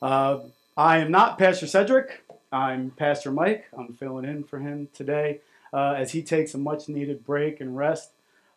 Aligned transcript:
Uh, 0.00 0.40
I 0.76 0.98
am 0.98 1.10
not 1.10 1.38
Pastor 1.38 1.66
Cedric. 1.66 2.22
I'm 2.52 2.90
Pastor 2.90 3.30
Mike. 3.30 3.66
I'm 3.76 3.94
filling 3.94 4.24
in 4.24 4.44
for 4.44 4.58
him 4.58 4.88
today 4.92 5.40
uh, 5.72 5.94
as 5.96 6.12
he 6.12 6.22
takes 6.22 6.54
a 6.54 6.58
much 6.58 6.88
needed 6.88 7.24
break 7.24 7.60
and 7.60 7.76
rest. 7.76 8.10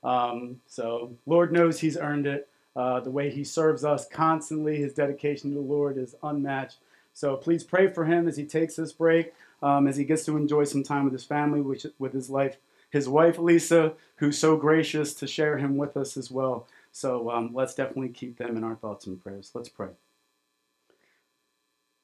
Um, 0.03 0.61
so, 0.67 1.13
Lord 1.25 1.51
knows 1.51 1.79
he's 1.79 1.97
earned 1.97 2.27
it. 2.27 2.47
Uh, 2.75 2.99
the 2.99 3.11
way 3.11 3.29
he 3.29 3.43
serves 3.43 3.83
us 3.83 4.07
constantly, 4.07 4.77
his 4.77 4.93
dedication 4.93 5.49
to 5.49 5.55
the 5.55 5.61
Lord 5.61 5.97
is 5.97 6.15
unmatched. 6.23 6.77
So, 7.13 7.35
please 7.35 7.63
pray 7.63 7.87
for 7.87 8.05
him 8.05 8.27
as 8.27 8.37
he 8.37 8.45
takes 8.45 8.75
this 8.75 8.93
break, 8.93 9.33
um, 9.61 9.87
as 9.87 9.97
he 9.97 10.05
gets 10.05 10.25
to 10.25 10.37
enjoy 10.37 10.65
some 10.65 10.83
time 10.83 11.03
with 11.03 11.13
his 11.13 11.25
family, 11.25 11.61
which, 11.61 11.85
with 11.97 12.13
his 12.13 12.29
life, 12.29 12.57
his 12.89 13.09
wife 13.09 13.37
Lisa, 13.37 13.93
who's 14.17 14.37
so 14.37 14.55
gracious 14.55 15.13
to 15.15 15.27
share 15.27 15.57
him 15.57 15.77
with 15.77 15.97
us 15.97 16.15
as 16.15 16.31
well. 16.31 16.67
So, 16.91 17.29
um, 17.31 17.51
let's 17.53 17.75
definitely 17.75 18.09
keep 18.09 18.37
them 18.37 18.55
in 18.55 18.63
our 18.63 18.75
thoughts 18.75 19.07
and 19.07 19.21
prayers. 19.21 19.51
Let's 19.53 19.69
pray. 19.69 19.89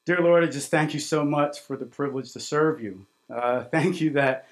Dear 0.06 0.20
Lord, 0.20 0.44
I 0.44 0.46
just 0.46 0.70
thank 0.70 0.94
you 0.94 1.00
so 1.00 1.24
much 1.24 1.58
for 1.58 1.76
the 1.76 1.84
privilege 1.84 2.32
to 2.32 2.38
serve 2.38 2.80
you. 2.80 3.06
Uh, 3.28 3.64
thank 3.64 4.00
you 4.00 4.10
that 4.10 4.46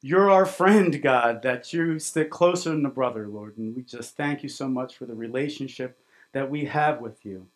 you're 0.00 0.30
our 0.30 0.46
friend, 0.46 1.02
God, 1.02 1.42
that 1.42 1.72
you 1.72 1.98
stick 1.98 2.30
closer 2.30 2.70
than 2.70 2.86
a 2.86 2.90
brother, 2.90 3.26
Lord. 3.26 3.58
And 3.58 3.74
we 3.74 3.82
just 3.82 4.16
thank 4.16 4.44
you 4.44 4.48
so 4.48 4.68
much 4.68 4.96
for 4.96 5.04
the 5.04 5.16
relationship 5.16 5.98
that 6.30 6.48
we 6.48 6.66
have 6.66 7.00
with 7.00 7.26
you. 7.26 7.48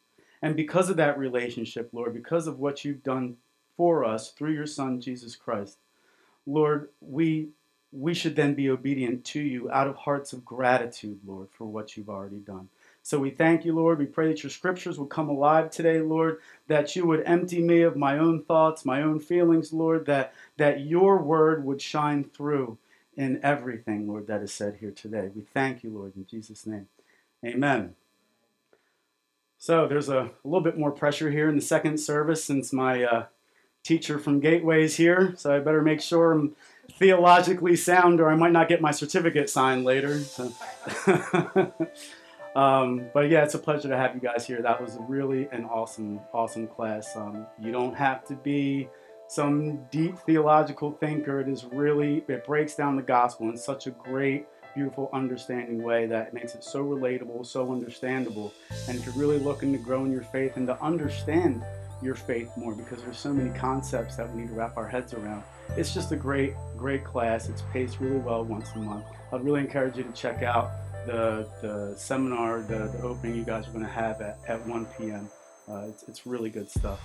And 0.43 0.57
because 0.57 0.91
of 0.91 0.97
that 0.97 1.17
relationship, 1.17 1.91
Lord, 1.93 2.15
because 2.15 2.49
of 2.49 2.59
what 2.59 2.85
you've 2.85 3.05
done 3.05 3.37
for 3.77 4.05
us 4.05 4.33
through 4.33 4.55
your 4.55 4.67
Son, 4.67 5.01
Jesus 5.01 5.37
Christ, 5.37 5.79
Lord, 6.47 6.89
we, 7.01 7.51
we 7.93 8.13
should 8.13 8.35
then 8.35 8.55
be 8.55 8.69
obedient 8.69 9.25
to 9.27 9.41
you 9.41 9.71
out 9.71 9.87
of 9.87 9.95
hearts 9.95 10.33
of 10.33 10.45
gratitude, 10.45 11.21
Lord, 11.25 11.47
for 11.53 11.67
what 11.67 11.97
you've 11.97 12.11
already 12.11 12.39
done. 12.39 12.71
So 13.03 13.19
we 13.19 13.31
thank 13.31 13.65
you, 13.65 13.75
Lord. 13.75 13.99
We 13.99 14.07
pray 14.07 14.29
that 14.29 14.43
your 14.43 14.51
scriptures 14.51 14.99
would 14.99 15.09
come 15.09 15.29
alive 15.29 15.71
today, 15.71 16.01
Lord, 16.01 16.39
that 16.69 16.95
you 16.95 17.07
would 17.07 17.23
empty 17.25 17.61
me 17.61 17.83
of 17.83 17.97
my 17.97 18.19
own 18.19 18.45
thoughts, 18.45 18.85
my 18.85 19.03
own 19.03 19.21
feelings, 19.21 19.73
Lord, 19.73 20.07
that, 20.07 20.35
that 20.59 20.81
your 20.81 21.23
word 21.23 21.65
would 21.65 21.81
shine 21.81 22.25
through 22.25 22.79
in 23.17 23.41
everything, 23.43 24.07
Lord, 24.07 24.27
that 24.27 24.43
is 24.43 24.53
said 24.53 24.77
here 24.81 24.91
today. 24.91 25.31
We 25.35 25.43
thank 25.43 25.83
you, 25.83 25.91
Lord, 25.91 26.15
in 26.15 26.27
Jesus' 26.27 26.67
name. 26.67 26.89
Amen. 27.45 27.95
So 29.59 29.87
there's 29.87 30.09
a, 30.09 30.31
little 30.45 30.61
bit 30.61 30.79
more 30.79 30.91
pressure 30.91 31.31
here 31.31 31.49
in 31.49 31.57
the 31.57 31.63
second 31.63 31.99
service 31.99 32.45
since 32.45 32.73
my 32.73 33.03
uh, 33.03 33.27
teacher 33.83 34.19
from 34.19 34.41
Gateway 34.41 34.85
is 34.85 34.97
here. 34.97 35.35
So 35.37 35.55
I 35.55 35.59
better 35.59 35.83
make 35.83 36.01
sure 36.01 36.33
I'm 36.33 36.55
theologically 36.93 37.77
sound 37.77 38.21
or 38.21 38.31
I 38.31 38.37
might 38.37 38.53
not 38.53 38.69
get 38.69 38.81
my 38.81 38.91
certificate 38.91 39.51
signed 39.51 39.85
later. 39.85 40.21
So. 40.21 40.53
Um, 42.57 43.07
but 43.15 43.31
yeah, 43.31 43.45
it's 43.45 43.55
a 43.55 43.59
pleasure 43.59 43.89
to 43.89 43.97
have 43.97 44.15
you 44.15 44.21
guys 44.21 44.47
here. 44.47 44.61
That 44.61 44.81
was 44.81 44.99
really 45.01 45.49
an 45.53 45.65
awesome, 45.65 46.21
awesome 46.33 46.67
class. 46.67 47.17
Um, 47.17 47.47
you 47.61 47.71
don't 47.71 47.95
have 47.95 48.25
to 48.27 48.35
be 48.35 48.89
some 49.29 49.85
deep 49.93 50.19
theological 50.19 50.91
thinker. 50.91 51.41
It 51.41 51.49
is 51.49 51.65
really, 51.65 52.25
it 52.27 52.45
breaks 52.45 52.75
down 52.75 52.97
the 52.97 53.03
gospel 53.03 53.49
in 53.49 53.57
such 53.57 53.87
a 53.87 53.93
great, 53.93 54.47
beautiful, 54.75 55.09
understanding 55.13 55.83
way 55.83 56.07
that 56.07 56.35
makes 56.35 56.57
it 56.57 56.65
so 56.65 56.85
relatable, 56.85 57.47
so 57.47 57.71
understandable. 57.71 58.53
And 58.89 58.99
if 58.99 59.07
you're 59.07 59.15
really 59.15 59.39
looking 59.39 59.73
to 59.73 59.79
grow 59.79 60.05
in 60.05 60.11
your 60.11 60.23
faith 60.23 60.57
and 60.57 60.67
to 60.67 60.81
understand 60.83 61.63
your 62.03 62.17
faith 62.17 62.51
more, 62.57 62.75
because 62.75 63.03
there's 63.03 63.19
so 63.19 63.33
many 63.33 63.57
concepts 63.57 64.17
that 64.17 64.29
we 64.33 64.43
need 64.43 64.49
to 64.49 64.55
wrap 64.55 64.77
our 64.77 64.89
heads 64.89 65.15
around, 65.15 65.45
it's 65.77 65.95
just 65.95 66.11
a 66.11 66.17
great, 66.17 66.55
great 66.77 67.05
class. 67.05 67.49
It's 67.49 67.63
paced 67.73 68.01
really 68.01 68.19
well 68.19 68.43
once 68.45 68.71
a 68.75 68.79
month. 68.79 69.05
I'd 69.33 69.45
really 69.45 69.61
encourage 69.61 69.97
you 69.97 70.03
to 70.03 70.13
check 70.13 70.43
out 70.43 70.73
the, 71.07 71.49
the 71.63 71.95
seminar, 71.97 72.63
the, 72.63 72.89
the 72.89 73.03
opening 73.03 73.37
you 73.37 73.45
guys 73.45 73.67
are 73.69 73.73
going 73.73 73.85
to 73.85 73.91
have 73.91 74.21
at, 74.21 74.39
at 74.47 74.67
1 74.67 74.87
p.m. 74.99 75.29
Uh, 75.69 75.87
it's, 75.89 76.03
it's 76.05 76.27
really 76.27 76.51
good 76.51 76.71
stuff. 76.71 77.01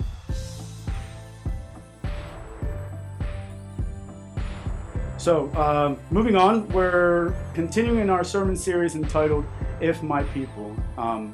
So, 5.17 5.51
um, 5.55 5.97
moving 6.11 6.35
on, 6.35 6.67
we're 6.69 7.33
continuing 7.53 8.09
our 8.09 8.23
sermon 8.23 8.55
series 8.55 8.95
entitled 8.95 9.45
"If 9.81 10.03
My 10.03 10.21
People," 10.21 10.75
um, 10.99 11.33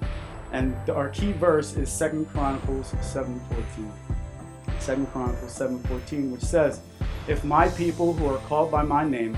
and 0.54 0.74
our 0.90 1.10
key 1.10 1.34
verse 1.34 1.76
is 1.76 1.92
Second 1.92 2.30
Chronicles 2.30 2.94
7:14. 3.02 3.92
Second 4.80 5.08
Chronicles 5.12 5.52
7:14, 5.52 6.32
which 6.32 6.42
says, 6.42 6.80
"If 7.28 7.44
my 7.44 7.68
people 7.70 8.14
who 8.14 8.28
are 8.28 8.38
called 8.48 8.72
by 8.72 8.84
my 8.84 9.04
name 9.04 9.36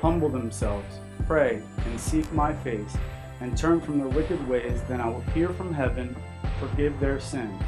humble 0.00 0.28
themselves." 0.28 1.01
Pray 1.26 1.62
and 1.86 2.00
seek 2.00 2.30
my 2.32 2.54
face 2.54 2.96
and 3.40 3.56
turn 3.56 3.80
from 3.80 3.98
their 3.98 4.08
wicked 4.08 4.46
ways, 4.48 4.80
then 4.88 5.00
I 5.00 5.08
will 5.08 5.20
hear 5.34 5.48
from 5.50 5.74
heaven, 5.74 6.16
forgive 6.60 6.98
their 7.00 7.18
sin, 7.18 7.58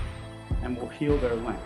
and 0.62 0.76
will 0.76 0.88
heal 0.88 1.18
their 1.18 1.34
land. 1.34 1.60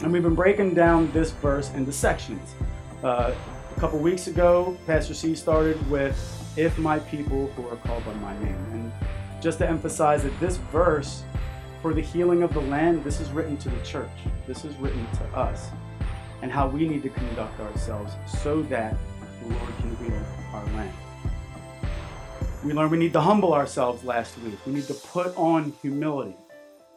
And 0.00 0.12
we've 0.12 0.22
been 0.22 0.36
breaking 0.36 0.74
down 0.74 1.10
this 1.10 1.32
verse 1.32 1.72
into 1.74 1.92
sections. 1.92 2.54
Uh, 3.02 3.34
a 3.76 3.80
couple 3.80 3.98
weeks 3.98 4.28
ago, 4.28 4.76
Pastor 4.86 5.14
C 5.14 5.34
started 5.34 5.90
with, 5.90 6.16
If 6.56 6.78
my 6.78 7.00
people 7.00 7.48
who 7.48 7.66
are 7.68 7.76
called 7.76 8.04
by 8.04 8.14
my 8.14 8.38
name. 8.44 8.64
And 8.72 8.92
just 9.40 9.58
to 9.58 9.68
emphasize 9.68 10.22
that 10.22 10.38
this 10.40 10.56
verse, 10.72 11.24
for 11.82 11.94
the 11.94 12.00
healing 12.00 12.42
of 12.42 12.52
the 12.54 12.60
land, 12.60 13.02
this 13.04 13.20
is 13.20 13.30
written 13.30 13.56
to 13.58 13.68
the 13.68 13.80
church. 13.84 14.10
This 14.46 14.64
is 14.64 14.74
written 14.76 15.06
to 15.14 15.24
us. 15.36 15.70
And 16.42 16.52
how 16.52 16.68
we 16.68 16.88
need 16.88 17.02
to 17.02 17.08
conduct 17.08 17.58
ourselves 17.60 18.12
so 18.40 18.62
that 18.62 18.96
the 19.42 19.54
Lord 19.54 19.76
can 19.78 19.96
heal 19.96 20.37
our 20.58 20.76
land. 20.76 20.92
We 22.64 22.72
learned 22.72 22.90
we 22.90 22.98
need 22.98 23.12
to 23.12 23.20
humble 23.20 23.54
ourselves 23.54 24.02
last 24.02 24.36
week. 24.38 24.58
We 24.66 24.72
need 24.72 24.88
to 24.88 24.94
put 24.94 25.36
on 25.36 25.72
humility, 25.80 26.34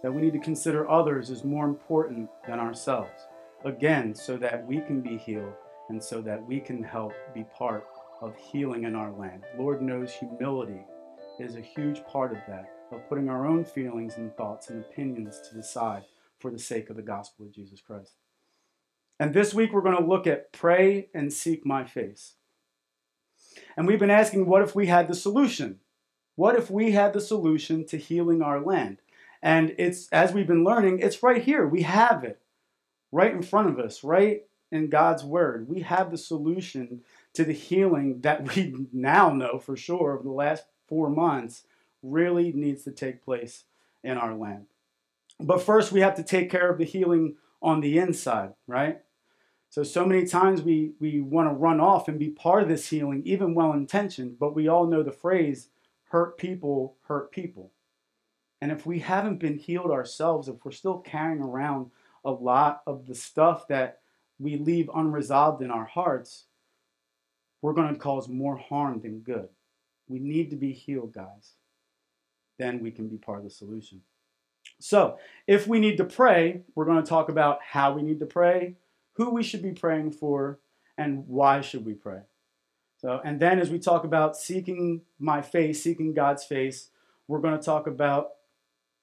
that 0.01 0.11
we 0.11 0.21
need 0.21 0.33
to 0.33 0.39
consider 0.39 0.89
others 0.89 1.29
as 1.29 1.43
more 1.43 1.65
important 1.65 2.29
than 2.47 2.59
ourselves. 2.59 3.11
Again, 3.63 4.15
so 4.15 4.37
that 4.37 4.65
we 4.65 4.81
can 4.81 5.01
be 5.01 5.17
healed 5.17 5.53
and 5.89 6.03
so 6.03 6.21
that 6.21 6.43
we 6.43 6.59
can 6.59 6.81
help 6.81 7.13
be 7.35 7.43
part 7.55 7.85
of 8.21 8.35
healing 8.35 8.85
in 8.85 8.95
our 8.95 9.11
land. 9.11 9.43
Lord 9.57 9.81
knows 9.83 10.11
humility 10.11 10.81
is 11.39 11.55
a 11.55 11.61
huge 11.61 12.03
part 12.05 12.31
of 12.31 12.39
that, 12.47 12.71
of 12.91 13.07
putting 13.07 13.29
our 13.29 13.45
own 13.45 13.63
feelings 13.63 14.17
and 14.17 14.35
thoughts 14.35 14.69
and 14.69 14.83
opinions 14.83 15.39
to 15.49 15.55
the 15.55 15.63
side 15.63 16.03
for 16.39 16.49
the 16.49 16.59
sake 16.59 16.89
of 16.89 16.95
the 16.95 17.01
gospel 17.03 17.45
of 17.45 17.53
Jesus 17.53 17.81
Christ. 17.81 18.13
And 19.19 19.35
this 19.35 19.53
week 19.53 19.71
we're 19.71 19.81
going 19.81 19.97
to 19.97 20.03
look 20.03 20.25
at 20.25 20.51
pray 20.51 21.09
and 21.13 21.31
seek 21.31 21.63
my 21.63 21.83
face. 21.83 22.33
And 23.75 23.87
we've 23.87 23.99
been 23.99 24.09
asking, 24.09 24.45
what 24.45 24.61
if 24.61 24.75
we 24.75 24.87
had 24.87 25.07
the 25.07 25.15
solution? 25.15 25.79
What 26.35 26.55
if 26.55 26.69
we 26.69 26.91
had 26.91 27.13
the 27.13 27.21
solution 27.21 27.85
to 27.87 27.97
healing 27.97 28.41
our 28.41 28.59
land? 28.59 28.97
And 29.41 29.75
it's, 29.77 30.07
as 30.09 30.33
we've 30.33 30.47
been 30.47 30.63
learning, 30.63 30.99
it's 30.99 31.23
right 31.23 31.41
here. 31.41 31.67
We 31.67 31.81
have 31.83 32.23
it 32.23 32.41
right 33.11 33.33
in 33.33 33.41
front 33.41 33.69
of 33.69 33.79
us, 33.79 34.03
right 34.03 34.43
in 34.71 34.89
God's 34.89 35.23
Word. 35.23 35.67
We 35.67 35.81
have 35.81 36.11
the 36.11 36.17
solution 36.17 37.01
to 37.33 37.43
the 37.43 37.53
healing 37.53 38.21
that 38.21 38.55
we 38.55 38.87
now 38.93 39.29
know 39.29 39.59
for 39.59 39.75
sure 39.75 40.13
over 40.13 40.23
the 40.23 40.31
last 40.31 40.65
four 40.87 41.09
months 41.09 41.63
really 42.01 42.51
needs 42.53 42.83
to 42.83 42.91
take 42.91 43.23
place 43.23 43.63
in 44.03 44.17
our 44.17 44.35
land. 44.35 44.65
But 45.39 45.61
first, 45.61 45.91
we 45.91 46.01
have 46.01 46.15
to 46.15 46.23
take 46.23 46.49
care 46.49 46.69
of 46.69 46.77
the 46.77 46.85
healing 46.85 47.35
on 47.61 47.81
the 47.81 47.97
inside, 47.97 48.53
right? 48.67 49.01
So, 49.71 49.83
so 49.83 50.05
many 50.05 50.25
times 50.25 50.61
we, 50.61 50.91
we 50.99 51.21
want 51.21 51.49
to 51.49 51.53
run 51.53 51.79
off 51.79 52.09
and 52.09 52.19
be 52.19 52.29
part 52.29 52.61
of 52.61 52.67
this 52.67 52.89
healing, 52.89 53.21
even 53.23 53.55
well 53.55 53.71
intentioned, 53.71 54.37
but 54.37 54.53
we 54.53 54.67
all 54.67 54.85
know 54.85 55.01
the 55.01 55.13
phrase 55.13 55.69
hurt 56.09 56.37
people 56.37 56.97
hurt 57.07 57.31
people. 57.31 57.71
And 58.59 58.69
if 58.69 58.85
we 58.85 58.99
haven't 58.99 59.39
been 59.39 59.57
healed 59.57 59.89
ourselves, 59.89 60.49
if 60.49 60.57
we're 60.65 60.71
still 60.71 60.99
carrying 60.99 61.41
around 61.41 61.89
a 62.25 62.31
lot 62.31 62.81
of 62.85 63.07
the 63.07 63.15
stuff 63.15 63.69
that 63.69 64.01
we 64.39 64.57
leave 64.57 64.89
unresolved 64.93 65.61
in 65.61 65.71
our 65.71 65.85
hearts, 65.85 66.47
we're 67.61 67.71
going 67.71 67.93
to 67.93 67.99
cause 67.99 68.27
more 68.27 68.57
harm 68.57 68.99
than 68.99 69.19
good. 69.19 69.47
We 70.09 70.19
need 70.19 70.49
to 70.49 70.57
be 70.57 70.73
healed, 70.73 71.13
guys. 71.13 71.53
Then 72.59 72.81
we 72.81 72.91
can 72.91 73.07
be 73.07 73.17
part 73.17 73.37
of 73.37 73.45
the 73.45 73.49
solution. 73.49 74.01
So, 74.79 75.17
if 75.47 75.65
we 75.65 75.79
need 75.79 75.95
to 75.97 76.03
pray, 76.03 76.61
we're 76.75 76.85
going 76.85 77.01
to 77.01 77.09
talk 77.09 77.29
about 77.29 77.59
how 77.63 77.93
we 77.93 78.01
need 78.01 78.19
to 78.19 78.25
pray, 78.25 78.75
who 79.13 79.29
we 79.29 79.43
should 79.43 79.61
be 79.61 79.71
praying 79.71 80.11
for, 80.11 80.59
and 80.97 81.27
why 81.27 81.61
should 81.61 81.85
we 81.85 81.93
pray. 81.93 82.21
So, 82.97 83.19
and 83.23 83.39
then 83.39 83.59
as 83.59 83.69
we 83.69 83.79
talk 83.79 84.03
about 84.03 84.37
seeking 84.37 85.01
my 85.19 85.41
face, 85.41 85.81
seeking 85.81 86.13
God's 86.13 86.43
face, 86.43 86.89
we're 87.27 87.39
going 87.39 87.57
to 87.57 87.63
talk 87.63 87.87
about 87.87 88.29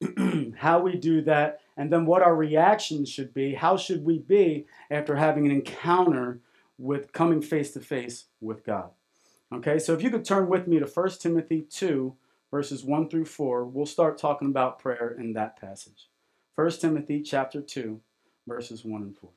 how 0.57 0.79
we 0.81 0.97
do 0.97 1.23
that, 1.23 1.61
and 1.77 1.93
then 1.93 2.07
what 2.07 2.23
our 2.23 2.37
reaction 2.37 3.05
should 3.05 3.35
be. 3.35 3.55
How 3.55 3.77
should 3.77 4.05
we 4.05 4.19
be 4.19 4.67
after 4.91 5.17
having 5.17 5.47
an 5.47 5.53
encounter 5.53 6.41
with 6.79 7.13
coming 7.13 7.43
face 7.43 7.73
to 7.73 7.81
face 7.81 8.27
with 8.41 8.65
God? 8.65 8.91
Okay, 9.53 9.79
so 9.79 9.95
if 9.95 10.03
you 10.03 10.11
could 10.11 10.25
turn 10.25 10.49
with 10.49 10.69
me 10.69 10.79
to 10.79 10.87
1 10.87 11.11
Timothy 11.19 11.63
2, 11.63 12.15
verses 12.51 12.85
1 12.85 13.09
through 13.09 13.25
4, 13.25 13.65
we'll 13.65 13.87
start 13.87 14.19
talking 14.19 14.49
about 14.49 14.79
prayer 14.79 15.17
in 15.19 15.33
that 15.33 15.59
passage. 15.61 16.09
1 16.55 16.71
Timothy 16.73 17.23
chapter 17.23 17.61
2, 17.61 18.01
verses 18.47 18.85
1 18.85 19.03
and 19.03 19.17
4. 19.17 19.31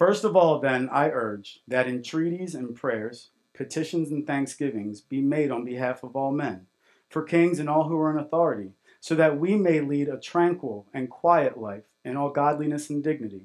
First 0.00 0.24
of 0.24 0.34
all, 0.34 0.60
then, 0.60 0.88
I 0.88 1.10
urge 1.10 1.60
that 1.68 1.86
entreaties 1.86 2.54
and 2.54 2.74
prayers, 2.74 3.28
petitions 3.52 4.10
and 4.10 4.26
thanksgivings 4.26 5.02
be 5.02 5.20
made 5.20 5.50
on 5.50 5.62
behalf 5.62 6.02
of 6.02 6.16
all 6.16 6.32
men, 6.32 6.68
for 7.10 7.22
kings 7.22 7.58
and 7.58 7.68
all 7.68 7.86
who 7.86 7.98
are 7.98 8.10
in 8.10 8.16
authority, 8.16 8.70
so 8.98 9.14
that 9.16 9.38
we 9.38 9.56
may 9.56 9.82
lead 9.82 10.08
a 10.08 10.18
tranquil 10.18 10.86
and 10.94 11.10
quiet 11.10 11.60
life 11.60 11.84
in 12.02 12.16
all 12.16 12.30
godliness 12.30 12.88
and 12.88 13.04
dignity. 13.04 13.42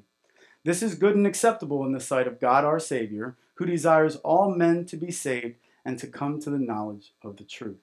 This 0.64 0.82
is 0.82 0.94
good 0.94 1.14
and 1.14 1.26
acceptable 1.26 1.84
in 1.84 1.92
the 1.92 2.00
sight 2.00 2.26
of 2.26 2.40
God 2.40 2.64
our 2.64 2.80
Savior, 2.80 3.36
who 3.56 3.66
desires 3.66 4.16
all 4.16 4.50
men 4.50 4.86
to 4.86 4.96
be 4.96 5.10
saved 5.10 5.56
and 5.84 5.98
to 5.98 6.06
come 6.06 6.40
to 6.40 6.48
the 6.48 6.58
knowledge 6.58 7.12
of 7.22 7.36
the 7.36 7.44
truth. 7.44 7.82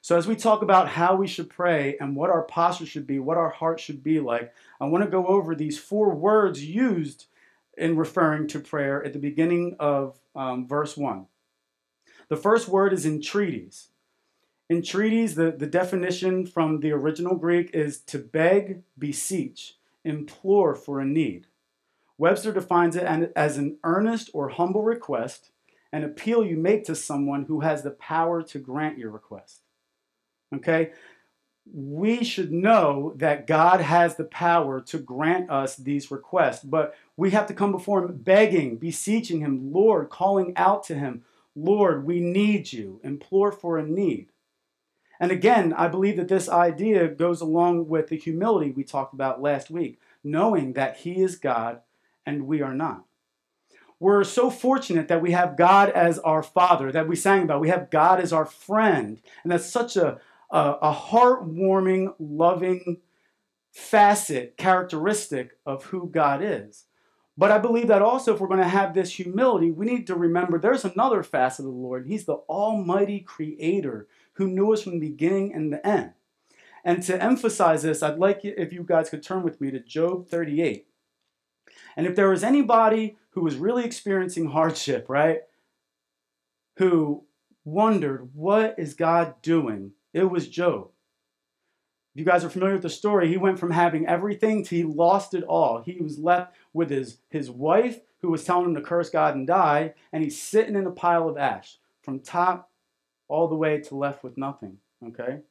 So, 0.00 0.16
as 0.16 0.28
we 0.28 0.36
talk 0.36 0.62
about 0.62 0.90
how 0.90 1.16
we 1.16 1.26
should 1.26 1.50
pray 1.50 1.96
and 2.00 2.14
what 2.14 2.30
our 2.30 2.42
posture 2.42 2.86
should 2.86 3.08
be, 3.08 3.18
what 3.18 3.36
our 3.36 3.50
heart 3.50 3.80
should 3.80 4.04
be 4.04 4.20
like, 4.20 4.54
I 4.80 4.84
want 4.84 5.02
to 5.02 5.10
go 5.10 5.26
over 5.26 5.56
these 5.56 5.76
four 5.76 6.14
words 6.14 6.64
used 6.64 7.26
in 7.78 7.96
referring 7.96 8.48
to 8.48 8.60
prayer 8.60 9.02
at 9.04 9.12
the 9.12 9.18
beginning 9.18 9.76
of 9.78 10.18
um, 10.34 10.66
verse 10.66 10.96
1. 10.96 11.26
The 12.28 12.36
first 12.36 12.68
word 12.68 12.92
is 12.92 13.06
entreaties. 13.06 13.88
Entreaties, 14.70 15.34
the, 15.34 15.50
the 15.50 15.66
definition 15.66 16.46
from 16.46 16.80
the 16.80 16.92
original 16.92 17.36
Greek 17.36 17.70
is 17.72 18.00
to 18.00 18.18
beg, 18.18 18.82
beseech, 18.98 19.76
implore 20.04 20.74
for 20.74 21.00
a 21.00 21.06
need. 21.06 21.46
Webster 22.18 22.52
defines 22.52 22.96
it 22.96 23.32
as 23.34 23.56
an 23.56 23.78
earnest 23.84 24.30
or 24.34 24.50
humble 24.50 24.82
request, 24.82 25.52
an 25.92 26.04
appeal 26.04 26.44
you 26.44 26.56
make 26.56 26.84
to 26.84 26.94
someone 26.94 27.44
who 27.44 27.60
has 27.60 27.82
the 27.82 27.92
power 27.92 28.42
to 28.42 28.58
grant 28.58 28.98
your 28.98 29.10
request. 29.10 29.62
Okay? 30.54 30.90
We 31.72 32.24
should 32.24 32.52
know 32.52 33.14
that 33.16 33.46
God 33.46 33.80
has 33.80 34.16
the 34.16 34.24
power 34.24 34.80
to 34.82 34.98
grant 34.98 35.50
us 35.50 35.76
these 35.76 36.10
requests, 36.10 36.64
but 36.64 36.94
we 37.18 37.32
have 37.32 37.48
to 37.48 37.54
come 37.54 37.72
before 37.72 38.04
Him 38.04 38.16
begging, 38.16 38.76
beseeching 38.76 39.40
Him, 39.40 39.72
Lord, 39.72 40.08
calling 40.08 40.52
out 40.56 40.84
to 40.84 40.94
Him, 40.94 41.24
Lord, 41.56 42.06
we 42.06 42.20
need 42.20 42.72
you, 42.72 43.00
implore 43.02 43.50
for 43.50 43.76
a 43.76 43.84
need. 43.84 44.28
And 45.18 45.32
again, 45.32 45.72
I 45.72 45.88
believe 45.88 46.16
that 46.16 46.28
this 46.28 46.48
idea 46.48 47.08
goes 47.08 47.40
along 47.40 47.88
with 47.88 48.06
the 48.06 48.16
humility 48.16 48.70
we 48.70 48.84
talked 48.84 49.14
about 49.14 49.42
last 49.42 49.68
week, 49.68 49.98
knowing 50.22 50.74
that 50.74 50.98
He 50.98 51.20
is 51.20 51.34
God 51.34 51.80
and 52.24 52.46
we 52.46 52.62
are 52.62 52.72
not. 52.72 53.04
We're 53.98 54.22
so 54.22 54.48
fortunate 54.48 55.08
that 55.08 55.20
we 55.20 55.32
have 55.32 55.56
God 55.56 55.90
as 55.90 56.20
our 56.20 56.44
Father, 56.44 56.92
that 56.92 57.08
we 57.08 57.16
sang 57.16 57.42
about. 57.42 57.60
We 57.60 57.68
have 57.68 57.90
God 57.90 58.20
as 58.20 58.32
our 58.32 58.46
friend. 58.46 59.20
And 59.42 59.50
that's 59.50 59.68
such 59.68 59.96
a, 59.96 60.20
a, 60.52 60.76
a 60.82 60.94
heartwarming, 60.94 62.14
loving 62.20 62.98
facet, 63.72 64.56
characteristic 64.56 65.58
of 65.66 65.86
who 65.86 66.08
God 66.08 66.44
is. 66.44 66.84
But 67.38 67.52
I 67.52 67.58
believe 67.58 67.86
that 67.86 68.02
also, 68.02 68.34
if 68.34 68.40
we're 68.40 68.48
going 68.48 68.58
to 68.58 68.68
have 68.68 68.94
this 68.94 69.12
humility, 69.12 69.70
we 69.70 69.86
need 69.86 70.08
to 70.08 70.16
remember 70.16 70.58
there's 70.58 70.84
another 70.84 71.22
facet 71.22 71.64
of 71.64 71.70
the 71.70 71.78
Lord. 71.78 72.08
He's 72.08 72.24
the 72.24 72.34
Almighty 72.48 73.20
Creator 73.20 74.08
who 74.32 74.48
knew 74.48 74.72
us 74.72 74.82
from 74.82 74.94
the 74.94 75.08
beginning 75.08 75.54
and 75.54 75.72
the 75.72 75.86
end. 75.86 76.14
And 76.84 77.00
to 77.04 77.22
emphasize 77.22 77.82
this, 77.84 78.02
I'd 78.02 78.18
like 78.18 78.40
if 78.42 78.72
you 78.72 78.82
guys 78.82 79.08
could 79.08 79.22
turn 79.22 79.44
with 79.44 79.60
me 79.60 79.70
to 79.70 79.78
Job 79.78 80.26
38. 80.26 80.88
And 81.96 82.08
if 82.08 82.16
there 82.16 82.28
was 82.28 82.42
anybody 82.42 83.16
who 83.30 83.42
was 83.42 83.54
really 83.54 83.84
experiencing 83.84 84.50
hardship, 84.50 85.06
right, 85.08 85.42
who 86.78 87.22
wondered, 87.64 88.30
what 88.34 88.74
is 88.78 88.94
God 88.94 89.40
doing? 89.42 89.92
It 90.12 90.24
was 90.24 90.48
Job. 90.48 90.90
If 92.18 92.26
you 92.26 92.32
guys 92.32 92.44
are 92.44 92.50
familiar 92.50 92.74
with 92.74 92.82
the 92.82 92.90
story, 92.90 93.28
he 93.28 93.36
went 93.36 93.60
from 93.60 93.70
having 93.70 94.04
everything 94.04 94.64
to 94.64 94.74
he 94.74 94.82
lost 94.82 95.34
it 95.34 95.44
all. 95.44 95.82
He 95.82 95.98
was 96.00 96.18
left 96.18 96.52
with 96.72 96.90
his, 96.90 97.18
his 97.30 97.48
wife, 97.48 98.00
who 98.22 98.30
was 98.32 98.42
telling 98.42 98.64
him 98.64 98.74
to 98.74 98.80
curse 98.80 99.08
God 99.08 99.36
and 99.36 99.46
die, 99.46 99.94
and 100.12 100.24
he's 100.24 100.42
sitting 100.42 100.74
in 100.74 100.84
a 100.84 100.90
pile 100.90 101.28
of 101.28 101.38
ash 101.38 101.78
from 102.02 102.18
top 102.18 102.72
all 103.28 103.46
the 103.46 103.54
way 103.54 103.80
to 103.82 103.94
left 103.94 104.24
with 104.24 104.36
nothing. 104.36 104.78
Okay? 105.06 105.42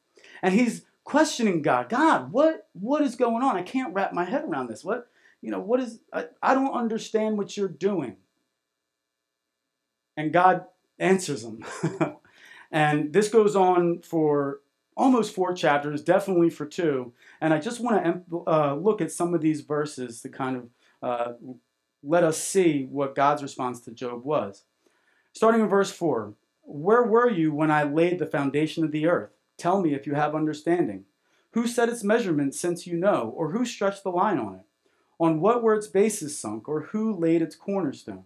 And 0.41 0.53
he's 0.53 0.81
questioning 1.05 1.61
God. 1.61 1.87
God, 1.87 2.33
what 2.33 2.67
what 2.73 3.01
is 3.01 3.15
going 3.15 3.43
on? 3.43 3.55
I 3.55 3.61
can't 3.61 3.93
wrap 3.93 4.11
my 4.11 4.25
head 4.25 4.43
around 4.43 4.67
this. 4.67 4.83
What, 4.83 5.07
you 5.41 5.51
know, 5.51 5.61
what 5.61 5.79
is 5.79 6.01
I, 6.11 6.25
I 6.43 6.53
don't 6.53 6.73
understand 6.73 7.37
what 7.37 7.55
you're 7.55 7.69
doing. 7.69 8.17
And 10.17 10.33
God 10.33 10.65
answers 10.99 11.45
him. 11.45 11.63
and 12.73 13.13
this 13.13 13.29
goes 13.29 13.55
on 13.55 14.01
for 14.01 14.59
almost 14.97 15.33
four 15.33 15.53
chapters, 15.53 16.01
definitely 16.01 16.49
for 16.49 16.65
two. 16.65 17.13
And 17.39 17.53
I 17.53 17.59
just 17.59 17.79
want 17.79 18.25
to 18.29 18.43
uh, 18.47 18.75
look 18.75 18.99
at 18.99 19.11
some 19.11 19.33
of 19.33 19.41
these 19.41 19.61
verses 19.61 20.21
to 20.21 20.29
kind 20.29 20.57
of 20.57 20.69
uh, 21.01 21.33
let 22.03 22.23
us 22.23 22.37
see 22.37 22.87
what 22.89 23.15
God's 23.15 23.43
response 23.43 23.79
to 23.81 23.91
Job 23.91 24.25
was. 24.25 24.63
Starting 25.33 25.61
in 25.61 25.69
verse 25.69 25.91
4 25.91 26.33
where 26.69 27.03
were 27.03 27.29
you 27.29 27.53
when 27.53 27.71
I 27.71 27.83
laid 27.83 28.19
the 28.19 28.25
foundation 28.25 28.83
of 28.83 28.91
the 28.91 29.07
earth? 29.07 29.29
Tell 29.57 29.81
me 29.81 29.93
if 29.93 30.05
you 30.05 30.15
have 30.15 30.35
understanding. 30.35 31.05
Who 31.51 31.65
set 31.65 31.87
its 31.87 32.03
measurements 32.03 32.59
since 32.59 32.85
you 32.85 32.97
know, 32.97 33.33
or 33.37 33.51
who 33.51 33.63
stretched 33.63 34.03
the 34.03 34.11
line 34.11 34.37
on 34.37 34.55
it? 34.55 34.65
On 35.17 35.39
what 35.39 35.63
were 35.63 35.73
its 35.73 35.87
bases 35.87 36.37
sunk, 36.37 36.67
or 36.67 36.81
who 36.91 37.15
laid 37.15 37.41
its 37.41 37.55
cornerstone? 37.55 38.25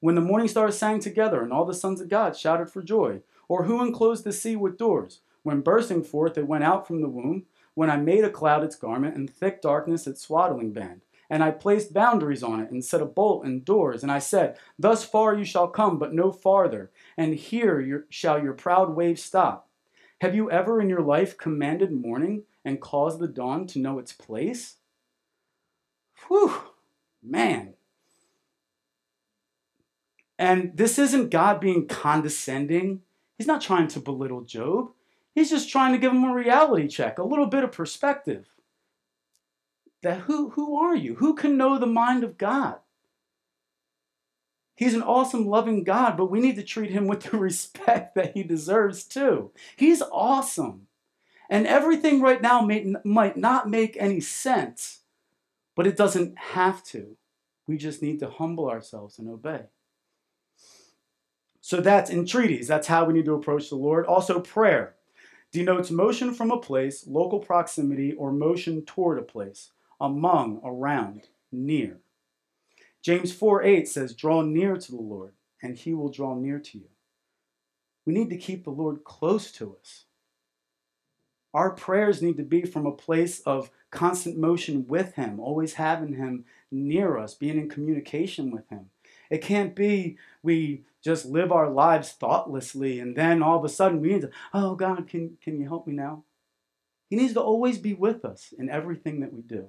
When 0.00 0.16
the 0.16 0.20
morning 0.20 0.48
stars 0.48 0.76
sang 0.76 0.98
together, 0.98 1.42
and 1.42 1.52
all 1.52 1.64
the 1.64 1.72
sons 1.72 2.00
of 2.00 2.08
God 2.08 2.36
shouted 2.36 2.68
for 2.70 2.82
joy, 2.82 3.20
or 3.46 3.64
who 3.64 3.80
enclosed 3.80 4.24
the 4.24 4.32
sea 4.32 4.56
with 4.56 4.76
doors? 4.76 5.20
When 5.44 5.60
bursting 5.60 6.02
forth 6.02 6.36
it 6.36 6.48
went 6.48 6.64
out 6.64 6.86
from 6.88 7.00
the 7.00 7.08
womb, 7.08 7.44
when 7.74 7.90
I 7.90 7.96
made 7.96 8.24
a 8.24 8.30
cloud 8.30 8.64
its 8.64 8.76
garment, 8.76 9.14
and 9.14 9.30
thick 9.30 9.62
darkness 9.62 10.06
its 10.06 10.22
swaddling 10.22 10.72
band. 10.72 11.02
And 11.30 11.42
I 11.42 11.50
placed 11.50 11.94
boundaries 11.94 12.42
on 12.42 12.60
it, 12.60 12.70
and 12.70 12.84
set 12.84 13.00
a 13.00 13.06
bolt 13.06 13.44
and 13.44 13.64
doors. 13.64 14.02
And 14.02 14.10
I 14.10 14.18
said, 14.18 14.58
Thus 14.78 15.04
far 15.04 15.34
you 15.34 15.44
shall 15.44 15.68
come, 15.68 15.98
but 15.98 16.14
no 16.14 16.32
farther 16.32 16.90
and 17.16 17.34
here 17.34 17.80
your, 17.80 18.06
shall 18.08 18.42
your 18.42 18.52
proud 18.52 18.94
waves 18.94 19.22
stop. 19.22 19.68
Have 20.20 20.34
you 20.34 20.50
ever 20.50 20.80
in 20.80 20.88
your 20.88 21.02
life 21.02 21.36
commanded 21.36 21.92
morning 21.92 22.44
and 22.64 22.80
caused 22.80 23.18
the 23.18 23.28
dawn 23.28 23.66
to 23.68 23.78
know 23.78 23.98
its 23.98 24.12
place? 24.12 24.76
Whew, 26.28 26.54
man. 27.22 27.74
And 30.38 30.72
this 30.74 30.98
isn't 30.98 31.30
God 31.30 31.60
being 31.60 31.86
condescending. 31.86 33.02
He's 33.36 33.46
not 33.46 33.60
trying 33.60 33.88
to 33.88 34.00
belittle 34.00 34.42
Job. 34.42 34.92
He's 35.34 35.50
just 35.50 35.68
trying 35.68 35.92
to 35.92 35.98
give 35.98 36.12
him 36.12 36.24
a 36.24 36.32
reality 36.32 36.86
check, 36.86 37.18
a 37.18 37.24
little 37.24 37.46
bit 37.46 37.64
of 37.64 37.72
perspective. 37.72 38.46
That 40.02 40.20
who, 40.20 40.50
who 40.50 40.78
are 40.78 40.94
you? 40.94 41.16
Who 41.16 41.34
can 41.34 41.56
know 41.56 41.78
the 41.78 41.86
mind 41.86 42.22
of 42.22 42.38
God? 42.38 42.76
He's 44.76 44.94
an 44.94 45.02
awesome, 45.02 45.46
loving 45.46 45.84
God, 45.84 46.16
but 46.16 46.30
we 46.30 46.40
need 46.40 46.56
to 46.56 46.62
treat 46.62 46.90
him 46.90 47.06
with 47.06 47.22
the 47.22 47.36
respect 47.38 48.14
that 48.14 48.34
he 48.34 48.42
deserves 48.42 49.04
too. 49.04 49.50
He's 49.76 50.02
awesome. 50.02 50.86
And 51.48 51.66
everything 51.66 52.20
right 52.20 52.40
now 52.40 52.60
may, 52.62 52.94
might 53.04 53.36
not 53.36 53.68
make 53.68 53.96
any 53.98 54.20
sense, 54.20 55.00
but 55.74 55.86
it 55.86 55.96
doesn't 55.96 56.38
have 56.38 56.82
to. 56.84 57.16
We 57.66 57.76
just 57.76 58.02
need 58.02 58.20
to 58.20 58.30
humble 58.30 58.68
ourselves 58.68 59.18
and 59.18 59.28
obey. 59.28 59.64
So 61.60 61.80
that's 61.80 62.10
entreaties. 62.10 62.68
That's 62.68 62.88
how 62.88 63.04
we 63.04 63.14
need 63.14 63.24
to 63.24 63.34
approach 63.34 63.70
the 63.70 63.76
Lord. 63.76 64.06
Also, 64.06 64.38
prayer 64.38 64.94
denotes 65.54 65.92
motion 65.92 66.34
from 66.34 66.50
a 66.50 66.58
place, 66.58 67.06
local 67.06 67.38
proximity, 67.38 68.12
or 68.12 68.32
motion 68.32 68.84
toward 68.84 69.20
a 69.20 69.22
place, 69.22 69.70
among, 70.00 70.60
around, 70.64 71.28
near. 71.52 72.00
James 73.02 73.32
4 73.32 73.62
8 73.62 73.86
says, 73.86 74.14
Draw 74.14 74.42
near 74.42 74.76
to 74.76 74.90
the 74.90 75.00
Lord, 75.00 75.34
and 75.62 75.76
he 75.76 75.94
will 75.94 76.08
draw 76.08 76.34
near 76.34 76.58
to 76.58 76.78
you. 76.78 76.88
We 78.04 78.12
need 78.12 78.30
to 78.30 78.36
keep 78.36 78.64
the 78.64 78.70
Lord 78.70 79.04
close 79.04 79.52
to 79.52 79.76
us. 79.80 80.06
Our 81.54 81.70
prayers 81.70 82.20
need 82.20 82.36
to 82.38 82.42
be 82.42 82.62
from 82.62 82.84
a 82.84 82.90
place 82.90 83.38
of 83.42 83.70
constant 83.92 84.36
motion 84.36 84.88
with 84.88 85.14
Him, 85.14 85.38
always 85.38 85.74
having 85.74 86.14
Him 86.14 86.46
near 86.72 87.16
us, 87.16 87.34
being 87.34 87.60
in 87.60 87.68
communication 87.68 88.50
with 88.50 88.68
Him. 88.70 88.90
It 89.30 89.40
can't 89.40 89.76
be 89.76 90.18
we 90.42 90.82
just 91.04 91.26
live 91.26 91.52
our 91.52 91.68
lives 91.68 92.12
thoughtlessly 92.12 92.98
and 92.98 93.14
then 93.14 93.42
all 93.42 93.58
of 93.58 93.64
a 93.64 93.68
sudden 93.68 94.00
we 94.00 94.08
need 94.08 94.22
to, 94.22 94.30
oh 94.54 94.74
God, 94.74 95.06
can, 95.06 95.36
can 95.42 95.60
you 95.60 95.68
help 95.68 95.86
me 95.86 95.92
now? 95.92 96.24
He 97.10 97.16
needs 97.16 97.34
to 97.34 97.40
always 97.40 97.78
be 97.78 97.92
with 97.92 98.24
us 98.24 98.54
in 98.58 98.70
everything 98.70 99.20
that 99.20 99.32
we 99.32 99.42
do. 99.42 99.68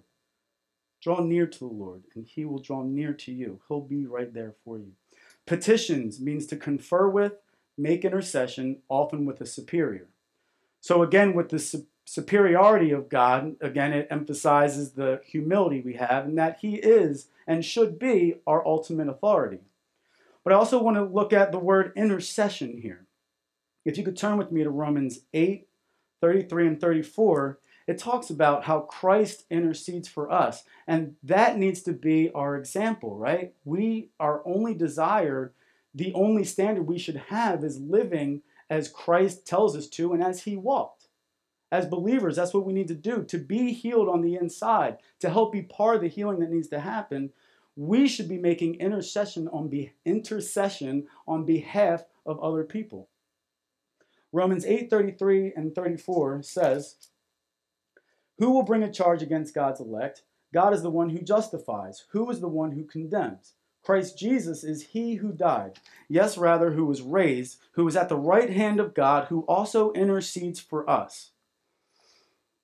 Draw 1.02 1.20
near 1.20 1.46
to 1.46 1.60
the 1.60 1.66
Lord, 1.66 2.04
and 2.16 2.26
he 2.26 2.46
will 2.46 2.58
draw 2.58 2.82
near 2.82 3.14
to 3.14 3.32
you. 3.32 3.60
He'll 3.68 3.82
be 3.82 4.08
right 4.08 4.34
there 4.34 4.56
for 4.64 4.80
you. 4.80 4.94
Petitions 5.46 6.20
means 6.20 6.48
to 6.48 6.56
confer 6.56 7.08
with, 7.08 7.34
make 7.78 8.04
intercession, 8.04 8.78
often 8.90 9.26
with 9.26 9.40
a 9.42 9.46
superior. 9.46 10.08
So, 10.82 11.04
again, 11.04 11.34
with 11.34 11.50
the 11.50 11.60
su- 11.60 11.86
superiority 12.06 12.92
of 12.92 13.10
God, 13.10 13.56
again, 13.62 13.94
it 13.94 14.08
emphasizes 14.10 14.94
the 14.94 15.22
humility 15.24 15.82
we 15.82 15.94
have 15.96 16.26
and 16.26 16.38
that 16.40 16.60
He 16.62 16.76
is 16.78 17.28
and 17.46 17.64
should 17.64 18.00
be 18.00 18.38
our 18.48 18.66
ultimate 18.66 19.10
authority. 19.10 19.60
But 20.46 20.54
I 20.54 20.58
also 20.58 20.82
want 20.82 20.96
to 20.96 21.04
look 21.04 21.34
at 21.34 21.52
the 21.52 21.60
word 21.60 21.92
intercession 21.98 22.78
here. 22.78 23.08
If 23.84 23.98
you 23.98 24.06
could 24.06 24.16
turn 24.16 24.38
with 24.38 24.52
me 24.52 24.64
to 24.64 24.70
Romans 24.70 25.20
8 25.34 25.68
33 26.22 26.68
and 26.68 26.80
34, 26.80 27.60
it 27.88 27.98
talks 27.98 28.30
about 28.30 28.64
how 28.64 28.82
Christ 28.82 29.44
intercedes 29.50 30.08
for 30.08 30.32
us. 30.32 30.64
And 30.88 31.16
that 31.24 31.58
needs 31.58 31.82
to 31.84 31.94
be 31.94 32.32
our 32.34 32.56
example, 32.56 33.18
right? 33.18 33.54
We, 33.64 34.10
our 34.20 34.42
only 34.46 34.74
desire, 34.74 35.54
the 35.94 36.14
only 36.14 36.44
standard 36.44 36.84
we 36.84 36.98
should 36.98 37.18
have 37.28 37.64
is 37.64 37.80
living 37.80 38.42
as 38.70 38.88
Christ 38.88 39.46
tells 39.46 39.76
us 39.76 39.88
to 39.90 40.14
and 40.14 40.24
as 40.24 40.44
he 40.44 40.56
walked, 40.56 41.08
as 41.72 41.86
believers, 41.86 42.36
that's 42.36 42.54
what 42.54 42.66
we 42.66 42.74
need 42.74 42.88
to 42.88 42.96
do 42.96 43.24
to 43.24 43.38
be 43.38 43.74
healed 43.74 44.10
on 44.10 44.22
the 44.22 44.36
inside, 44.36 44.98
to 45.20 45.30
help 45.30 45.52
be 45.52 45.62
part 45.62 45.98
of 45.98 46.02
the 46.02 46.08
healing 46.08 46.40
that 46.40 46.52
needs 46.52 46.70
to 46.70 46.80
happen. 46.80 47.32
We 47.76 48.08
should 48.08 48.30
be 48.30 48.38
making 48.38 48.76
intercession 48.76 49.48
on 49.50 49.68
be, 49.68 49.94
intercession 50.06 51.08
on 51.28 51.46
behalf 51.46 52.06
of 52.26 52.40
other 52.40 52.64
people. 52.64 53.10
Romans 54.32 54.66
8:33 54.66 55.54
and 55.56 55.74
34 55.74 56.42
says, 56.42 56.98
"Who 58.38 58.52
will 58.52 58.64
bring 58.64 58.84
a 58.84 58.92
charge 58.92 59.22
against 59.22 59.54
God's 59.54 59.80
elect? 59.80 60.24
God 60.54 60.74
is 60.74 60.82
the 60.82 60.90
one 60.90 61.10
who 61.10 61.20
justifies. 61.20 62.06
Who 62.12 62.30
is 62.30 62.40
the 62.40 62.48
one 62.48 62.72
who 62.72 62.86
condemns? 62.86 63.56
Christ 63.84 64.18
Jesus 64.18 64.64
is 64.64 64.88
he 64.88 65.16
who 65.16 65.32
died, 65.32 65.80
yes, 66.10 66.40
rather, 66.40 66.72
who 66.72 66.86
was 66.86 67.04
raised, 67.04 67.60
who 67.74 67.88
is 67.88 67.96
at 67.96 68.10
the 68.10 68.18
right 68.18 68.50
hand 68.50 68.80
of 68.80 68.96
God, 68.96 69.28
who 69.28 69.42
also 69.42 69.92
intercedes 69.92 70.60
for 70.60 70.90
us. 70.90 71.34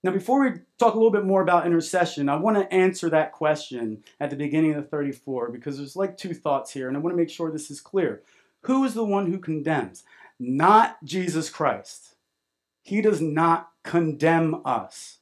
Now, 0.04 0.12
before 0.12 0.42
we 0.42 0.60
talk 0.80 0.96
a 0.96 0.98
little 0.98 1.12
bit 1.12 1.26
more 1.26 1.44
about 1.44 1.68
intercession, 1.68 2.28
I 2.28 2.36
want 2.36 2.58
to 2.58 2.74
answer 2.74 3.10
that 3.10 3.32
question 3.32 4.04
at 4.20 4.32
the 4.32 4.36
beginning 4.36 4.72
of 4.72 4.78
the 4.78 4.90
34 4.90 5.50
because 5.52 5.78
there's 5.78 5.96
like 5.96 6.18
two 6.18 6.34
thoughts 6.34 6.72
here, 6.72 6.88
and 6.88 6.98
I 6.98 7.00
want 7.00 7.14
to 7.14 7.18
make 7.18 7.30
sure 7.30 7.52
this 7.52 7.70
is 7.70 7.80
clear. 7.80 8.24
Who 8.62 8.84
is 8.84 8.96
the 8.96 9.04
one 9.04 9.32
who 9.32 9.38
condemns? 9.38 10.04
Not 10.40 11.04
Jesus 11.04 11.50
Christ. 11.50 12.16
He 12.82 13.02
does 13.02 13.22
not 13.22 13.70
condemn 13.84 14.62
us. 14.66 15.20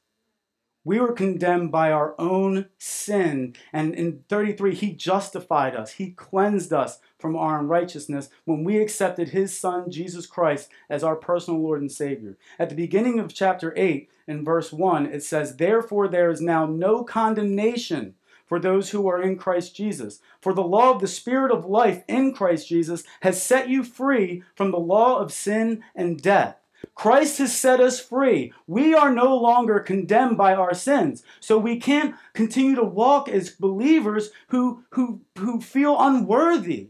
We 0.89 0.99
were 0.99 1.13
condemned 1.13 1.71
by 1.71 1.91
our 1.91 2.15
own 2.17 2.65
sin. 2.79 3.53
And 3.71 3.93
in 3.93 4.23
33, 4.27 4.73
He 4.73 4.91
justified 4.91 5.75
us. 5.75 5.91
He 5.91 6.09
cleansed 6.09 6.73
us 6.73 6.97
from 7.19 7.35
our 7.35 7.59
unrighteousness 7.59 8.31
when 8.45 8.63
we 8.63 8.79
accepted 8.79 9.29
His 9.29 9.55
Son, 9.55 9.91
Jesus 9.91 10.25
Christ, 10.25 10.67
as 10.89 11.03
our 11.03 11.15
personal 11.15 11.61
Lord 11.61 11.81
and 11.81 11.91
Savior. 11.91 12.39
At 12.57 12.69
the 12.69 12.75
beginning 12.75 13.19
of 13.19 13.31
chapter 13.31 13.71
8, 13.77 14.09
in 14.27 14.43
verse 14.43 14.73
1, 14.73 15.05
it 15.05 15.21
says, 15.21 15.57
Therefore 15.57 16.07
there 16.07 16.31
is 16.31 16.41
now 16.41 16.65
no 16.65 17.03
condemnation 17.03 18.15
for 18.47 18.59
those 18.59 18.89
who 18.89 19.07
are 19.07 19.21
in 19.21 19.37
Christ 19.37 19.75
Jesus. 19.75 20.21
For 20.41 20.55
the 20.55 20.63
law 20.63 20.91
of 20.91 21.01
the 21.01 21.07
Spirit 21.07 21.51
of 21.51 21.65
life 21.65 22.01
in 22.07 22.33
Christ 22.33 22.67
Jesus 22.67 23.03
has 23.21 23.39
set 23.39 23.69
you 23.69 23.83
free 23.83 24.41
from 24.55 24.71
the 24.71 24.79
law 24.79 25.19
of 25.19 25.31
sin 25.31 25.83
and 25.93 26.19
death. 26.19 26.55
Christ 26.95 27.37
has 27.37 27.55
set 27.55 27.79
us 27.79 27.99
free. 27.99 28.53
We 28.67 28.93
are 28.93 29.13
no 29.13 29.35
longer 29.37 29.79
condemned 29.79 30.37
by 30.37 30.53
our 30.53 30.73
sins. 30.73 31.23
So 31.39 31.57
we 31.57 31.79
can't 31.79 32.15
continue 32.33 32.75
to 32.75 32.83
walk 32.83 33.29
as 33.29 33.51
believers 33.51 34.31
who, 34.49 34.83
who, 34.91 35.21
who 35.37 35.61
feel 35.61 35.95
unworthy, 35.99 36.89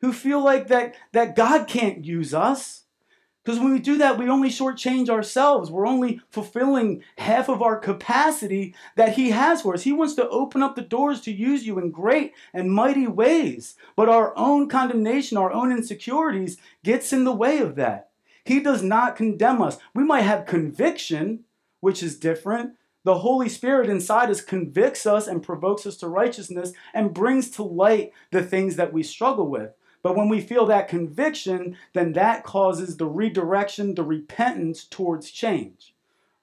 who 0.00 0.12
feel 0.12 0.42
like 0.42 0.68
that, 0.68 0.94
that 1.12 1.36
God 1.36 1.68
can't 1.68 2.04
use 2.04 2.32
us. 2.32 2.84
Because 3.44 3.60
when 3.60 3.74
we 3.74 3.78
do 3.78 3.98
that, 3.98 4.18
we 4.18 4.30
only 4.30 4.48
shortchange 4.48 5.10
ourselves. 5.10 5.70
We're 5.70 5.86
only 5.86 6.22
fulfilling 6.30 7.02
half 7.18 7.50
of 7.50 7.60
our 7.60 7.78
capacity 7.78 8.74
that 8.96 9.12
He 9.14 9.30
has 9.30 9.60
for 9.60 9.74
us. 9.74 9.82
He 9.82 9.92
wants 9.92 10.14
to 10.14 10.28
open 10.30 10.62
up 10.62 10.76
the 10.76 10.82
doors 10.82 11.20
to 11.22 11.32
use 11.32 11.66
you 11.66 11.78
in 11.78 11.90
great 11.90 12.32
and 12.54 12.72
mighty 12.72 13.06
ways. 13.06 13.76
But 13.96 14.08
our 14.08 14.32
own 14.38 14.70
condemnation, 14.70 15.36
our 15.36 15.52
own 15.52 15.70
insecurities 15.70 16.56
gets 16.82 17.12
in 17.12 17.24
the 17.24 17.34
way 17.34 17.58
of 17.58 17.74
that. 17.74 18.08
He 18.44 18.60
does 18.60 18.82
not 18.82 19.16
condemn 19.16 19.62
us. 19.62 19.78
We 19.94 20.04
might 20.04 20.22
have 20.22 20.46
conviction, 20.46 21.44
which 21.80 22.02
is 22.02 22.18
different. 22.18 22.74
The 23.04 23.18
Holy 23.18 23.48
Spirit 23.48 23.90
inside 23.90 24.30
us 24.30 24.40
convicts 24.40 25.06
us 25.06 25.26
and 25.26 25.42
provokes 25.42 25.86
us 25.86 25.96
to 25.98 26.08
righteousness 26.08 26.72
and 26.92 27.14
brings 27.14 27.50
to 27.52 27.62
light 27.62 28.12
the 28.30 28.42
things 28.42 28.76
that 28.76 28.92
we 28.92 29.02
struggle 29.02 29.48
with. 29.48 29.72
But 30.02 30.16
when 30.16 30.28
we 30.28 30.40
feel 30.40 30.66
that 30.66 30.88
conviction, 30.88 31.76
then 31.94 32.12
that 32.12 32.44
causes 32.44 32.96
the 32.96 33.06
redirection, 33.06 33.94
the 33.94 34.02
repentance 34.02 34.84
towards 34.84 35.30
change. 35.30 35.94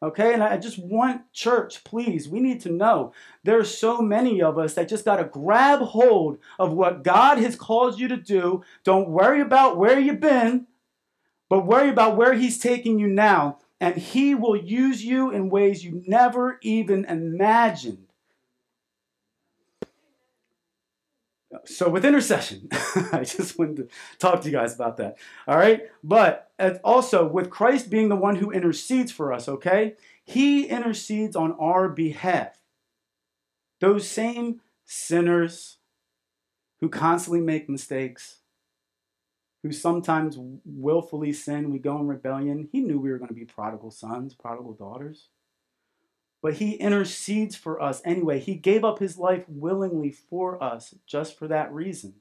Okay, 0.03 0.33
and 0.33 0.41
I 0.41 0.57
just 0.57 0.79
want 0.79 1.31
church, 1.31 1.83
please, 1.83 2.27
we 2.27 2.39
need 2.39 2.59
to 2.61 2.71
know 2.71 3.13
there's 3.43 3.77
so 3.77 4.01
many 4.01 4.41
of 4.41 4.57
us 4.57 4.73
that 4.73 4.89
just 4.89 5.05
got 5.05 5.17
to 5.17 5.25
grab 5.25 5.79
hold 5.79 6.39
of 6.57 6.73
what 6.73 7.03
God 7.03 7.37
has 7.37 7.55
called 7.55 7.99
you 7.99 8.07
to 8.07 8.17
do. 8.17 8.63
Don't 8.83 9.09
worry 9.09 9.41
about 9.41 9.77
where 9.77 9.99
you've 9.99 10.19
been 10.19 10.65
but 11.51 11.65
worry 11.65 11.89
about 11.89 12.15
where 12.15 12.33
He's 12.33 12.57
taking 12.57 12.97
you 12.97 13.07
now, 13.07 13.57
and 13.81 13.97
He 13.97 14.33
will 14.33 14.55
use 14.55 15.03
you 15.03 15.31
in 15.31 15.49
ways 15.49 15.83
you 15.83 16.01
never 16.07 16.57
even 16.61 17.03
imagined. 17.03 18.07
So, 21.65 21.89
with 21.89 22.05
intercession, 22.05 22.69
I 23.11 23.25
just 23.25 23.59
wanted 23.59 23.75
to 23.75 23.87
talk 24.17 24.39
to 24.39 24.49
you 24.49 24.53
guys 24.53 24.73
about 24.73 24.95
that. 24.95 25.17
All 25.45 25.57
right. 25.57 25.81
But 26.01 26.51
uh, 26.57 26.75
also, 26.85 27.27
with 27.27 27.49
Christ 27.49 27.89
being 27.89 28.07
the 28.07 28.15
one 28.15 28.37
who 28.37 28.49
intercedes 28.49 29.11
for 29.11 29.33
us, 29.33 29.49
okay? 29.49 29.95
He 30.23 30.67
intercedes 30.67 31.35
on 31.35 31.51
our 31.59 31.89
behalf. 31.89 32.61
Those 33.81 34.07
same 34.07 34.61
sinners 34.85 35.79
who 36.79 36.87
constantly 36.87 37.41
make 37.41 37.67
mistakes, 37.67 38.37
who 39.63 39.71
sometimes 39.71 40.37
willfully 40.65 41.31
sin, 41.33 41.71
we 41.71 41.77
go 41.77 41.99
in 41.99 42.07
rebellion. 42.07 42.67
He 42.71 42.79
knew 42.79 42.99
we 42.99 43.11
were 43.11 43.19
going 43.19 43.29
to 43.29 43.35
be 43.35 43.45
prodigal 43.45 43.91
sons, 43.91 44.33
prodigal 44.33 44.73
daughters. 44.73 45.27
But 46.41 46.55
he 46.55 46.73
intercedes 46.73 47.55
for 47.55 47.79
us 47.79 48.01
anyway. 48.03 48.39
He 48.39 48.55
gave 48.55 48.83
up 48.83 48.97
his 48.97 49.19
life 49.19 49.43
willingly 49.47 50.11
for 50.11 50.61
us 50.61 50.95
just 51.05 51.37
for 51.37 51.47
that 51.47 51.71
reason. 51.71 52.15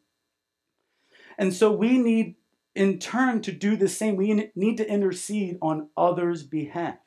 And 1.39 1.55
so 1.55 1.73
we 1.73 1.97
need, 1.97 2.35
in 2.75 2.99
turn, 2.99 3.41
to 3.43 3.53
do 3.53 3.77
the 3.77 3.89
same. 3.89 4.17
We 4.17 4.51
need 4.55 4.77
to 4.77 4.87
intercede 4.87 5.57
on 5.63 5.89
others' 5.97 6.43
behalf. 6.43 6.99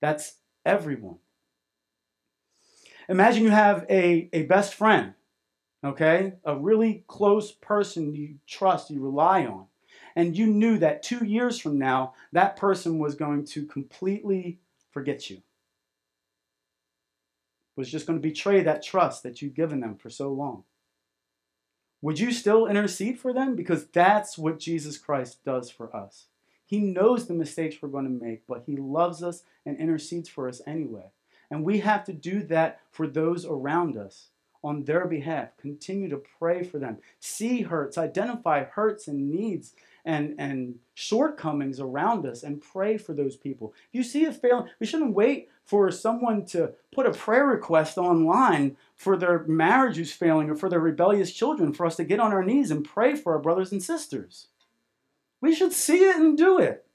That's 0.00 0.36
everyone. 0.64 1.18
Imagine 3.08 3.42
you 3.42 3.50
have 3.50 3.84
a, 3.90 4.30
a 4.32 4.44
best 4.44 4.74
friend, 4.74 5.14
okay? 5.84 6.34
A 6.44 6.56
really 6.56 7.02
close 7.08 7.50
person 7.50 8.14
you 8.14 8.36
trust, 8.46 8.90
you 8.90 9.00
rely 9.00 9.44
on 9.44 9.66
and 10.16 10.36
you 10.36 10.46
knew 10.46 10.78
that 10.78 11.02
two 11.02 11.24
years 11.24 11.58
from 11.58 11.78
now, 11.78 12.14
that 12.32 12.56
person 12.56 12.98
was 12.98 13.14
going 13.14 13.44
to 13.46 13.66
completely 13.66 14.58
forget 14.90 15.30
you, 15.30 15.42
was 17.76 17.90
just 17.90 18.06
going 18.06 18.20
to 18.20 18.28
betray 18.28 18.62
that 18.62 18.82
trust 18.82 19.22
that 19.22 19.40
you've 19.40 19.54
given 19.54 19.80
them 19.80 19.96
for 19.96 20.10
so 20.10 20.32
long. 20.32 20.64
Would 22.02 22.18
you 22.18 22.32
still 22.32 22.66
intercede 22.66 23.18
for 23.18 23.32
them? 23.32 23.54
Because 23.54 23.86
that's 23.86 24.38
what 24.38 24.58
Jesus 24.58 24.96
Christ 24.96 25.44
does 25.44 25.70
for 25.70 25.94
us. 25.94 26.26
He 26.64 26.80
knows 26.80 27.26
the 27.26 27.34
mistakes 27.34 27.76
we're 27.80 27.88
going 27.88 28.04
to 28.04 28.24
make, 28.24 28.46
but 28.46 28.62
He 28.64 28.76
loves 28.76 29.22
us 29.22 29.42
and 29.66 29.76
intercedes 29.76 30.28
for 30.28 30.48
us 30.48 30.62
anyway. 30.66 31.10
And 31.50 31.64
we 31.64 31.80
have 31.80 32.04
to 32.04 32.12
do 32.12 32.42
that 32.44 32.80
for 32.90 33.06
those 33.06 33.44
around 33.44 33.96
us 33.96 34.28
on 34.62 34.84
their 34.84 35.06
behalf. 35.06 35.56
Continue 35.56 36.08
to 36.10 36.22
pray 36.38 36.62
for 36.62 36.78
them. 36.78 36.98
See 37.18 37.62
hurts, 37.62 37.98
identify 37.98 38.64
hurts 38.64 39.08
and 39.08 39.30
needs 39.30 39.74
and, 40.04 40.34
and 40.38 40.76
shortcomings 40.94 41.80
around 41.80 42.26
us 42.26 42.42
and 42.42 42.60
pray 42.60 42.96
for 42.96 43.12
those 43.12 43.36
people. 43.36 43.74
If 43.88 43.94
you 43.94 44.02
see 44.02 44.24
a 44.24 44.32
failing, 44.32 44.68
we 44.78 44.86
shouldn't 44.86 45.14
wait 45.14 45.48
for 45.64 45.90
someone 45.90 46.44
to 46.46 46.72
put 46.92 47.06
a 47.06 47.12
prayer 47.12 47.46
request 47.46 47.96
online 47.96 48.76
for 48.96 49.16
their 49.16 49.44
marriage 49.44 49.96
who's 49.96 50.12
failing 50.12 50.50
or 50.50 50.56
for 50.56 50.68
their 50.68 50.80
rebellious 50.80 51.32
children 51.32 51.72
for 51.72 51.86
us 51.86 51.96
to 51.96 52.04
get 52.04 52.20
on 52.20 52.32
our 52.32 52.44
knees 52.44 52.70
and 52.70 52.84
pray 52.84 53.14
for 53.14 53.34
our 53.34 53.38
brothers 53.38 53.72
and 53.72 53.82
sisters. 53.82 54.48
We 55.40 55.54
should 55.54 55.72
see 55.72 56.04
it 56.04 56.16
and 56.16 56.36
do 56.36 56.58
it. 56.58 56.86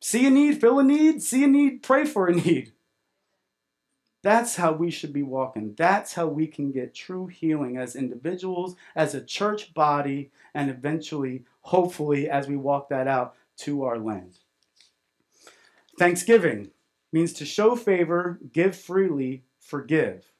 See 0.00 0.26
a 0.26 0.30
need, 0.30 0.60
fill 0.60 0.78
a 0.78 0.84
need, 0.84 1.22
see 1.22 1.44
a 1.44 1.46
need, 1.46 1.82
pray 1.82 2.04
for 2.04 2.26
a 2.28 2.34
need. 2.34 2.72
That's 4.24 4.56
how 4.56 4.72
we 4.72 4.90
should 4.90 5.12
be 5.12 5.22
walking. 5.22 5.74
That's 5.76 6.14
how 6.14 6.28
we 6.28 6.46
can 6.46 6.72
get 6.72 6.94
true 6.94 7.26
healing 7.26 7.76
as 7.76 7.94
individuals, 7.94 8.74
as 8.96 9.14
a 9.14 9.22
church 9.22 9.74
body, 9.74 10.30
and 10.54 10.70
eventually, 10.70 11.44
hopefully, 11.60 12.30
as 12.30 12.48
we 12.48 12.56
walk 12.56 12.88
that 12.88 13.06
out 13.06 13.34
to 13.58 13.84
our 13.84 13.98
land. 13.98 14.38
Thanksgiving 15.98 16.70
means 17.12 17.34
to 17.34 17.44
show 17.44 17.76
favor, 17.76 18.40
give 18.50 18.74
freely, 18.74 19.44
forgive. 19.60 20.32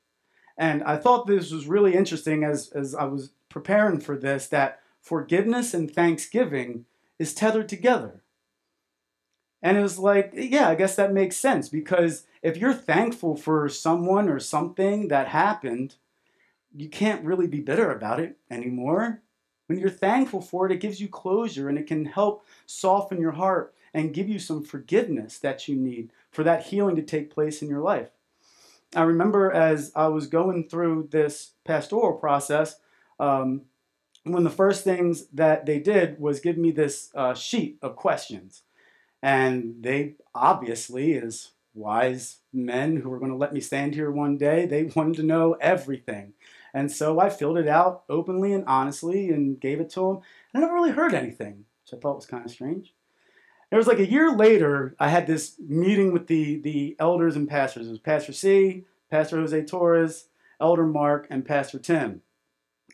And 0.56 0.82
I 0.84 0.96
thought 0.96 1.26
this 1.26 1.52
was 1.52 1.66
really 1.66 1.94
interesting 1.94 2.42
as, 2.42 2.70
as 2.70 2.94
I 2.94 3.04
was 3.04 3.32
preparing 3.50 4.00
for 4.00 4.16
this 4.16 4.46
that 4.46 4.80
forgiveness 5.02 5.74
and 5.74 5.94
thanksgiving 5.94 6.86
is 7.18 7.34
tethered 7.34 7.68
together. 7.68 8.23
And 9.64 9.78
it 9.78 9.82
was 9.82 9.98
like, 9.98 10.32
yeah, 10.34 10.68
I 10.68 10.74
guess 10.74 10.94
that 10.96 11.14
makes 11.14 11.36
sense 11.36 11.70
because 11.70 12.26
if 12.42 12.58
you're 12.58 12.74
thankful 12.74 13.34
for 13.34 13.66
someone 13.70 14.28
or 14.28 14.38
something 14.38 15.08
that 15.08 15.28
happened, 15.28 15.94
you 16.76 16.90
can't 16.90 17.24
really 17.24 17.46
be 17.46 17.60
bitter 17.60 17.90
about 17.90 18.20
it 18.20 18.36
anymore. 18.50 19.22
When 19.66 19.78
you're 19.78 19.88
thankful 19.88 20.42
for 20.42 20.66
it, 20.66 20.72
it 20.72 20.80
gives 20.80 21.00
you 21.00 21.08
closure 21.08 21.70
and 21.70 21.78
it 21.78 21.86
can 21.86 22.04
help 22.04 22.44
soften 22.66 23.18
your 23.18 23.32
heart 23.32 23.74
and 23.94 24.12
give 24.12 24.28
you 24.28 24.38
some 24.38 24.62
forgiveness 24.62 25.38
that 25.38 25.66
you 25.66 25.76
need 25.76 26.10
for 26.30 26.44
that 26.44 26.66
healing 26.66 26.96
to 26.96 27.02
take 27.02 27.32
place 27.32 27.62
in 27.62 27.68
your 27.70 27.80
life. 27.80 28.10
I 28.94 29.04
remember 29.04 29.50
as 29.50 29.92
I 29.96 30.08
was 30.08 30.26
going 30.26 30.68
through 30.68 31.08
this 31.10 31.52
pastoral 31.64 32.18
process, 32.18 32.76
um, 33.18 33.62
one 34.24 34.44
of 34.44 34.44
the 34.44 34.50
first 34.50 34.84
things 34.84 35.26
that 35.28 35.64
they 35.64 35.78
did 35.78 36.20
was 36.20 36.40
give 36.40 36.58
me 36.58 36.70
this 36.70 37.10
uh, 37.14 37.32
sheet 37.32 37.78
of 37.80 37.96
questions. 37.96 38.63
And 39.24 39.82
they 39.82 40.16
obviously, 40.34 41.16
as 41.16 41.52
wise 41.72 42.40
men 42.52 42.96
who 42.96 43.08
were 43.08 43.18
going 43.18 43.30
to 43.30 43.36
let 43.38 43.54
me 43.54 43.60
stand 43.60 43.94
here 43.94 44.10
one 44.10 44.36
day. 44.36 44.66
They 44.66 44.84
wanted 44.94 45.16
to 45.16 45.22
know 45.22 45.54
everything. 45.62 46.34
And 46.74 46.92
so 46.92 47.18
I 47.18 47.30
filled 47.30 47.56
it 47.56 47.66
out 47.66 48.04
openly 48.10 48.52
and 48.52 48.66
honestly 48.66 49.30
and 49.30 49.58
gave 49.58 49.80
it 49.80 49.88
to 49.90 50.00
them. 50.00 50.16
And 50.52 50.56
I 50.56 50.60
never 50.60 50.74
really 50.74 50.90
heard 50.90 51.14
anything, 51.14 51.64
which 51.82 51.98
I 51.98 52.00
thought 52.00 52.16
was 52.16 52.26
kind 52.26 52.44
of 52.44 52.50
strange. 52.50 52.92
It 53.70 53.76
was 53.76 53.86
like 53.86 53.98
a 53.98 54.10
year 54.10 54.36
later, 54.36 54.94
I 55.00 55.08
had 55.08 55.26
this 55.26 55.54
meeting 55.58 56.12
with 56.12 56.26
the, 56.26 56.60
the 56.60 56.94
elders 56.98 57.34
and 57.34 57.48
pastors. 57.48 57.86
It 57.86 57.90
was 57.90 57.98
Pastor 57.98 58.34
C, 58.34 58.84
Pastor 59.10 59.40
Jose 59.40 59.64
Torres, 59.64 60.26
Elder 60.60 60.86
Mark, 60.86 61.26
and 61.30 61.46
Pastor 61.46 61.78
Tim. 61.78 62.20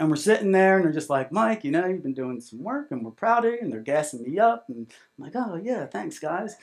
And 0.01 0.09
we're 0.09 0.17
sitting 0.17 0.51
there 0.51 0.77
and 0.77 0.85
they're 0.87 0.93
just 0.93 1.11
like, 1.11 1.31
Mike, 1.31 1.63
you 1.63 1.71
know, 1.71 1.87
you've 1.87 2.03
been 2.03 2.15
doing 2.15 2.41
some 2.41 2.65
work 2.65 2.91
and 2.91 3.05
we're 3.05 3.11
proud 3.11 3.45
of 3.45 3.53
you. 3.53 3.59
And 3.61 3.71
they're 3.71 3.81
gassing 3.81 4.23
me 4.23 4.39
up. 4.39 4.65
And 4.71 4.91
I'm 5.19 5.25
like, 5.25 5.37
oh, 5.37 5.61
yeah, 5.63 5.85
thanks, 5.85 6.19
guys. 6.19 6.57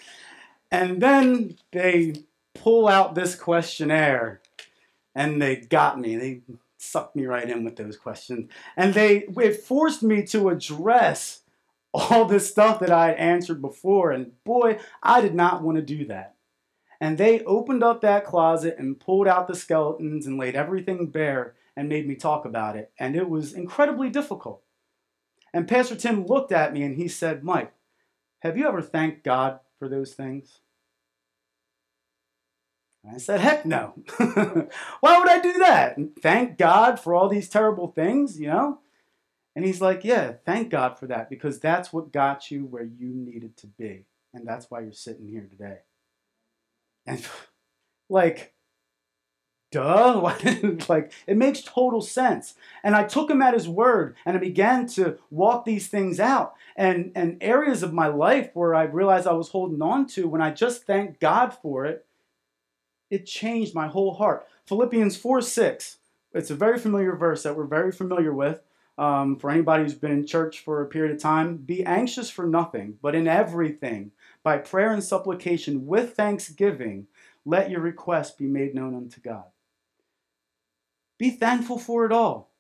And 0.72 1.00
then 1.00 1.56
they 1.72 2.24
pull 2.56 2.88
out 2.88 3.14
this 3.14 3.36
questionnaire 3.36 4.42
and 5.14 5.40
they 5.40 5.58
got 5.58 6.00
me. 6.00 6.16
They 6.16 6.42
sucked 6.80 7.16
me 7.16 7.28
right 7.28 7.48
in 7.48 7.64
with 7.64 7.76
those 7.76 7.96
questions. 7.96 8.50
And 8.76 8.96
they 8.96 9.28
it 9.38 9.62
forced 9.62 10.02
me 10.02 10.24
to 10.24 10.50
address 10.50 11.42
all 11.94 12.26
this 12.26 12.50
stuff 12.50 12.80
that 12.80 12.92
I 12.92 13.10
had 13.10 13.18
answered 13.18 13.62
before. 13.62 14.12
And 14.12 14.32
boy, 14.46 14.80
I 15.04 15.22
did 15.22 15.36
not 15.36 15.62
want 15.62 15.76
to 15.76 15.84
do 15.84 16.06
that. 16.08 16.34
And 17.00 17.20
they 17.20 17.42
opened 17.42 17.84
up 17.84 18.02
that 18.02 18.26
closet 18.26 18.78
and 18.80 19.00
pulled 19.00 19.28
out 19.28 19.48
the 19.48 19.56
skeletons 19.56 20.26
and 20.26 20.40
laid 20.40 20.56
everything 20.56 21.06
bare 21.06 21.54
and 21.78 21.88
made 21.88 22.08
me 22.08 22.16
talk 22.16 22.44
about 22.44 22.76
it. 22.76 22.92
And 23.00 23.16
it 23.16 23.30
was 23.30 23.54
incredibly 23.54 24.10
difficult. 24.10 24.64
And 25.54 25.68
Pastor 25.68 25.96
Tim 25.96 26.26
looked 26.26 26.52
at 26.52 26.74
me 26.74 26.82
and 26.82 26.96
he 26.96 27.08
said, 27.08 27.44
Mike, 27.44 27.72
have 28.40 28.58
you 28.58 28.68
ever 28.68 28.82
thanked 28.82 29.24
God 29.24 29.60
for 29.78 29.88
those 29.88 30.14
things? 30.14 30.60
And 33.04 33.16
I 33.16 33.20
said, 33.20 33.40
heck 33.40 33.64
no. 33.64 33.94
Why 35.00 35.20
would 35.20 35.30
I 35.30 35.40
do 35.40 35.54
that? 35.60 35.98
Thank 36.22 36.58
God 36.58 37.00
for 37.00 37.14
all 37.14 37.30
these 37.30 37.48
terrible 37.48 37.88
things, 37.88 38.40
you 38.40 38.48
know? 38.48 38.80
And 39.56 39.64
he's 39.64 39.80
like, 39.80 40.04
yeah, 40.04 40.34
thank 40.46 40.70
God 40.70 40.98
for 40.98 41.06
that 41.08 41.30
because 41.30 41.60
that's 41.60 41.94
what 41.94 42.12
got 42.12 42.50
you 42.50 42.66
where 42.66 42.84
you 42.84 43.10
needed 43.14 43.56
to 43.58 43.68
be. 43.68 44.06
And 44.34 44.48
that's 44.48 44.70
why 44.70 44.82
you're 44.82 44.92
sitting 44.92 45.28
here 45.28 45.48
today. 45.50 45.78
And 47.06 47.24
like, 48.10 48.56
duh? 49.78 50.78
Like 50.90 51.12
it 51.26 51.38
makes 51.38 51.62
total 51.62 52.02
sense. 52.02 52.56
And 52.84 52.96
i 52.96 53.04
took 53.04 53.30
him 53.30 53.42
at 53.42 53.54
his 53.54 53.68
word 53.68 54.16
and 54.26 54.36
i 54.38 54.40
began 54.40 54.88
to 54.88 55.18
walk 55.30 55.66
these 55.66 55.88
things 55.88 56.20
out. 56.20 56.56
And 56.76 57.12
and 57.16 57.38
areas 57.42 57.84
of 57.84 57.94
my 57.94 58.08
life 58.08 58.50
where 58.54 58.74
i 58.76 58.84
realized 58.84 59.28
i 59.28 59.34
was 59.34 59.50
holding 59.50 59.82
on 59.82 60.08
to 60.08 60.28
when 60.28 60.42
i 60.42 60.52
just 60.52 60.84
thanked 60.84 61.20
god 61.20 61.54
for 61.54 61.86
it 61.86 62.06
it 63.10 63.26
changed 63.26 63.74
my 63.74 63.88
whole 63.88 64.16
heart. 64.16 64.46
Philippians 64.66 65.18
4 65.18 65.42
6 65.42 65.98
it's 66.34 66.52
a 66.52 66.56
very 66.56 66.78
familiar 66.78 67.16
verse 67.16 67.44
that 67.44 67.56
we're 67.56 67.66
very 67.66 67.92
familiar 67.92 68.34
with 68.34 68.62
um, 68.98 69.38
for 69.38 69.50
anybody 69.50 69.84
who's 69.84 69.94
been 69.94 70.12
in 70.12 70.26
church 70.26 70.60
for 70.60 70.82
a 70.82 70.88
period 70.88 71.16
of 71.16 71.22
time. 71.22 71.58
Be 71.58 71.86
anxious 71.86 72.30
for 72.30 72.46
nothing 72.46 72.98
but 73.02 73.16
in 73.16 73.28
everything 73.28 74.12
by 74.44 74.58
prayer 74.58 74.92
and 74.92 75.04
supplication 75.04 75.86
with 75.88 76.16
thanksgiving 76.16 77.08
let 77.46 77.70
your 77.70 77.80
requests 77.80 78.32
be 78.32 78.46
made 78.46 78.76
known 78.76 78.94
unto 78.94 79.22
god 79.22 79.46
be 81.18 81.30
thankful 81.32 81.78
for 81.78 82.06
it 82.06 82.12
all. 82.12 82.52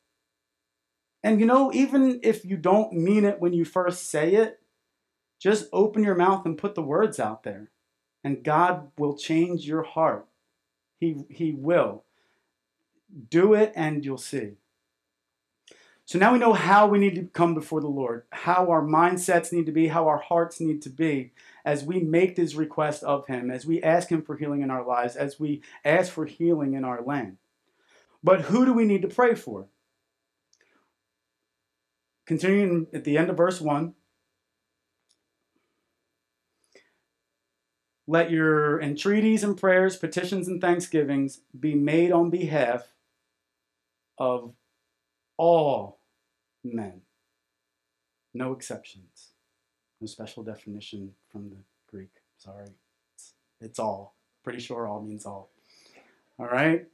And 1.23 1.39
you 1.39 1.45
know, 1.45 1.71
even 1.73 2.19
if 2.23 2.45
you 2.45 2.57
don't 2.57 2.93
mean 2.93 3.25
it 3.25 3.39
when 3.39 3.53
you 3.53 3.65
first 3.65 4.09
say 4.09 4.35
it, 4.35 4.61
just 5.39 5.67
open 5.71 6.03
your 6.03 6.15
mouth 6.15 6.45
and 6.45 6.57
put 6.57 6.75
the 6.75 6.81
words 6.81 7.19
out 7.19 7.43
there. 7.43 7.69
And 8.23 8.43
God 8.43 8.91
will 8.97 9.15
change 9.15 9.67
your 9.67 9.83
heart. 9.83 10.27
He, 10.99 11.25
he 11.29 11.51
will. 11.51 12.03
Do 13.29 13.53
it 13.53 13.71
and 13.75 14.03
you'll 14.03 14.17
see. 14.17 14.53
So 16.05 16.17
now 16.17 16.31
we 16.31 16.39
know 16.39 16.53
how 16.53 16.87
we 16.87 16.99
need 16.99 17.15
to 17.15 17.23
come 17.23 17.53
before 17.53 17.81
the 17.81 17.89
Lord, 17.89 18.23
how 18.31 18.69
our 18.69 18.81
mindsets 18.81 19.51
need 19.51 19.65
to 19.65 19.73
be, 19.73 19.89
how 19.89 20.07
our 20.07 20.19
hearts 20.19 20.61
need 20.61 20.81
to 20.83 20.89
be 20.89 21.33
as 21.65 21.83
we 21.83 21.99
make 21.99 22.37
this 22.37 22.55
request 22.55 23.03
of 23.03 23.27
Him, 23.27 23.51
as 23.51 23.65
we 23.65 23.83
ask 23.83 24.09
Him 24.09 24.21
for 24.21 24.37
healing 24.37 24.61
in 24.61 24.71
our 24.71 24.85
lives, 24.85 25.17
as 25.17 25.37
we 25.37 25.61
ask 25.83 26.09
for 26.09 26.25
healing 26.25 26.75
in 26.75 26.85
our 26.85 27.01
land. 27.01 27.35
But 28.23 28.41
who 28.41 28.65
do 28.65 28.73
we 28.73 28.85
need 28.85 29.01
to 29.03 29.07
pray 29.07 29.35
for? 29.35 29.67
Continuing 32.25 32.87
at 32.93 33.03
the 33.03 33.17
end 33.17 33.29
of 33.29 33.37
verse 33.37 33.61
1. 33.61 33.93
Let 38.09 38.31
your 38.31 38.81
entreaties 38.81 39.43
and 39.43 39.57
prayers, 39.57 39.97
petitions 39.97 40.47
and 40.47 40.61
thanksgivings 40.61 41.41
be 41.57 41.75
made 41.75 42.11
on 42.11 42.29
behalf 42.29 42.93
of 44.17 44.53
all 45.35 45.99
men. 46.63 47.01
No 48.33 48.53
exceptions. 48.53 49.31
No 49.99 50.07
special 50.07 50.43
definition 50.43 51.13
from 51.31 51.49
the 51.49 51.57
Greek. 51.89 52.11
Sorry. 52.37 52.67
It's, 53.15 53.33
it's 53.59 53.79
all. 53.79 54.15
Pretty 54.43 54.59
sure 54.59 54.87
all 54.87 55.01
means 55.01 55.25
all. 55.25 55.49
All 56.39 56.47
right? 56.47 56.85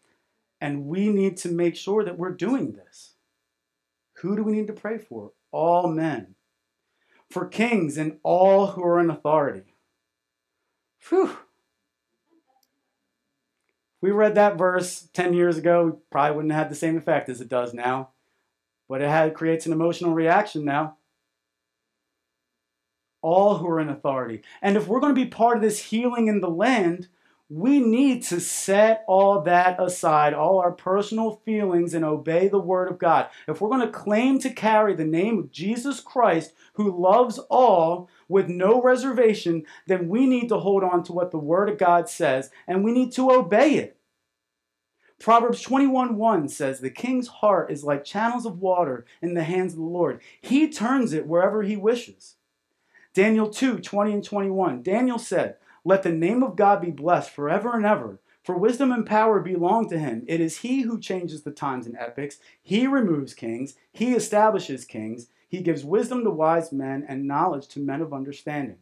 And 0.63 0.85
we 0.85 1.09
need 1.09 1.35
to 1.39 1.49
make 1.49 1.75
sure 1.75 2.05
that 2.05 2.17
we're 2.17 2.31
doing 2.31 2.71
this. 2.71 3.15
Who 4.19 4.37
do 4.37 4.43
we 4.43 4.53
need 4.53 4.67
to 4.67 4.73
pray 4.73 4.97
for? 4.97 5.33
All 5.51 5.89
men. 5.89 6.35
For 7.29 7.45
kings 7.45 7.97
and 7.97 8.17
all 8.23 8.67
who 8.67 8.81
are 8.81 8.97
in 8.97 9.09
authority. 9.09 9.75
Phew. 10.99 11.35
we 13.99 14.11
read 14.11 14.35
that 14.35 14.57
verse 14.57 15.09
10 15.11 15.33
years 15.33 15.57
ago, 15.57 15.83
we 15.83 15.91
probably 16.09 16.37
wouldn't 16.37 16.53
have 16.53 16.67
had 16.67 16.71
the 16.71 16.75
same 16.75 16.97
effect 16.97 17.27
as 17.27 17.41
it 17.41 17.49
does 17.49 17.73
now. 17.73 18.11
But 18.87 19.01
it 19.01 19.09
had, 19.09 19.33
creates 19.33 19.65
an 19.65 19.73
emotional 19.73 20.13
reaction 20.13 20.63
now. 20.63 20.95
All 23.21 23.57
who 23.57 23.67
are 23.67 23.81
in 23.81 23.89
authority. 23.89 24.43
And 24.61 24.77
if 24.77 24.87
we're 24.87 25.01
going 25.01 25.13
to 25.13 25.21
be 25.21 25.29
part 25.29 25.57
of 25.57 25.61
this 25.61 25.87
healing 25.87 26.27
in 26.27 26.39
the 26.39 26.49
land, 26.49 27.09
we 27.53 27.79
need 27.79 28.23
to 28.23 28.39
set 28.39 29.03
all 29.07 29.41
that 29.41 29.81
aside, 29.81 30.33
all 30.33 30.59
our 30.59 30.71
personal 30.71 31.41
feelings, 31.45 31.93
and 31.93 32.03
obey 32.03 32.47
the 32.47 32.59
Word 32.59 32.89
of 32.89 32.97
God. 32.97 33.27
If 33.47 33.61
we're 33.61 33.69
going 33.69 33.81
to 33.81 33.87
claim 33.87 34.39
to 34.39 34.49
carry 34.49 34.95
the 34.95 35.05
name 35.05 35.37
of 35.37 35.51
Jesus 35.51 35.99
Christ, 35.99 36.53
who 36.73 36.99
loves 36.99 37.37
all 37.49 38.09
with 38.27 38.47
no 38.47 38.81
reservation, 38.81 39.65
then 39.85 40.09
we 40.09 40.25
need 40.25 40.49
to 40.49 40.59
hold 40.59 40.83
on 40.83 41.03
to 41.03 41.13
what 41.13 41.31
the 41.31 41.37
Word 41.37 41.69
of 41.69 41.77
God 41.77 42.09
says 42.09 42.49
and 42.67 42.83
we 42.83 42.91
need 42.91 43.11
to 43.13 43.31
obey 43.31 43.75
it. 43.75 43.97
Proverbs 45.19 45.61
21 45.61 46.17
1 46.17 46.49
says, 46.49 46.79
The 46.79 46.89
king's 46.89 47.27
heart 47.27 47.71
is 47.71 47.83
like 47.83 48.03
channels 48.03 48.45
of 48.45 48.59
water 48.59 49.05
in 49.21 49.35
the 49.35 49.43
hands 49.43 49.73
of 49.73 49.79
the 49.79 49.85
Lord. 49.85 50.21
He 50.41 50.69
turns 50.69 51.13
it 51.13 51.27
wherever 51.27 51.63
he 51.63 51.77
wishes. 51.77 52.35
Daniel 53.13 53.47
2 53.47 53.79
20 53.79 54.13
and 54.13 54.23
21. 54.23 54.81
Daniel 54.81 55.19
said, 55.19 55.57
let 55.83 56.03
the 56.03 56.11
name 56.11 56.43
of 56.43 56.55
God 56.55 56.81
be 56.81 56.91
blessed 56.91 57.31
forever 57.31 57.75
and 57.75 57.85
ever. 57.85 58.19
For 58.43 58.57
wisdom 58.57 58.91
and 58.91 59.05
power 59.05 59.39
belong 59.39 59.89
to 59.89 59.97
him. 59.97 60.23
It 60.27 60.41
is 60.41 60.59
he 60.59 60.81
who 60.81 60.99
changes 60.99 61.43
the 61.43 61.51
times 61.51 61.85
and 61.85 61.97
epochs. 61.97 62.39
He 62.61 62.87
removes 62.87 63.33
kings. 63.33 63.75
He 63.91 64.13
establishes 64.13 64.83
kings. 64.83 65.27
He 65.47 65.61
gives 65.61 65.85
wisdom 65.85 66.23
to 66.23 66.29
wise 66.29 66.71
men 66.71 67.05
and 67.07 67.27
knowledge 67.27 67.67
to 67.69 67.79
men 67.79 68.01
of 68.01 68.13
understanding. 68.13 68.77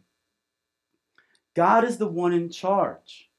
God 1.54 1.84
is 1.84 1.98
the 1.98 2.08
one 2.08 2.32
in 2.32 2.50
charge. 2.50 3.30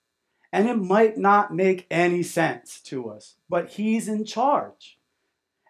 And 0.51 0.69
it 0.69 0.77
might 0.77 1.17
not 1.17 1.53
make 1.53 1.87
any 1.89 2.21
sense 2.21 2.79
to 2.81 3.09
us, 3.09 3.35
but 3.49 3.71
he's 3.71 4.07
in 4.07 4.23
charge. 4.23 4.99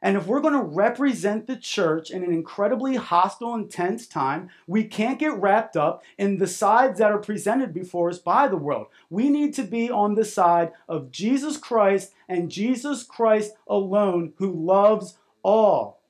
And 0.04 0.18
if 0.18 0.28
we're 0.28 0.42
going 0.42 0.54
to 0.54 0.62
represent 0.62 1.48
the 1.48 1.56
church 1.56 2.12
in 2.12 2.26
an 2.26 2.34
incredibly 2.34 2.98
hostile, 2.98 3.56
intense 3.56 4.06
time, 4.06 4.50
we 4.68 4.84
can't 4.84 5.18
get 5.18 5.40
wrapped 5.40 5.78
up 5.78 6.04
in 6.18 6.40
the 6.40 6.46
sides 6.46 7.00
that 7.00 7.10
are 7.10 7.20
presented 7.20 7.74
before 7.74 8.10
us 8.10 8.20
by 8.20 8.50
the 8.50 8.58
world. 8.58 8.88
We 9.10 9.30
need 9.30 9.54
to 9.54 9.64
be 9.64 9.90
on 9.90 10.16
the 10.16 10.26
side 10.26 10.74
of 10.90 11.10
Jesus 11.10 11.56
Christ 11.56 12.12
and 12.28 12.52
Jesus 12.52 13.04
Christ 13.04 13.54
alone, 13.66 14.34
who 14.40 14.52
loves 14.52 15.18
all. 15.42 16.02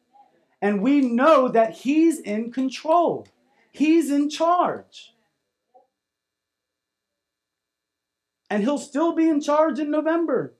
And 0.59 0.81
we 0.81 1.01
know 1.01 1.47
that 1.47 1.73
He's 1.73 2.19
in 2.19 2.51
control, 2.51 3.27
He's 3.71 4.09
in 4.09 4.27
charge. 4.27 5.13
And 8.49 8.63
He'll 8.63 8.79
still 8.79 9.13
be 9.13 9.29
in 9.29 9.39
charge 9.39 9.77
in 9.77 9.91
November. 9.91 10.55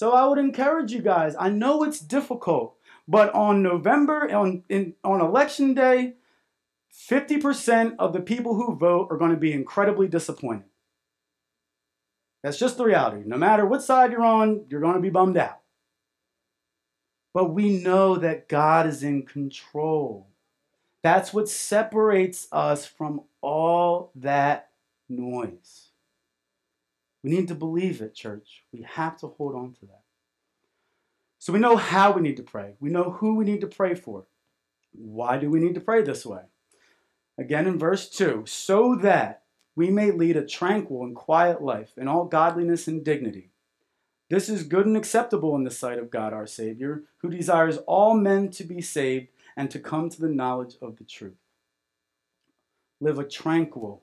So 0.00 0.12
I 0.12 0.24
would 0.24 0.38
encourage 0.38 0.92
you 0.92 1.02
guys. 1.02 1.36
I 1.38 1.50
know 1.50 1.82
it's 1.82 2.00
difficult, 2.00 2.74
but 3.06 3.30
on 3.34 3.62
November, 3.62 4.34
on, 4.34 4.62
in, 4.70 4.94
on 5.04 5.20
election 5.20 5.74
day, 5.74 6.14
50% 7.10 7.96
of 7.98 8.14
the 8.14 8.22
people 8.22 8.54
who 8.54 8.74
vote 8.74 9.08
are 9.10 9.18
going 9.18 9.32
to 9.32 9.36
be 9.36 9.52
incredibly 9.52 10.08
disappointed. 10.08 10.64
That's 12.42 12.58
just 12.58 12.78
the 12.78 12.86
reality. 12.86 13.24
No 13.26 13.36
matter 13.36 13.66
what 13.66 13.82
side 13.82 14.10
you're 14.10 14.24
on, 14.24 14.64
you're 14.70 14.80
going 14.80 14.94
to 14.94 15.00
be 15.00 15.10
bummed 15.10 15.36
out. 15.36 15.60
But 17.34 17.52
we 17.52 17.68
know 17.68 18.16
that 18.16 18.48
God 18.48 18.86
is 18.86 19.02
in 19.02 19.26
control. 19.26 20.28
That's 21.02 21.34
what 21.34 21.46
separates 21.46 22.48
us 22.50 22.86
from 22.86 23.24
all 23.42 24.12
that 24.14 24.70
noise. 25.10 25.89
We 27.22 27.30
need 27.30 27.48
to 27.48 27.54
believe 27.54 28.00
it, 28.00 28.14
church. 28.14 28.64
We 28.72 28.82
have 28.82 29.18
to 29.18 29.28
hold 29.28 29.54
on 29.54 29.72
to 29.74 29.86
that. 29.86 30.02
So 31.38 31.52
we 31.52 31.58
know 31.58 31.76
how 31.76 32.12
we 32.12 32.22
need 32.22 32.36
to 32.36 32.42
pray. 32.42 32.74
We 32.80 32.90
know 32.90 33.10
who 33.10 33.34
we 33.34 33.44
need 33.44 33.60
to 33.62 33.66
pray 33.66 33.94
for. 33.94 34.26
Why 34.92 35.38
do 35.38 35.50
we 35.50 35.60
need 35.60 35.74
to 35.74 35.80
pray 35.80 36.02
this 36.02 36.26
way? 36.26 36.42
Again 37.38 37.66
in 37.66 37.78
verse 37.78 38.08
2 38.10 38.44
so 38.46 38.94
that 38.96 39.42
we 39.74 39.88
may 39.88 40.10
lead 40.10 40.36
a 40.36 40.46
tranquil 40.46 41.04
and 41.04 41.16
quiet 41.16 41.62
life 41.62 41.92
in 41.96 42.08
all 42.08 42.24
godliness 42.26 42.86
and 42.86 43.04
dignity. 43.04 43.50
This 44.28 44.48
is 44.48 44.62
good 44.62 44.86
and 44.86 44.96
acceptable 44.96 45.56
in 45.56 45.64
the 45.64 45.70
sight 45.70 45.98
of 45.98 46.10
God 46.10 46.32
our 46.32 46.46
Savior, 46.46 47.04
who 47.18 47.30
desires 47.30 47.78
all 47.78 48.14
men 48.14 48.50
to 48.50 48.64
be 48.64 48.80
saved 48.80 49.28
and 49.56 49.70
to 49.70 49.78
come 49.78 50.08
to 50.08 50.20
the 50.20 50.28
knowledge 50.28 50.76
of 50.80 50.96
the 50.96 51.04
truth. 51.04 51.34
Live 53.00 53.18
a 53.18 53.24
tranquil, 53.24 54.02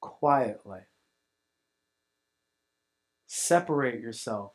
quiet 0.00 0.60
life. 0.66 0.91
Separate 3.34 3.98
yourself 3.98 4.52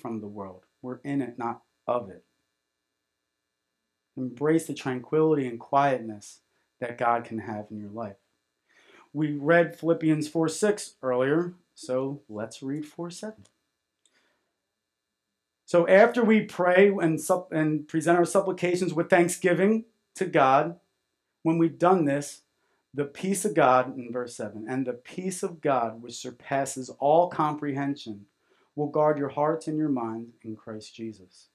from 0.00 0.20
the 0.20 0.28
world. 0.28 0.62
We're 0.80 1.00
in 1.02 1.20
it, 1.20 1.40
not 1.40 1.62
of 1.88 2.08
it. 2.08 2.22
Embrace 4.16 4.68
the 4.68 4.74
tranquility 4.74 5.44
and 5.44 5.58
quietness 5.58 6.38
that 6.78 6.98
God 6.98 7.24
can 7.24 7.40
have 7.40 7.66
in 7.72 7.78
your 7.78 7.90
life. 7.90 8.18
We 9.12 9.32
read 9.32 9.74
Philippians 9.74 10.28
4 10.28 10.48
6 10.48 10.94
earlier, 11.02 11.54
so 11.74 12.22
let's 12.28 12.62
read 12.62 12.86
4 12.86 13.10
7. 13.10 13.42
So 15.66 15.88
after 15.88 16.22
we 16.22 16.42
pray 16.42 16.92
and, 16.96 17.20
sup- 17.20 17.50
and 17.50 17.88
present 17.88 18.18
our 18.18 18.24
supplications 18.24 18.94
with 18.94 19.10
thanksgiving 19.10 19.86
to 20.14 20.26
God, 20.26 20.78
when 21.42 21.58
we've 21.58 21.76
done 21.76 22.04
this, 22.04 22.41
the 22.94 23.04
peace 23.04 23.44
of 23.44 23.54
God, 23.54 23.96
in 23.96 24.12
verse 24.12 24.36
7, 24.36 24.66
and 24.68 24.86
the 24.86 24.92
peace 24.92 25.42
of 25.42 25.60
God, 25.60 26.02
which 26.02 26.14
surpasses 26.14 26.90
all 26.98 27.28
comprehension, 27.28 28.26
will 28.76 28.88
guard 28.88 29.18
your 29.18 29.30
hearts 29.30 29.66
and 29.66 29.78
your 29.78 29.88
minds 29.88 30.36
in 30.42 30.56
Christ 30.56 30.94
Jesus. 30.94 31.48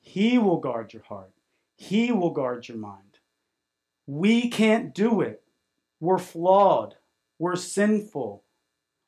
He 0.00 0.38
will 0.38 0.58
guard 0.58 0.92
your 0.92 1.02
heart, 1.02 1.32
He 1.76 2.12
will 2.12 2.30
guard 2.30 2.68
your 2.68 2.78
mind. 2.78 3.18
We 4.06 4.48
can't 4.48 4.94
do 4.94 5.20
it. 5.20 5.42
We're 6.00 6.18
flawed, 6.18 6.94
we're 7.38 7.56
sinful. 7.56 8.44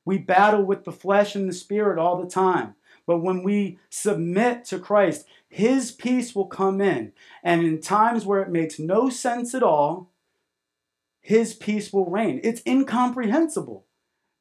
We 0.05 0.19
battle 0.19 0.64
with 0.64 0.85
the 0.85 0.93
flesh 0.93 1.37
and 1.37 1.49
the 1.49 1.53
spirit 1.53 1.99
all 1.99 2.21
the 2.21 2.29
time. 2.29 2.75
But 3.07 3.19
when 3.19 3.43
we 3.43 3.79
submit 3.90 4.64
to 4.66 4.79
Christ, 4.79 5.27
His 5.49 5.93
peace 5.93 6.35
will 6.35 6.47
come 6.47 6.81
in. 6.81 7.12
And 7.43 7.62
in 7.62 7.81
times 7.81 8.27
where 8.27 8.43
it 8.43 8.51
makes 8.51 8.79
no 8.79 9.09
sense 9.09 9.55
at 9.55 9.62
all, 9.62 10.11
His 11.21 11.55
peace 11.55 11.93
will 11.93 12.07
reign. 12.07 12.41
It's 12.43 12.63
incomprehensible. 12.67 13.87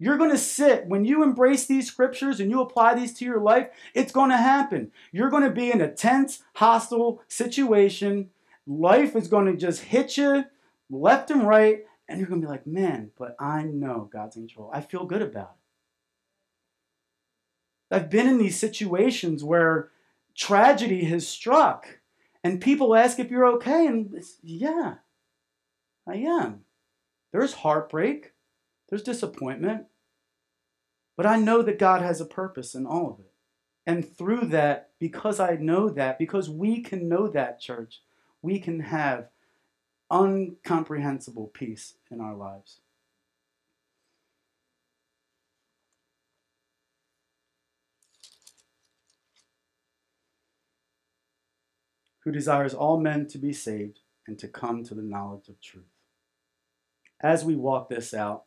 You're 0.02 0.18
going 0.18 0.32
to 0.32 0.38
sit, 0.38 0.88
when 0.88 1.04
you 1.04 1.24
embrace 1.24 1.66
these 1.66 1.88
scriptures 1.88 2.40
and 2.40 2.50
you 2.50 2.62
apply 2.62 2.96
these 2.96 3.14
to 3.16 3.26
your 3.26 3.42
life, 3.42 3.68
it's 3.94 4.14
going 4.14 4.30
to 4.30 4.38
happen. 4.38 4.92
You're 5.12 5.30
going 5.30 5.44
to 5.44 5.50
be 5.50 5.72
in 5.72 5.82
a 5.82 5.92
tense, 5.92 6.42
hostile 6.56 7.22
situation. 7.28 8.30
Life 8.66 9.16
is 9.16 9.28
going 9.28 9.48
to 9.48 9.58
just 9.58 9.82
hit 9.82 10.16
you 10.16 10.46
left 10.90 11.30
and 11.32 11.46
right, 11.46 11.84
and 12.08 12.18
you're 12.18 12.30
going 12.30 12.40
to 12.40 12.48
be 12.48 12.52
like, 12.52 12.66
man, 12.66 13.12
but 13.18 13.36
I 13.40 13.64
know 13.64 14.10
God's 14.12 14.38
in 14.38 14.48
control. 14.48 14.72
I 14.74 14.80
feel 14.82 15.06
good 15.06 15.22
about 15.22 15.56
it. 17.92 17.96
I've 17.96 18.10
been 18.10 18.28
in 18.28 18.38
these 18.38 18.58
situations 18.58 19.44
where 19.44 19.90
tragedy 20.34 21.04
has 21.06 21.28
struck, 21.28 22.00
and 22.44 22.62
people 22.62 22.96
ask 22.96 23.20
if 23.20 23.30
you're 23.30 23.48
okay, 23.56 23.86
and 23.86 24.24
yeah, 24.42 24.96
I 26.08 26.16
am. 26.16 26.62
There's 27.32 27.54
heartbreak. 27.54 28.34
There's 28.90 29.04
disappointment. 29.04 29.86
But 31.16 31.26
I 31.26 31.38
know 31.38 31.62
that 31.62 31.80
God 31.80 32.02
has 32.02 32.22
a 32.22 32.26
purpose 32.26 32.74
in 32.74 32.86
all 32.86 33.12
of 33.12 33.20
it. 33.20 33.32
And 33.86 34.08
through 34.18 34.46
that, 34.48 34.92
because 35.00 35.40
I 35.40 35.56
know 35.56 35.90
that, 35.90 36.20
because 36.20 36.50
we 36.50 36.82
can 36.82 37.10
know 37.10 37.28
that, 37.28 37.60
church, 37.60 38.02
we 38.42 38.60
can 38.60 38.82
have 38.82 39.30
uncomprehensible 40.12 41.48
peace 41.48 41.96
in 42.10 42.22
our 42.22 42.36
lives. 42.36 42.82
Who 52.24 52.32
desires 52.32 52.74
all 52.74 53.00
men 53.00 53.28
to 53.28 53.38
be 53.38 53.54
saved 53.54 54.00
and 54.28 54.38
to 54.40 54.48
come 54.48 54.84
to 54.84 54.94
the 54.94 55.02
knowledge 55.02 55.50
of 55.50 55.60
truth. 55.62 55.89
As 57.22 57.44
we 57.44 57.56
walk 57.56 57.90
this 57.90 58.14
out, 58.14 58.46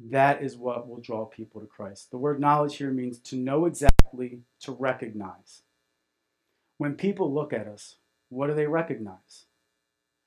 that 0.00 0.42
is 0.42 0.56
what 0.56 0.88
will 0.88 1.00
draw 1.00 1.24
people 1.24 1.60
to 1.60 1.66
Christ. 1.66 2.10
The 2.10 2.18
word 2.18 2.40
knowledge 2.40 2.76
here 2.76 2.90
means 2.90 3.18
to 3.20 3.36
know 3.36 3.66
exactly, 3.66 4.40
to 4.60 4.72
recognize. 4.72 5.62
When 6.76 6.94
people 6.94 7.32
look 7.32 7.52
at 7.52 7.66
us, 7.66 7.96
what 8.28 8.46
do 8.46 8.54
they 8.54 8.66
recognize? 8.66 9.46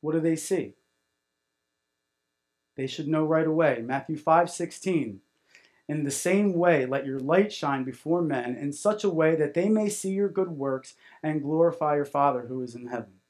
What 0.02 0.14
do 0.14 0.20
they 0.20 0.36
see? 0.36 0.74
They 2.76 2.88
should 2.88 3.08
know 3.08 3.26
right 3.26 3.48
away. 3.48 3.82
Matthew 3.86 4.18
5 4.18 4.50
16. 4.50 5.22
In 5.88 6.04
the 6.04 6.12
same 6.12 6.54
way, 6.54 6.86
let 6.86 7.06
your 7.06 7.20
light 7.20 7.52
shine 7.52 7.84
before 7.84 8.22
men 8.22 8.56
in 8.56 8.72
such 8.72 9.04
a 9.04 9.10
way 9.10 9.36
that 9.36 9.54
they 9.54 9.68
may 9.68 9.90
see 9.90 10.12
your 10.12 10.30
good 10.30 10.52
works 10.52 10.96
and 11.22 11.42
glorify 11.42 11.96
your 11.96 12.06
Father 12.06 12.46
who 12.48 12.62
is 12.62 12.76
in 12.76 12.88
heaven. 12.88 13.21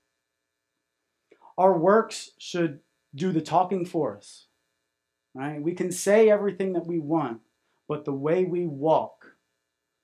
Our 1.62 1.78
works 1.78 2.32
should 2.40 2.80
do 3.14 3.32
the 3.32 3.40
talking 3.40 3.86
for 3.86 4.18
us. 4.18 4.48
Right? 5.36 5.62
We 5.62 5.74
can 5.74 5.92
say 5.92 6.28
everything 6.28 6.74
that 6.74 6.88
we 6.88 6.98
want, 6.98 7.42
but 7.88 8.04
the 8.04 8.14
way 8.14 8.46
we 8.46 8.66
walk, 8.66 9.36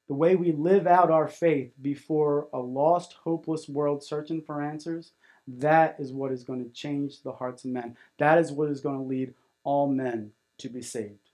the 0.07 0.13
way 0.13 0.35
we 0.35 0.51
live 0.51 0.85
out 0.85 1.09
our 1.09 1.27
faith 1.27 1.71
before 1.81 2.47
a 2.53 2.59
lost, 2.59 3.13
hopeless 3.23 3.67
world 3.67 4.03
searching 4.03 4.39
for 4.39 4.61
answers, 4.61 5.13
that 5.47 5.95
is 5.97 6.13
what 6.13 6.31
is 6.31 6.43
going 6.43 6.63
to 6.63 6.69
change 6.69 7.23
the 7.23 7.31
hearts 7.31 7.65
of 7.65 7.71
men. 7.71 7.97
That 8.19 8.37
is 8.37 8.51
what 8.51 8.69
is 8.69 8.79
going 8.79 8.97
to 8.97 9.03
lead 9.03 9.33
all 9.63 9.87
men 9.87 10.33
to 10.59 10.69
be 10.69 10.83
saved. 10.83 11.31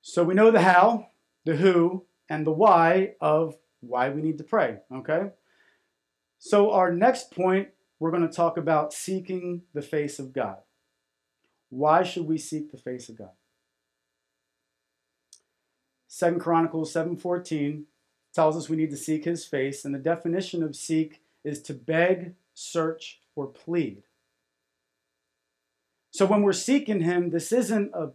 So 0.00 0.22
we 0.22 0.34
know 0.34 0.52
the 0.52 0.62
how, 0.62 1.08
the 1.44 1.56
who, 1.56 2.04
and 2.28 2.46
the 2.46 2.52
why 2.52 3.14
of 3.20 3.56
why 3.80 4.10
we 4.10 4.22
need 4.22 4.38
to 4.38 4.44
pray, 4.44 4.78
okay? 4.94 5.30
So 6.44 6.72
our 6.72 6.90
next 6.90 7.30
point, 7.30 7.68
we're 8.00 8.10
going 8.10 8.28
to 8.28 8.34
talk 8.34 8.56
about 8.56 8.92
seeking 8.92 9.62
the 9.74 9.80
face 9.80 10.18
of 10.18 10.32
God. 10.32 10.56
Why 11.70 12.02
should 12.02 12.26
we 12.26 12.36
seek 12.36 12.72
the 12.72 12.78
face 12.78 13.08
of 13.08 13.16
God? 13.16 13.30
Second 16.08 16.40
Chronicles 16.40 16.92
7:14 16.92 17.84
tells 18.34 18.56
us 18.56 18.68
we 18.68 18.76
need 18.76 18.90
to 18.90 18.96
seek 18.96 19.24
his 19.24 19.46
face, 19.46 19.84
and 19.84 19.94
the 19.94 20.00
definition 20.00 20.64
of 20.64 20.74
seek 20.74 21.22
is 21.44 21.62
to 21.62 21.74
beg, 21.74 22.34
search, 22.54 23.20
or 23.36 23.46
plead. 23.46 24.02
So 26.10 26.26
when 26.26 26.42
we're 26.42 26.52
seeking 26.52 27.02
him, 27.02 27.30
this 27.30 27.52
isn't 27.52 27.92
a 27.94 28.10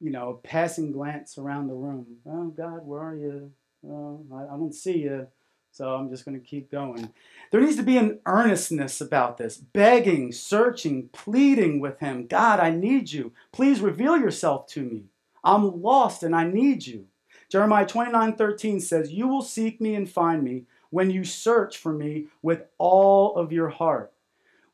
you 0.00 0.10
know, 0.10 0.28
a 0.28 0.46
passing 0.46 0.92
glance 0.92 1.38
around 1.38 1.68
the 1.68 1.74
room. 1.74 2.18
Oh 2.26 2.48
God, 2.48 2.86
where 2.86 3.00
are 3.00 3.16
you? 3.16 3.52
Oh, 3.88 4.22
I, 4.34 4.54
I 4.54 4.56
don't 4.58 4.74
see 4.74 4.98
you. 4.98 5.28
So 5.74 5.92
I'm 5.92 6.08
just 6.08 6.24
going 6.24 6.40
to 6.40 6.46
keep 6.46 6.70
going. 6.70 7.12
There 7.50 7.60
needs 7.60 7.74
to 7.78 7.82
be 7.82 7.96
an 7.96 8.20
earnestness 8.26 9.00
about 9.00 9.38
this 9.38 9.56
begging, 9.56 10.30
searching, 10.30 11.08
pleading 11.08 11.80
with 11.80 11.98
Him 11.98 12.28
God, 12.28 12.60
I 12.60 12.70
need 12.70 13.10
you. 13.10 13.32
Please 13.50 13.80
reveal 13.80 14.16
yourself 14.16 14.68
to 14.68 14.82
me. 14.82 15.06
I'm 15.42 15.82
lost 15.82 16.22
and 16.22 16.32
I 16.32 16.44
need 16.44 16.86
you. 16.86 17.06
Jeremiah 17.50 17.86
29 17.86 18.36
13 18.36 18.78
says, 18.78 19.10
You 19.10 19.26
will 19.26 19.42
seek 19.42 19.80
me 19.80 19.96
and 19.96 20.08
find 20.08 20.44
me 20.44 20.66
when 20.90 21.10
you 21.10 21.24
search 21.24 21.76
for 21.76 21.92
me 21.92 22.28
with 22.40 22.66
all 22.78 23.34
of 23.34 23.50
your 23.50 23.70
heart. 23.70 24.12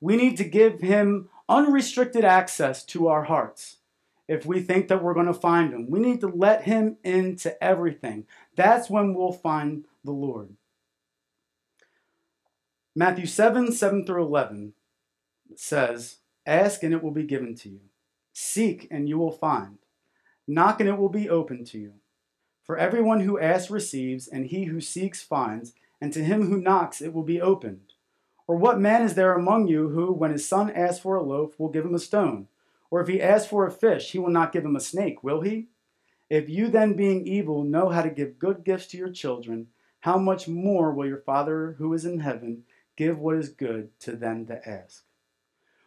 We 0.03 0.17
need 0.17 0.37
to 0.37 0.45
give 0.45 0.83
Him 0.83 1.31
unrestricted 1.49 2.27
access 2.27 2.85
to 2.85 3.09
our 3.09 3.25
hearts 3.25 3.79
if 4.29 4.45
we 4.45 4.61
think 4.61 4.89
that 4.89 5.03
we're 5.03 5.15
going 5.15 5.25
to 5.25 5.33
find 5.33 5.73
Him. 5.73 5.89
We 5.89 5.99
need 5.99 6.21
to 6.21 6.29
let 6.29 6.65
Him 6.65 6.99
into 7.03 7.65
everything. 7.65 8.27
That's 8.55 8.91
when 8.91 9.15
we'll 9.15 9.33
find 9.33 9.87
the 10.05 10.13
Lord. 10.13 10.51
Matthew 12.97 13.27
7 13.27 13.71
7 13.71 14.05
through 14.05 14.25
11 14.25 14.73
says, 15.55 16.17
Ask 16.45 16.83
and 16.83 16.93
it 16.93 17.05
will 17.05 17.13
be 17.13 17.23
given 17.23 17.55
to 17.57 17.69
you. 17.69 17.81
Seek 18.33 18.89
and 18.91 19.09
you 19.09 19.17
will 19.17 19.31
find. 19.31 19.79
Knock 20.49 20.81
and 20.81 20.89
it 20.89 20.99
will 20.99 21.09
be 21.09 21.31
opened 21.31 21.69
to 21.69 21.79
you. 21.79 21.93
For 22.65 22.77
everyone 22.77 23.21
who 23.21 23.39
asks 23.39 23.71
receives, 23.71 24.27
and 24.27 24.47
he 24.47 24.65
who 24.65 24.81
seeks 24.81 25.23
finds, 25.23 25.73
and 26.01 26.13
to 26.13 26.25
him 26.25 26.49
who 26.49 26.61
knocks 26.61 27.01
it 27.01 27.13
will 27.13 27.23
be 27.23 27.41
opened. 27.41 27.93
Or 28.49 28.57
what 28.57 28.81
man 28.81 29.03
is 29.03 29.15
there 29.15 29.35
among 29.35 29.69
you 29.69 29.91
who, 29.91 30.13
when 30.13 30.33
his 30.33 30.49
son 30.49 30.69
asks 30.71 31.01
for 31.01 31.15
a 31.15 31.23
loaf, 31.23 31.61
will 31.61 31.69
give 31.69 31.85
him 31.85 31.95
a 31.95 32.01
stone? 32.01 32.49
Or 32.91 33.01
if 33.01 33.07
he 33.07 33.23
asks 33.23 33.49
for 33.49 33.65
a 33.65 33.71
fish, 33.71 34.11
he 34.11 34.19
will 34.19 34.31
not 34.31 34.53
give 34.53 34.65
him 34.65 34.75
a 34.75 34.81
snake, 34.81 35.23
will 35.23 35.43
he? 35.43 35.69
If 36.29 36.49
you 36.49 36.67
then, 36.67 36.95
being 36.95 37.25
evil, 37.25 37.63
know 37.63 37.91
how 37.91 38.03
to 38.03 38.11
give 38.11 38.41
good 38.41 38.65
gifts 38.65 38.89
to 38.89 38.99
your 38.99 39.11
children, 39.11 39.69
how 40.01 40.19
much 40.19 40.49
more 40.49 40.93
will 40.93 41.07
your 41.07 41.19
Father 41.19 41.77
who 41.79 41.95
is 41.95 42.05
in 42.05 42.21
heaven 42.21 42.65
give 43.01 43.19
what 43.19 43.37
is 43.37 43.49
good 43.49 43.89
to 43.99 44.13
them 44.13 44.45
that 44.45 44.67
ask. 44.67 45.05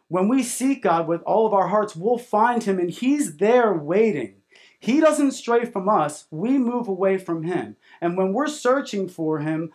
When 0.08 0.26
we 0.26 0.42
seek 0.42 0.82
God 0.82 1.06
with 1.06 1.22
all 1.22 1.46
of 1.46 1.54
our 1.54 1.68
hearts, 1.68 1.94
we'll 1.94 2.18
find 2.18 2.60
Him 2.60 2.80
and 2.80 2.90
He's 2.90 3.36
there 3.36 3.72
waiting. 3.72 4.42
He 4.80 5.00
doesn't 5.00 5.30
stray 5.30 5.64
from 5.64 5.88
us, 5.88 6.26
we 6.32 6.58
move 6.58 6.88
away 6.88 7.18
from 7.18 7.44
Him. 7.44 7.76
And 8.00 8.16
when 8.16 8.32
we're 8.32 8.48
searching 8.48 9.08
for 9.08 9.38
Him, 9.38 9.70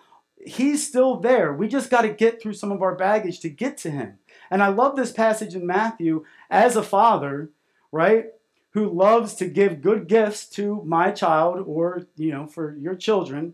He's 0.46 0.86
still 0.86 1.16
there. 1.16 1.54
We 1.54 1.70
just 1.70 1.90
got 1.90 2.02
to 2.02 2.10
get 2.10 2.42
through 2.42 2.56
some 2.56 2.74
of 2.74 2.82
our 2.82 2.96
baggage 2.96 3.40
to 3.40 3.50
get 3.50 3.78
to 3.78 3.92
Him. 3.92 4.20
And 4.52 4.62
I 4.62 4.68
love 4.68 4.98
this 4.98 5.14
passage 5.14 5.56
in 5.56 5.66
Matthew 5.66 6.26
as 6.50 6.76
a 6.76 6.84
father, 6.84 7.52
right? 7.90 8.26
Who 8.72 8.90
loves 8.90 9.34
to 9.36 9.48
give 9.48 9.82
good 9.82 10.10
gifts 10.10 10.46
to 10.50 10.84
my 10.86 11.12
child 11.12 11.64
or, 11.66 12.06
you 12.18 12.32
know, 12.32 12.48
for 12.48 12.76
your 12.76 12.96
children. 12.96 13.54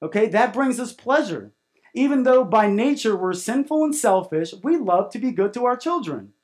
Okay, 0.00 0.28
that 0.28 0.54
brings 0.54 0.78
us 0.78 0.92
pleasure. 0.92 1.52
Even 1.96 2.24
though 2.24 2.44
by 2.44 2.68
nature 2.68 3.16
we're 3.16 3.32
sinful 3.32 3.82
and 3.82 3.94
selfish, 3.94 4.52
we 4.62 4.76
love 4.76 5.10
to 5.10 5.18
be 5.18 5.32
good 5.32 5.54
to 5.54 5.64
our 5.64 5.78
children. 5.78 6.34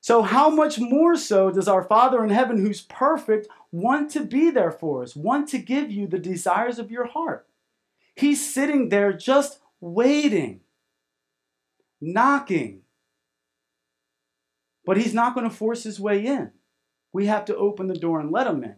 So, 0.00 0.22
how 0.22 0.48
much 0.48 0.78
more 0.78 1.16
so 1.16 1.50
does 1.50 1.68
our 1.68 1.82
Father 1.82 2.24
in 2.24 2.30
heaven, 2.30 2.58
who's 2.58 2.80
perfect, 2.80 3.46
want 3.70 4.10
to 4.12 4.24
be 4.24 4.50
there 4.50 4.72
for 4.72 5.02
us, 5.02 5.14
want 5.14 5.50
to 5.50 5.58
give 5.58 5.90
you 5.90 6.06
the 6.06 6.18
desires 6.18 6.78
of 6.78 6.90
your 6.90 7.06
heart? 7.06 7.46
He's 8.14 8.54
sitting 8.54 8.88
there 8.88 9.12
just 9.12 9.58
waiting, 9.80 10.60
knocking. 12.00 12.80
But 14.86 14.96
he's 14.96 15.12
not 15.12 15.34
going 15.34 15.48
to 15.48 15.54
force 15.54 15.82
his 15.82 16.00
way 16.00 16.24
in. 16.24 16.52
We 17.12 17.26
have 17.26 17.44
to 17.46 17.56
open 17.56 17.88
the 17.88 17.98
door 17.98 18.18
and 18.18 18.30
let 18.30 18.46
him 18.46 18.64
in. 18.64 18.76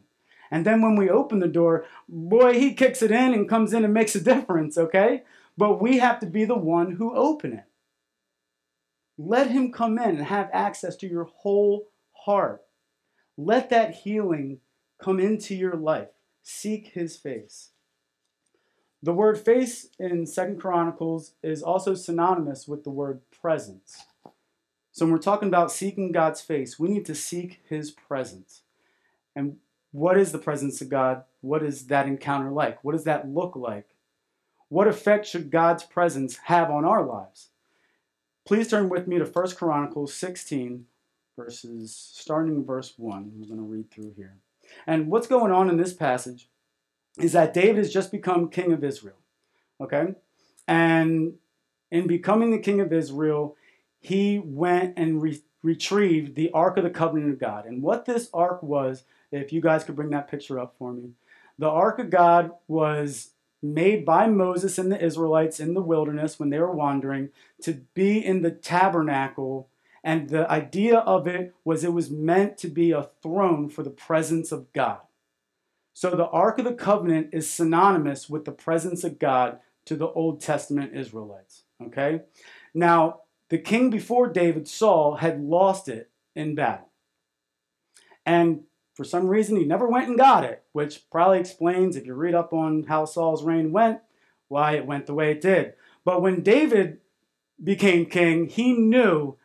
And 0.50 0.66
then 0.66 0.82
when 0.82 0.96
we 0.96 1.10
open 1.10 1.38
the 1.38 1.46
door, 1.46 1.84
boy, 2.08 2.54
he 2.54 2.74
kicks 2.74 3.02
it 3.02 3.12
in 3.12 3.34
and 3.34 3.48
comes 3.48 3.72
in 3.72 3.84
and 3.84 3.94
makes 3.94 4.16
a 4.16 4.20
difference, 4.34 4.76
okay? 4.76 5.22
But 5.58 5.82
we 5.82 5.98
have 5.98 6.20
to 6.20 6.26
be 6.26 6.44
the 6.44 6.56
one 6.56 6.92
who 6.92 7.16
open 7.16 7.52
it. 7.52 7.64
Let 9.18 9.50
him 9.50 9.72
come 9.72 9.98
in 9.98 10.10
and 10.10 10.24
have 10.26 10.48
access 10.52 10.94
to 10.98 11.08
your 11.08 11.24
whole 11.24 11.88
heart. 12.12 12.62
Let 13.36 13.68
that 13.70 13.96
healing 13.96 14.60
come 15.02 15.18
into 15.18 15.56
your 15.56 15.74
life. 15.74 16.10
Seek 16.44 16.92
his 16.94 17.16
face. 17.16 17.70
The 19.02 19.12
word 19.12 19.36
face 19.36 19.88
in 19.98 20.26
Second 20.26 20.60
Chronicles 20.60 21.32
is 21.42 21.60
also 21.60 21.96
synonymous 21.96 22.68
with 22.68 22.84
the 22.84 22.90
word 22.90 23.20
presence. 23.32 24.04
So 24.92 25.06
when 25.06 25.12
we're 25.12 25.18
talking 25.18 25.48
about 25.48 25.72
seeking 25.72 26.12
God's 26.12 26.40
face, 26.40 26.78
we 26.78 26.88
need 26.88 27.04
to 27.06 27.16
seek 27.16 27.62
his 27.68 27.90
presence. 27.90 28.62
And 29.34 29.56
what 29.90 30.16
is 30.16 30.30
the 30.30 30.38
presence 30.38 30.80
of 30.80 30.88
God? 30.88 31.24
What 31.40 31.64
is 31.64 31.88
that 31.88 32.06
encounter 32.06 32.50
like? 32.52 32.84
What 32.84 32.92
does 32.92 33.04
that 33.04 33.28
look 33.28 33.56
like? 33.56 33.88
What 34.68 34.88
effect 34.88 35.26
should 35.26 35.50
God's 35.50 35.82
presence 35.82 36.36
have 36.44 36.70
on 36.70 36.84
our 36.84 37.04
lives? 37.04 37.48
Please 38.46 38.68
turn 38.68 38.88
with 38.88 39.06
me 39.06 39.18
to 39.18 39.24
1 39.24 39.50
Chronicles 39.56 40.14
16, 40.14 40.86
verses 41.36 41.94
starting 41.94 42.56
in 42.56 42.64
verse 42.64 42.94
1. 42.96 43.32
We're 43.36 43.46
going 43.46 43.58
to 43.58 43.62
read 43.62 43.90
through 43.90 44.14
here. 44.16 44.36
And 44.86 45.08
what's 45.08 45.26
going 45.26 45.52
on 45.52 45.70
in 45.70 45.76
this 45.76 45.92
passage 45.92 46.48
is 47.18 47.32
that 47.32 47.54
David 47.54 47.78
has 47.78 47.92
just 47.92 48.12
become 48.12 48.48
king 48.48 48.72
of 48.72 48.84
Israel. 48.84 49.16
Okay? 49.80 50.14
And 50.66 51.34
in 51.90 52.06
becoming 52.06 52.50
the 52.50 52.58
king 52.58 52.80
of 52.80 52.92
Israel, 52.92 53.56
he 54.00 54.38
went 54.38 54.94
and 54.98 55.22
re- 55.22 55.42
retrieved 55.62 56.34
the 56.34 56.50
Ark 56.52 56.76
of 56.76 56.84
the 56.84 56.90
Covenant 56.90 57.32
of 57.32 57.38
God. 57.38 57.64
And 57.66 57.82
what 57.82 58.04
this 58.04 58.28
ark 58.32 58.62
was, 58.62 59.04
if 59.32 59.52
you 59.52 59.60
guys 59.60 59.84
could 59.84 59.96
bring 59.96 60.10
that 60.10 60.30
picture 60.30 60.58
up 60.58 60.74
for 60.78 60.92
me, 60.92 61.10
the 61.58 61.68
Ark 61.68 61.98
of 61.98 62.10
God 62.10 62.52
was 62.68 63.30
made 63.62 64.04
by 64.04 64.26
Moses 64.26 64.78
and 64.78 64.90
the 64.90 65.02
Israelites 65.02 65.60
in 65.60 65.74
the 65.74 65.82
wilderness 65.82 66.38
when 66.38 66.50
they 66.50 66.58
were 66.58 66.72
wandering 66.72 67.30
to 67.62 67.82
be 67.94 68.24
in 68.24 68.42
the 68.42 68.50
tabernacle. 68.50 69.68
And 70.04 70.28
the 70.28 70.50
idea 70.50 70.98
of 70.98 71.26
it 71.26 71.54
was 71.64 71.82
it 71.82 71.92
was 71.92 72.10
meant 72.10 72.56
to 72.58 72.68
be 72.68 72.92
a 72.92 73.10
throne 73.22 73.68
for 73.68 73.82
the 73.82 73.90
presence 73.90 74.52
of 74.52 74.72
God. 74.72 75.00
So 75.92 76.10
the 76.10 76.28
Ark 76.28 76.60
of 76.60 76.64
the 76.64 76.74
Covenant 76.74 77.30
is 77.32 77.50
synonymous 77.50 78.30
with 78.30 78.44
the 78.44 78.52
presence 78.52 79.02
of 79.02 79.18
God 79.18 79.58
to 79.86 79.96
the 79.96 80.06
Old 80.06 80.40
Testament 80.40 80.94
Israelites. 80.94 81.64
Okay? 81.82 82.20
Now, 82.72 83.22
the 83.48 83.58
king 83.58 83.90
before 83.90 84.28
David, 84.28 84.68
Saul, 84.68 85.16
had 85.16 85.40
lost 85.40 85.88
it 85.88 86.10
in 86.36 86.54
battle. 86.54 86.90
And 88.24 88.60
for 88.94 89.04
some 89.04 89.28
reason, 89.28 89.56
he 89.56 89.64
never 89.64 89.88
went 89.88 90.08
and 90.08 90.18
got 90.18 90.44
it, 90.44 90.62
which 90.78 91.10
probably 91.10 91.40
explains, 91.40 91.96
if 91.96 92.06
you 92.06 92.14
read 92.14 92.36
up 92.36 92.52
on 92.52 92.84
how 92.84 93.04
Saul's 93.04 93.42
reign 93.42 93.72
went, 93.72 93.98
why 94.46 94.76
it 94.76 94.86
went 94.86 95.06
the 95.06 95.12
way 95.12 95.32
it 95.32 95.40
did. 95.40 95.72
But 96.04 96.22
when 96.22 96.44
David 96.44 97.00
became 97.60 98.06
king, 98.06 98.46
he 98.46 98.74
knew 98.74 99.36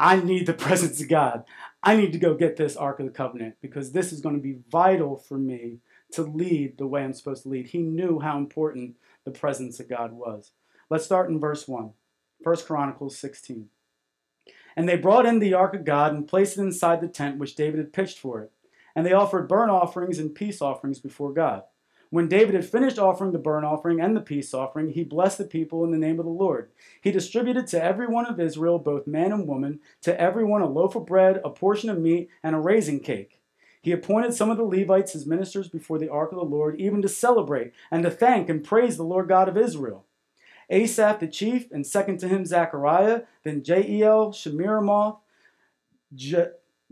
I 0.00 0.16
need 0.16 0.46
the 0.46 0.54
presence 0.66 1.02
of 1.02 1.10
God. 1.10 1.44
I 1.82 1.96
need 1.96 2.14
to 2.14 2.18
go 2.18 2.32
get 2.32 2.56
this 2.56 2.78
Ark 2.78 2.98
of 2.98 3.04
the 3.04 3.12
Covenant 3.12 3.56
because 3.60 3.92
this 3.92 4.10
is 4.10 4.22
going 4.22 4.36
to 4.36 4.40
be 4.40 4.60
vital 4.70 5.18
for 5.18 5.36
me 5.36 5.80
to 6.12 6.22
lead 6.22 6.78
the 6.78 6.86
way 6.86 7.04
I'm 7.04 7.12
supposed 7.12 7.42
to 7.42 7.50
lead. 7.50 7.66
He 7.66 7.80
knew 7.80 8.20
how 8.20 8.38
important 8.38 8.96
the 9.26 9.32
presence 9.32 9.78
of 9.80 9.90
God 9.90 10.14
was. 10.14 10.52
Let's 10.88 11.04
start 11.04 11.28
in 11.28 11.38
verse 11.38 11.68
1, 11.68 11.90
1 12.42 12.56
Chronicles 12.66 13.18
16. 13.18 13.68
And 14.74 14.88
they 14.88 14.96
brought 14.96 15.26
in 15.26 15.40
the 15.40 15.52
ark 15.52 15.74
of 15.74 15.84
God 15.84 16.14
and 16.14 16.26
placed 16.26 16.56
it 16.56 16.62
inside 16.62 17.02
the 17.02 17.08
tent 17.08 17.36
which 17.36 17.54
David 17.54 17.80
had 17.80 17.92
pitched 17.92 18.18
for 18.18 18.40
it. 18.40 18.50
And 18.94 19.04
they 19.04 19.12
offered 19.12 19.48
burnt 19.48 19.70
offerings 19.70 20.18
and 20.18 20.34
peace 20.34 20.60
offerings 20.62 20.98
before 20.98 21.32
God. 21.32 21.64
When 22.10 22.28
David 22.28 22.54
had 22.54 22.64
finished 22.64 22.98
offering 22.98 23.32
the 23.32 23.38
burnt 23.38 23.66
offering 23.66 24.00
and 24.00 24.16
the 24.16 24.20
peace 24.20 24.54
offering, 24.54 24.90
he 24.90 25.02
blessed 25.02 25.38
the 25.38 25.44
people 25.44 25.82
in 25.82 25.90
the 25.90 25.98
name 25.98 26.20
of 26.20 26.24
the 26.24 26.30
Lord. 26.30 26.70
He 27.00 27.10
distributed 27.10 27.66
to 27.68 27.82
every 27.82 28.06
one 28.06 28.26
of 28.26 28.38
Israel, 28.38 28.78
both 28.78 29.08
man 29.08 29.32
and 29.32 29.48
woman, 29.48 29.80
to 30.02 30.20
every 30.20 30.44
one 30.44 30.62
a 30.62 30.68
loaf 30.68 30.94
of 30.94 31.06
bread, 31.06 31.40
a 31.44 31.50
portion 31.50 31.90
of 31.90 31.98
meat, 31.98 32.28
and 32.42 32.54
a 32.54 32.60
raisin 32.60 33.00
cake. 33.00 33.40
He 33.82 33.90
appointed 33.90 34.32
some 34.32 34.48
of 34.48 34.56
the 34.56 34.62
Levites 34.62 35.16
as 35.16 35.26
ministers 35.26 35.68
before 35.68 35.98
the 35.98 36.08
ark 36.08 36.30
of 36.30 36.38
the 36.38 36.44
Lord, 36.44 36.80
even 36.80 37.02
to 37.02 37.08
celebrate 37.08 37.72
and 37.90 38.04
to 38.04 38.10
thank 38.10 38.48
and 38.48 38.62
praise 38.62 38.96
the 38.96 39.02
Lord 39.02 39.28
God 39.28 39.48
of 39.48 39.58
Israel. 39.58 40.06
Asaph 40.70 41.18
the 41.18 41.26
chief, 41.26 41.70
and 41.70 41.86
second 41.86 42.18
to 42.20 42.28
him 42.28 42.46
Zechariah, 42.46 43.22
then 43.42 43.60
Jeiel, 43.60 44.32
Shemiramoth, 44.32 45.18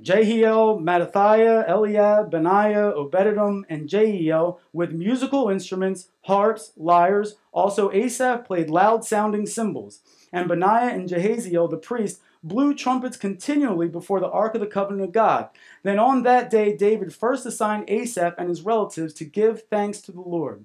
Jehiel, 0.03 0.81
Mattithiah, 0.81 1.69
Eliab, 1.69 2.31
Benaiah, 2.31 2.93
Obededom, 2.93 3.63
and 3.69 3.89
Jeiel 3.89 4.59
with 4.73 4.93
musical 4.93 5.49
instruments, 5.49 6.09
harps, 6.23 6.73
lyres. 6.77 7.37
Also 7.53 7.91
Asaph 7.93 8.45
played 8.45 8.69
loud-sounding 8.69 9.47
cymbals. 9.47 10.01
And 10.33 10.49
Benaiah 10.49 10.93
and 10.93 11.09
Jehaziel 11.09 11.71
the 11.71 11.77
priest 11.77 12.21
blew 12.43 12.75
trumpets 12.75 13.17
continually 13.17 13.89
before 13.89 14.19
the 14.19 14.31
ark 14.31 14.55
of 14.55 14.61
the 14.61 14.67
covenant 14.67 15.05
of 15.05 15.13
God. 15.13 15.49
Then 15.85 15.99
on 15.99 16.25
that 16.25 16.51
day 16.51 16.77
David 16.77 17.15
first 17.15 17.47
assigned 17.47 17.89
Asaph 17.89 18.35
and 18.37 18.49
his 18.49 18.63
relatives 18.63 19.15
to 19.15 19.25
give 19.25 19.63
thanks 19.71 20.01
to 20.01 20.13
the 20.13 20.21
Lord. 20.21 20.65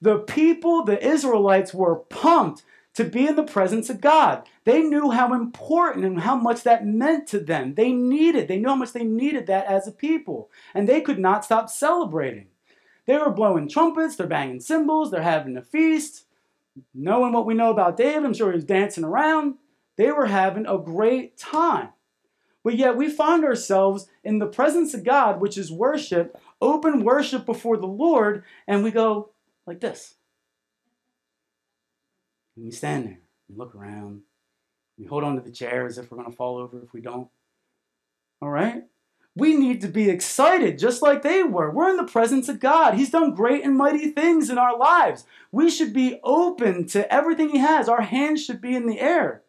The 0.00 0.18
people, 0.18 0.82
the 0.82 1.04
Israelites, 1.06 1.74
were 1.74 1.96
pumped 1.96 2.62
to 2.94 3.04
be 3.04 3.26
in 3.26 3.36
the 3.36 3.42
presence 3.42 3.88
of 3.88 4.00
God. 4.00 4.48
They 4.64 4.82
knew 4.82 5.10
how 5.10 5.32
important 5.32 6.04
and 6.04 6.20
how 6.20 6.36
much 6.36 6.62
that 6.64 6.86
meant 6.86 7.28
to 7.28 7.38
them. 7.38 7.74
They 7.74 7.92
needed, 7.92 8.48
they 8.48 8.58
knew 8.58 8.68
how 8.68 8.76
much 8.76 8.92
they 8.92 9.04
needed 9.04 9.46
that 9.46 9.66
as 9.66 9.86
a 9.86 9.92
people. 9.92 10.50
And 10.74 10.88
they 10.88 11.00
could 11.00 11.18
not 11.18 11.44
stop 11.44 11.70
celebrating. 11.70 12.48
They 13.06 13.16
were 13.16 13.30
blowing 13.30 13.68
trumpets, 13.68 14.16
they're 14.16 14.26
banging 14.26 14.60
cymbals, 14.60 15.10
they're 15.10 15.22
having 15.22 15.56
a 15.56 15.62
feast. 15.62 16.26
Knowing 16.94 17.32
what 17.32 17.46
we 17.46 17.54
know 17.54 17.70
about 17.70 17.96
David, 17.96 18.24
I'm 18.24 18.34
sure 18.34 18.50
he 18.50 18.56
was 18.56 18.64
dancing 18.64 19.04
around. 19.04 19.54
They 19.96 20.10
were 20.12 20.26
having 20.26 20.66
a 20.66 20.78
great 20.78 21.36
time. 21.36 21.90
But 22.62 22.76
yet 22.76 22.96
we 22.96 23.08
find 23.08 23.44
ourselves 23.44 24.06
in 24.22 24.38
the 24.38 24.46
presence 24.46 24.94
of 24.94 25.04
God, 25.04 25.40
which 25.40 25.56
is 25.56 25.72
worship, 25.72 26.38
open 26.60 27.04
worship 27.04 27.46
before 27.46 27.76
the 27.76 27.86
Lord, 27.86 28.44
and 28.66 28.84
we 28.84 28.90
go 28.90 29.30
like 29.66 29.80
this. 29.80 30.14
And 32.60 32.66
we 32.66 32.72
stand 32.72 33.06
there 33.06 33.18
we 33.48 33.56
look 33.56 33.74
around. 33.74 34.20
We 34.98 35.06
hold 35.06 35.24
on 35.24 35.34
to 35.36 35.40
the 35.40 35.50
chair 35.50 35.86
as 35.86 35.96
if 35.96 36.10
we're 36.10 36.18
going 36.18 36.30
to 36.30 36.36
fall 36.36 36.58
over 36.58 36.82
if 36.82 36.92
we 36.92 37.00
don't. 37.00 37.28
All 38.42 38.50
right? 38.50 38.82
We 39.34 39.54
need 39.54 39.80
to 39.80 39.88
be 39.88 40.10
excited 40.10 40.78
just 40.78 41.00
like 41.00 41.22
they 41.22 41.42
were. 41.42 41.70
We're 41.70 41.88
in 41.88 41.96
the 41.96 42.04
presence 42.04 42.50
of 42.50 42.60
God. 42.60 42.94
He's 42.94 43.08
done 43.08 43.34
great 43.34 43.64
and 43.64 43.74
mighty 43.74 44.10
things 44.10 44.50
in 44.50 44.58
our 44.58 44.76
lives. 44.76 45.24
We 45.50 45.70
should 45.70 45.94
be 45.94 46.20
open 46.22 46.86
to 46.88 47.10
everything 47.10 47.48
He 47.48 47.58
has. 47.58 47.88
Our 47.88 48.02
hands 48.02 48.44
should 48.44 48.60
be 48.60 48.76
in 48.76 48.86
the 48.86 49.00
air. 49.00 49.40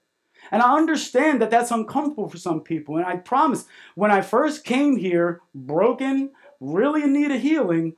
And 0.49 0.61
I 0.61 0.77
understand 0.77 1.41
that 1.41 1.49
that's 1.51 1.69
uncomfortable 1.69 2.29
for 2.29 2.37
some 2.37 2.61
people. 2.61 2.95
And 2.95 3.05
I 3.05 3.17
promise, 3.17 3.65
when 3.95 4.09
I 4.09 4.21
first 4.21 4.63
came 4.63 4.95
here, 4.95 5.41
broken, 5.53 6.31
really 6.61 7.03
in 7.03 7.11
need 7.11 7.31
of 7.31 7.41
healing, 7.41 7.97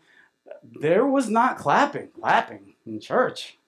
there 0.63 1.06
was 1.06 1.30
not 1.30 1.60
clapping, 1.60 2.10
clapping 2.19 2.73
in 2.84 2.99
church. 2.99 3.60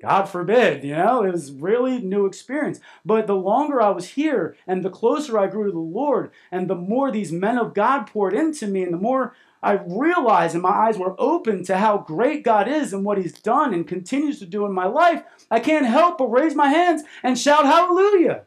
God 0.00 0.24
forbid, 0.24 0.84
you 0.84 0.94
know, 0.94 1.22
it 1.22 1.32
was 1.32 1.52
really 1.52 2.00
new 2.00 2.26
experience. 2.26 2.80
But 3.04 3.26
the 3.26 3.34
longer 3.34 3.80
I 3.80 3.90
was 3.90 4.10
here 4.10 4.54
and 4.66 4.84
the 4.84 4.90
closer 4.90 5.38
I 5.38 5.46
grew 5.46 5.64
to 5.64 5.72
the 5.72 5.78
Lord 5.78 6.30
and 6.50 6.68
the 6.68 6.74
more 6.74 7.10
these 7.10 7.32
men 7.32 7.56
of 7.56 7.72
God 7.72 8.06
poured 8.06 8.34
into 8.34 8.66
me 8.66 8.82
and 8.82 8.92
the 8.92 8.98
more 8.98 9.34
I 9.62 9.80
realized 9.86 10.54
and 10.54 10.62
my 10.62 10.68
eyes 10.68 10.98
were 10.98 11.14
open 11.18 11.64
to 11.64 11.78
how 11.78 11.98
great 11.98 12.44
God 12.44 12.68
is 12.68 12.92
and 12.92 13.04
what 13.04 13.16
he's 13.16 13.40
done 13.40 13.72
and 13.72 13.88
continues 13.88 14.38
to 14.40 14.46
do 14.46 14.66
in 14.66 14.72
my 14.72 14.86
life, 14.86 15.22
I 15.50 15.60
can't 15.60 15.86
help 15.86 16.18
but 16.18 16.26
raise 16.26 16.54
my 16.54 16.68
hands 16.68 17.02
and 17.22 17.38
shout 17.38 17.64
hallelujah. 17.64 18.42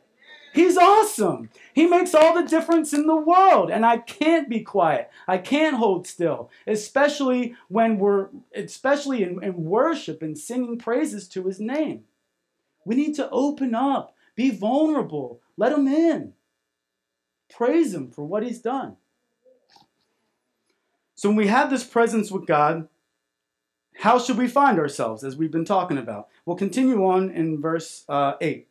He's 0.54 0.78
awesome. 0.78 1.50
He 1.74 1.86
makes 1.86 2.16
all 2.16 2.34
the 2.34 2.48
difference 2.48 2.94
in 2.94 3.08
the 3.08 3.16
world. 3.16 3.70
And 3.70 3.86
I 3.86 3.98
can't 3.98 4.50
be 4.50 4.62
quiet. 4.62 5.10
I 5.28 5.38
can't 5.38 5.78
hold 5.78 6.08
still, 6.08 6.50
especially 6.66 7.56
when 7.68 8.00
we're, 8.00 8.30
especially 8.56 9.24
in, 9.24 9.44
in 9.44 9.64
worship 9.64 10.22
and 10.22 10.38
singing 10.38 10.78
praises 10.78 11.28
to 11.30 11.44
his 11.44 11.60
name. 11.60 12.06
We 12.86 12.96
need 12.96 13.16
to 13.16 13.30
open 13.30 13.76
up, 13.76 14.16
be 14.36 14.50
vulnerable, 14.50 15.42
let 15.58 15.72
him 15.72 15.88
in. 15.88 16.34
Praise 17.50 17.94
him 17.94 18.12
for 18.12 18.24
what 18.24 18.44
he's 18.44 18.60
done. 18.60 18.96
So 21.16 21.30
when 21.30 21.36
we 21.36 21.48
have 21.48 21.70
this 21.70 21.84
presence 21.84 22.32
with 22.32 22.48
God, 22.48 22.88
how 24.00 24.18
should 24.18 24.38
we 24.38 24.48
find 24.48 24.80
ourselves 24.80 25.26
as 25.26 25.36
we've 25.36 25.52
been 25.52 25.66
talking 25.66 25.98
about? 25.98 26.30
We'll 26.46 26.56
continue 26.56 27.06
on 27.06 27.30
in 27.32 27.60
verse 27.60 28.06
uh, 28.08 28.36
8. 28.40 28.69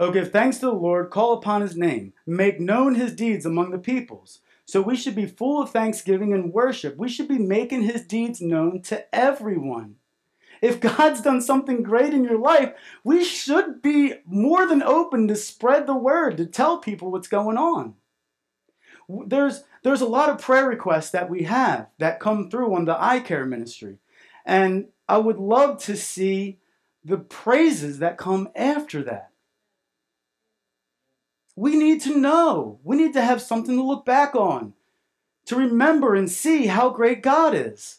Oh, 0.00 0.10
give 0.10 0.32
thanks 0.32 0.56
to 0.58 0.66
the 0.66 0.72
Lord, 0.72 1.10
call 1.10 1.34
upon 1.34 1.60
his 1.60 1.76
name, 1.76 2.14
make 2.26 2.58
known 2.58 2.94
his 2.94 3.14
deeds 3.14 3.44
among 3.44 3.70
the 3.70 3.78
peoples. 3.78 4.40
So 4.64 4.80
we 4.80 4.96
should 4.96 5.14
be 5.14 5.26
full 5.26 5.60
of 5.60 5.70
thanksgiving 5.70 6.32
and 6.32 6.54
worship. 6.54 6.96
We 6.96 7.10
should 7.10 7.28
be 7.28 7.38
making 7.38 7.82
his 7.82 8.06
deeds 8.06 8.40
known 8.40 8.80
to 8.84 9.14
everyone. 9.14 9.96
If 10.62 10.80
God's 10.80 11.20
done 11.20 11.42
something 11.42 11.82
great 11.82 12.14
in 12.14 12.24
your 12.24 12.38
life, 12.38 12.72
we 13.04 13.22
should 13.24 13.82
be 13.82 14.14
more 14.24 14.66
than 14.66 14.82
open 14.82 15.28
to 15.28 15.36
spread 15.36 15.86
the 15.86 15.94
word, 15.94 16.38
to 16.38 16.46
tell 16.46 16.78
people 16.78 17.10
what's 17.10 17.28
going 17.28 17.58
on. 17.58 17.94
There's, 19.06 19.64
there's 19.82 20.00
a 20.00 20.06
lot 20.06 20.30
of 20.30 20.40
prayer 20.40 20.66
requests 20.66 21.10
that 21.10 21.28
we 21.28 21.42
have 21.42 21.88
that 21.98 22.20
come 22.20 22.48
through 22.48 22.74
on 22.74 22.86
the 22.86 22.96
eye 23.02 23.20
care 23.20 23.44
ministry. 23.44 23.98
And 24.46 24.86
I 25.06 25.18
would 25.18 25.38
love 25.38 25.78
to 25.82 25.96
see 25.96 26.58
the 27.04 27.18
praises 27.18 27.98
that 27.98 28.16
come 28.16 28.48
after 28.54 29.02
that. 29.02 29.29
We 31.60 31.76
need 31.76 32.00
to 32.04 32.16
know. 32.16 32.78
We 32.82 32.96
need 32.96 33.12
to 33.12 33.20
have 33.20 33.42
something 33.42 33.76
to 33.76 33.82
look 33.82 34.06
back 34.06 34.34
on, 34.34 34.72
to 35.44 35.56
remember 35.56 36.14
and 36.14 36.30
see 36.30 36.68
how 36.68 36.88
great 36.88 37.22
God 37.22 37.54
is. 37.54 37.98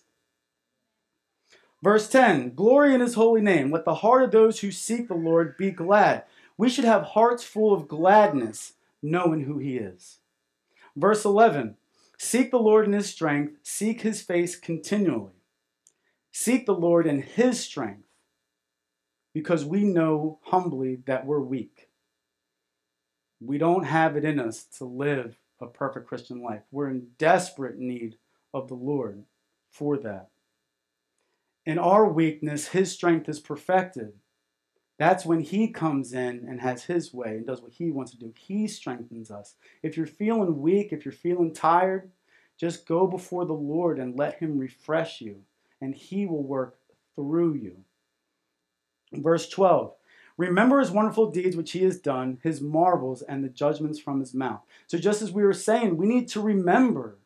Verse 1.84 2.10
10 2.10 2.56
Glory 2.56 2.96
in 2.96 3.02
his 3.02 3.14
holy 3.14 3.40
name. 3.40 3.70
Let 3.70 3.86
the 3.86 3.94
heart 3.94 4.24
of 4.24 4.32
those 4.32 4.62
who 4.62 4.72
seek 4.72 5.08
the 5.08 5.14
Lord 5.14 5.58
be 5.58 5.70
glad. 5.70 6.24
We 6.58 6.70
should 6.70 6.86
have 6.86 7.04
hearts 7.04 7.44
full 7.44 7.72
of 7.72 7.88
gladness, 7.88 8.74
knowing 9.00 9.42
who 9.42 9.60
he 9.60 9.78
is. 9.78 10.18
Verse 10.96 11.24
11 11.24 11.78
Seek 12.18 12.50
the 12.50 12.58
Lord 12.58 12.88
in 12.88 12.94
his 12.94 13.12
strength, 13.12 13.58
seek 13.62 14.02
his 14.02 14.24
face 14.24 14.56
continually. 14.56 15.38
Seek 16.32 16.66
the 16.66 16.74
Lord 16.74 17.06
in 17.06 17.22
his 17.22 17.60
strength, 17.60 18.08
because 19.36 19.64
we 19.64 19.84
know 19.84 20.40
humbly 20.46 21.04
that 21.06 21.28
we're 21.28 21.42
weak. 21.42 21.91
We 23.42 23.58
don't 23.58 23.86
have 23.86 24.16
it 24.16 24.24
in 24.24 24.40
us 24.40 24.64
to 24.78 24.86
live 24.86 25.38
a 25.60 25.68
perfect 25.68 26.08
Christian 26.08 26.42
life. 26.42 26.62
We're 26.72 26.90
in 26.90 27.08
desperate 27.18 27.80
need 27.80 28.18
of 28.54 28.68
the 28.68 28.76
Lord 28.76 29.24
for 29.72 29.98
that. 29.98 30.30
In 31.66 31.80
our 31.80 32.08
weakness, 32.08 32.70
His 32.70 32.92
strength 32.92 33.28
is 33.28 33.40
perfected. 33.40 34.14
That's 35.00 35.26
when 35.26 35.40
He 35.40 35.70
comes 35.70 36.14
in 36.14 36.46
and 36.48 36.62
has 36.62 36.84
His 36.84 37.14
way 37.14 37.30
and 37.38 37.46
does 37.46 37.62
what 37.62 37.74
He 37.74 37.90
wants 37.90 38.12
to 38.12 38.18
do. 38.18 38.32
He 38.38 38.68
strengthens 38.68 39.32
us. 39.32 39.56
If 39.82 39.98
you're 39.98 40.06
feeling 40.06 40.62
weak, 40.62 40.92
if 40.92 41.04
you're 41.04 41.12
feeling 41.12 41.54
tired, 41.54 42.12
just 42.60 42.88
go 42.88 43.08
before 43.08 43.46
the 43.46 43.54
Lord 43.54 43.98
and 43.98 44.18
let 44.18 44.36
Him 44.36 44.60
refresh 44.60 45.22
you, 45.22 45.42
and 45.82 45.96
He 45.96 46.28
will 46.28 46.44
work 46.44 46.78
through 47.16 47.56
you. 47.56 47.78
Verse 49.14 49.50
12 49.50 49.94
Remember 50.42 50.80
his 50.80 50.90
wonderful 50.90 51.30
deeds 51.30 51.56
which 51.56 51.72
he 51.72 51.84
has 51.84 52.00
done, 52.00 52.40
his 52.42 52.62
marvels, 52.62 53.22
and 53.22 53.44
the 53.44 53.50
judgments 53.50 54.00
from 54.00 54.20
his 54.20 54.34
mouth. 54.34 54.62
So, 54.88 54.98
just 54.98 55.22
as 55.22 55.32
we 55.32 55.44
were 55.44 55.54
saying, 55.54 55.98
we 55.98 56.08
need 56.08 56.28
to 56.30 56.42
remember. 56.42 57.18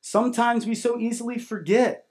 Sometimes 0.00 0.64
we 0.64 0.74
so 0.74 0.98
easily 0.98 1.38
forget. 1.38 2.06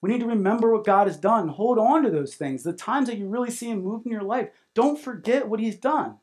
We 0.00 0.10
need 0.10 0.20
to 0.20 0.26
remember 0.26 0.72
what 0.72 0.86
God 0.86 1.08
has 1.08 1.18
done. 1.18 1.48
Hold 1.48 1.78
on 1.78 2.02
to 2.04 2.10
those 2.10 2.36
things. 2.36 2.62
The 2.62 2.72
times 2.72 3.08
that 3.08 3.18
you 3.18 3.28
really 3.28 3.50
see 3.50 3.70
him 3.70 3.84
move 3.84 4.06
in 4.06 4.12
your 4.12 4.22
life, 4.22 4.48
don't 4.74 4.98
forget 4.98 5.46
what 5.46 5.60
he's 5.60 5.76
done. 5.76 6.16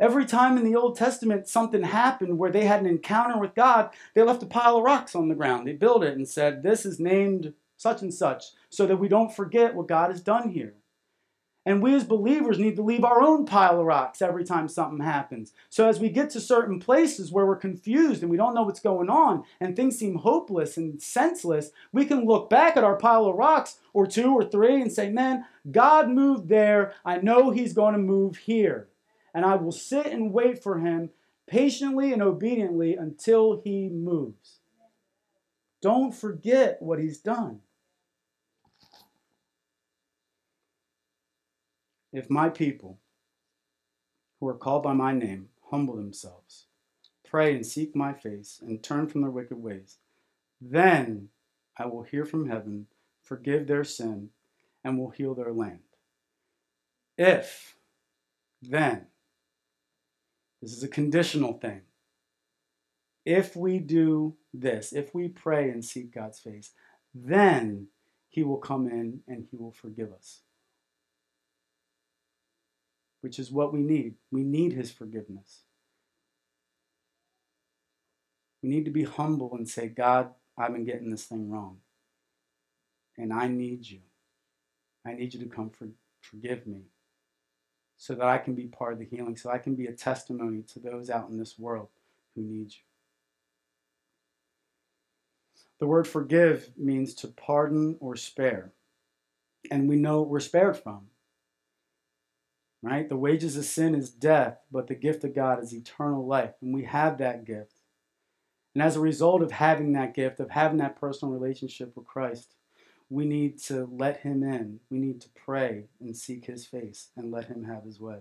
Every 0.00 0.26
time 0.26 0.58
in 0.58 0.64
the 0.64 0.74
Old 0.74 0.96
Testament 0.96 1.46
something 1.46 1.84
happened 1.84 2.38
where 2.38 2.50
they 2.50 2.64
had 2.64 2.80
an 2.80 2.86
encounter 2.86 3.38
with 3.38 3.54
God, 3.54 3.90
they 4.14 4.22
left 4.22 4.42
a 4.42 4.46
pile 4.46 4.78
of 4.78 4.82
rocks 4.82 5.14
on 5.14 5.28
the 5.28 5.36
ground. 5.36 5.68
They 5.68 5.72
built 5.72 6.02
it 6.02 6.16
and 6.16 6.28
said, 6.28 6.64
This 6.64 6.84
is 6.84 6.98
named 6.98 7.54
such 7.76 8.02
and 8.02 8.12
such, 8.12 8.46
so 8.68 8.84
that 8.86 8.96
we 8.96 9.06
don't 9.06 9.34
forget 9.34 9.76
what 9.76 9.86
God 9.86 10.10
has 10.10 10.20
done 10.20 10.50
here. 10.50 10.74
And 11.66 11.82
we 11.82 11.94
as 11.94 12.04
believers 12.04 12.58
need 12.58 12.76
to 12.76 12.82
leave 12.82 13.04
our 13.04 13.22
own 13.22 13.46
pile 13.46 13.80
of 13.80 13.86
rocks 13.86 14.20
every 14.20 14.44
time 14.44 14.68
something 14.68 15.04
happens. 15.04 15.52
So 15.70 15.88
as 15.88 15.98
we 15.98 16.10
get 16.10 16.28
to 16.30 16.40
certain 16.40 16.78
places 16.78 17.32
where 17.32 17.46
we're 17.46 17.56
confused 17.56 18.22
and 18.22 18.30
we 18.30 18.36
don't 18.36 18.54
know 18.54 18.64
what's 18.64 18.80
going 18.80 19.08
on 19.08 19.44
and 19.60 19.74
things 19.74 19.98
seem 19.98 20.16
hopeless 20.16 20.76
and 20.76 21.00
senseless, 21.00 21.70
we 21.90 22.04
can 22.04 22.26
look 22.26 22.50
back 22.50 22.76
at 22.76 22.84
our 22.84 22.96
pile 22.96 23.26
of 23.26 23.36
rocks 23.36 23.78
or 23.94 24.06
two 24.06 24.34
or 24.34 24.44
three 24.44 24.80
and 24.80 24.92
say, 24.92 25.08
man, 25.08 25.46
God 25.70 26.10
moved 26.10 26.48
there. 26.48 26.92
I 27.04 27.16
know 27.18 27.50
he's 27.50 27.72
going 27.72 27.94
to 27.94 27.98
move 27.98 28.36
here. 28.36 28.88
And 29.32 29.44
I 29.44 29.56
will 29.56 29.72
sit 29.72 30.06
and 30.06 30.32
wait 30.32 30.62
for 30.62 30.78
him 30.78 31.10
patiently 31.46 32.12
and 32.12 32.22
obediently 32.22 32.94
until 32.94 33.60
he 33.64 33.88
moves. 33.88 34.60
Don't 35.80 36.14
forget 36.14 36.80
what 36.80 36.98
he's 36.98 37.18
done. 37.18 37.60
If 42.14 42.30
my 42.30 42.48
people, 42.48 43.00
who 44.38 44.46
are 44.46 44.56
called 44.56 44.84
by 44.84 44.92
my 44.92 45.12
name, 45.12 45.48
humble 45.70 45.96
themselves, 45.96 46.66
pray 47.28 47.52
and 47.52 47.66
seek 47.66 47.96
my 47.96 48.12
face, 48.12 48.60
and 48.64 48.80
turn 48.80 49.08
from 49.08 49.22
their 49.22 49.32
wicked 49.32 49.56
ways, 49.56 49.96
then 50.60 51.30
I 51.76 51.86
will 51.86 52.04
hear 52.04 52.24
from 52.24 52.48
heaven, 52.48 52.86
forgive 53.20 53.66
their 53.66 53.82
sin, 53.82 54.30
and 54.84 54.96
will 54.96 55.10
heal 55.10 55.34
their 55.34 55.52
land. 55.52 55.80
If, 57.18 57.74
then, 58.62 59.08
this 60.62 60.72
is 60.72 60.84
a 60.84 60.88
conditional 60.88 61.54
thing. 61.54 61.80
If 63.24 63.56
we 63.56 63.80
do 63.80 64.36
this, 64.52 64.92
if 64.92 65.12
we 65.16 65.26
pray 65.26 65.68
and 65.68 65.84
seek 65.84 66.14
God's 66.14 66.38
face, 66.38 66.70
then 67.12 67.88
He 68.28 68.44
will 68.44 68.58
come 68.58 68.86
in 68.86 69.22
and 69.26 69.48
He 69.50 69.56
will 69.56 69.72
forgive 69.72 70.12
us 70.12 70.42
which 73.24 73.38
is 73.38 73.50
what 73.50 73.72
we 73.72 73.80
need. 73.80 74.16
We 74.30 74.42
need 74.42 74.74
His 74.74 74.92
forgiveness. 74.92 75.62
We 78.62 78.68
need 78.68 78.84
to 78.84 78.90
be 78.90 79.04
humble 79.04 79.54
and 79.54 79.66
say, 79.66 79.88
God, 79.88 80.28
I've 80.58 80.74
been 80.74 80.84
getting 80.84 81.10
this 81.10 81.24
thing 81.24 81.50
wrong. 81.50 81.78
And 83.16 83.32
I 83.32 83.48
need 83.48 83.88
you. 83.88 84.00
I 85.06 85.14
need 85.14 85.32
you 85.32 85.40
to 85.40 85.48
come 85.48 85.70
for, 85.70 85.88
forgive 86.20 86.66
me 86.66 86.82
so 87.96 88.14
that 88.14 88.26
I 88.26 88.36
can 88.36 88.54
be 88.54 88.66
part 88.66 88.92
of 88.92 88.98
the 88.98 89.06
healing, 89.06 89.38
so 89.38 89.48
I 89.48 89.56
can 89.56 89.74
be 89.74 89.86
a 89.86 89.92
testimony 89.92 90.60
to 90.74 90.78
those 90.78 91.08
out 91.08 91.30
in 91.30 91.38
this 91.38 91.58
world 91.58 91.88
who 92.34 92.42
need 92.42 92.72
you. 92.72 92.84
The 95.80 95.86
word 95.86 96.06
forgive 96.06 96.72
means 96.76 97.14
to 97.14 97.28
pardon 97.28 97.96
or 98.00 98.16
spare. 98.16 98.72
And 99.70 99.88
we 99.88 99.96
know 99.96 100.20
we're 100.20 100.40
spared 100.40 100.76
from 100.76 101.06
right? 102.84 103.08
The 103.08 103.16
wages 103.16 103.56
of 103.56 103.64
sin 103.64 103.94
is 103.94 104.10
death, 104.10 104.58
but 104.70 104.88
the 104.88 104.94
gift 104.94 105.24
of 105.24 105.34
God 105.34 105.62
is 105.62 105.74
eternal 105.74 106.26
life. 106.26 106.54
And 106.60 106.74
we 106.74 106.84
have 106.84 107.18
that 107.18 107.44
gift. 107.44 107.80
And 108.74 108.82
as 108.82 108.96
a 108.96 109.00
result 109.00 109.42
of 109.42 109.52
having 109.52 109.92
that 109.92 110.14
gift, 110.14 110.40
of 110.40 110.50
having 110.50 110.78
that 110.78 111.00
personal 111.00 111.32
relationship 111.32 111.96
with 111.96 112.06
Christ, 112.06 112.54
we 113.08 113.24
need 113.24 113.58
to 113.62 113.88
let 113.90 114.18
Him 114.18 114.42
in. 114.42 114.80
We 114.90 114.98
need 114.98 115.20
to 115.22 115.28
pray 115.30 115.84
and 116.00 116.16
seek 116.16 116.46
His 116.46 116.66
face 116.66 117.08
and 117.16 117.30
let 117.30 117.46
Him 117.46 117.64
have 117.64 117.84
His 117.84 118.00
way. 118.00 118.20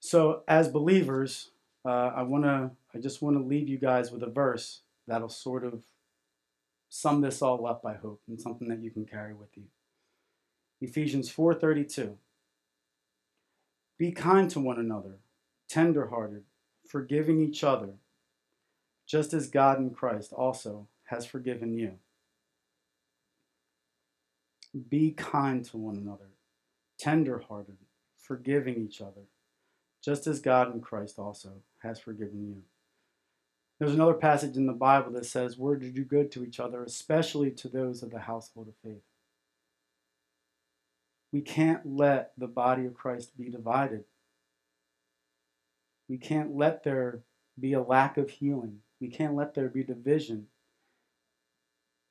So, 0.00 0.42
as 0.46 0.68
believers, 0.68 1.50
uh, 1.84 2.12
I 2.14 2.22
want 2.22 2.44
to, 2.44 2.70
I 2.94 2.98
just 2.98 3.22
want 3.22 3.36
to 3.36 3.42
leave 3.42 3.68
you 3.68 3.78
guys 3.78 4.10
with 4.10 4.22
a 4.22 4.30
verse 4.30 4.80
that'll 5.06 5.28
sort 5.28 5.64
of 5.64 5.84
sum 6.88 7.20
this 7.20 7.42
all 7.42 7.66
up, 7.66 7.84
I 7.86 7.94
hope, 7.94 8.20
and 8.28 8.40
something 8.40 8.68
that 8.68 8.80
you 8.80 8.90
can 8.90 9.04
carry 9.04 9.34
with 9.34 9.56
you. 9.56 9.64
Ephesians 10.80 11.30
4:32. 11.30 12.18
Be 13.98 14.12
kind 14.12 14.50
to 14.50 14.60
one 14.60 14.78
another, 14.78 15.18
tenderhearted, 15.68 16.44
forgiving 16.86 17.40
each 17.40 17.64
other, 17.64 17.94
just 19.06 19.32
as 19.32 19.48
God 19.48 19.78
in 19.78 19.90
Christ 19.90 20.32
also 20.32 20.88
has 21.04 21.24
forgiven 21.24 21.72
you. 21.72 21.98
Be 24.88 25.12
kind 25.12 25.64
to 25.66 25.78
one 25.78 25.96
another, 25.96 26.28
tenderhearted, 26.98 27.78
forgiving 28.18 28.76
each 28.76 29.00
other, 29.00 29.22
just 30.02 30.26
as 30.26 30.40
God 30.40 30.74
in 30.74 30.82
Christ 30.82 31.18
also 31.18 31.62
has 31.78 31.98
forgiven 31.98 32.46
you. 32.46 32.62
There's 33.78 33.94
another 33.94 34.14
passage 34.14 34.56
in 34.56 34.66
the 34.66 34.72
Bible 34.72 35.12
that 35.12 35.26
says, 35.26 35.56
We're 35.56 35.76
to 35.76 35.90
do 35.90 36.04
good 36.04 36.30
to 36.32 36.44
each 36.44 36.60
other, 36.60 36.82
especially 36.82 37.50
to 37.52 37.68
those 37.68 38.02
of 38.02 38.10
the 38.10 38.20
household 38.20 38.68
of 38.68 38.74
faith. 38.82 39.02
We 41.36 41.42
can't 41.42 41.84
let 41.84 42.32
the 42.38 42.46
body 42.46 42.86
of 42.86 42.94
Christ 42.94 43.36
be 43.36 43.50
divided. 43.50 44.04
We 46.08 46.16
can't 46.16 46.56
let 46.56 46.82
there 46.82 47.20
be 47.60 47.74
a 47.74 47.82
lack 47.82 48.16
of 48.16 48.30
healing. 48.30 48.78
We 49.02 49.08
can't 49.08 49.34
let 49.34 49.52
there 49.52 49.68
be 49.68 49.82
division. 49.82 50.46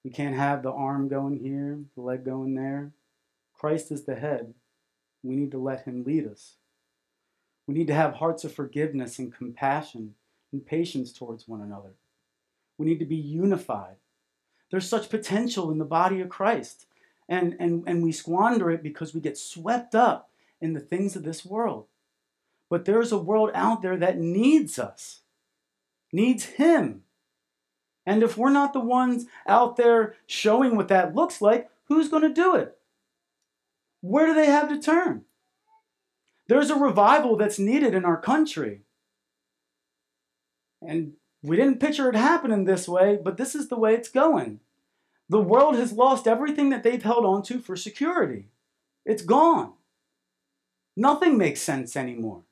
We 0.04 0.12
can't 0.12 0.36
have 0.36 0.62
the 0.62 0.72
arm 0.72 1.08
going 1.08 1.40
here, 1.40 1.80
the 1.96 2.02
leg 2.02 2.24
going 2.24 2.54
there. 2.54 2.92
Christ 3.52 3.92
is 3.92 4.04
the 4.04 4.14
head. 4.14 4.54
We 5.24 5.36
need 5.36 5.50
to 5.54 5.58
let 5.58 5.86
him 5.86 6.04
lead 6.04 6.28
us. 6.28 6.58
We 7.66 7.74
need 7.74 7.88
to 7.88 7.96
have 7.96 8.14
hearts 8.14 8.44
of 8.44 8.54
forgiveness 8.54 9.18
and 9.18 9.34
compassion 9.36 10.14
and 10.52 10.64
patience 10.64 11.12
towards 11.12 11.48
one 11.48 11.62
another. 11.62 11.96
We 12.78 12.86
need 12.86 13.00
to 13.00 13.06
be 13.06 13.16
unified. 13.16 13.96
There's 14.70 14.88
such 14.88 15.10
potential 15.10 15.72
in 15.72 15.80
the 15.80 15.84
body 15.84 16.22
of 16.22 16.30
Christ. 16.30 16.86
And, 17.28 17.56
and, 17.60 17.84
and 17.88 18.04
we 18.04 18.12
squander 18.12 18.70
it 18.70 18.84
because 18.84 19.14
we 19.14 19.22
get 19.22 19.38
swept 19.38 19.96
up 19.96 20.30
in 20.62 20.74
the 20.74 20.80
things 20.80 21.16
of 21.16 21.24
this 21.24 21.46
world. 21.46 21.88
But 22.70 22.86
there's 22.86 23.12
a 23.12 23.18
world 23.18 23.52
out 23.54 23.82
there 23.82 23.98
that 23.98 24.20
needs 24.20 24.78
us, 24.80 25.22
needs 26.12 26.46
Him. 26.46 27.04
And 28.06 28.22
if 28.22 28.38
we're 28.38 28.52
not 28.52 28.74
the 28.74 28.80
ones 28.80 29.26
out 29.48 29.78
there 29.78 30.16
showing 30.28 30.76
what 30.76 30.88
that 30.90 31.16
looks 31.16 31.42
like, 31.42 31.70
who's 31.86 32.10
going 32.10 32.24
to 32.24 32.30
do 32.34 32.56
it? 32.56 32.78
Where 34.02 34.28
do 34.28 34.34
they 34.36 34.46
have 34.48 34.70
to 34.70 34.80
turn? 34.80 35.24
There's 36.48 36.70
a 36.70 36.76
revival 36.76 37.38
that's 37.38 37.58
needed 37.58 37.96
in 37.96 38.06
our 38.06 38.20
country. 38.22 38.82
And 40.88 41.14
we 41.42 41.56
didn't 41.56 41.80
picture 41.80 42.10
it 42.10 42.16
happening 42.16 42.66
this 42.66 42.88
way, 42.88 43.18
but 43.22 43.38
this 43.38 43.56
is 43.56 43.68
the 43.68 43.78
way 43.78 43.96
it's 43.96 44.10
going. 44.10 44.60
The 45.30 45.42
world 45.42 45.76
has 45.76 45.92
lost 45.92 46.28
everything 46.28 46.70
that 46.70 46.84
they've 46.84 47.02
held 47.02 47.26
on 47.26 47.42
to 47.44 47.60
for 47.60 47.76
security. 47.76 48.50
It's 49.06 49.24
gone. 49.24 49.74
Nothing 50.96 51.38
makes 51.38 51.62
sense 51.62 51.96
anymore. 51.96 52.44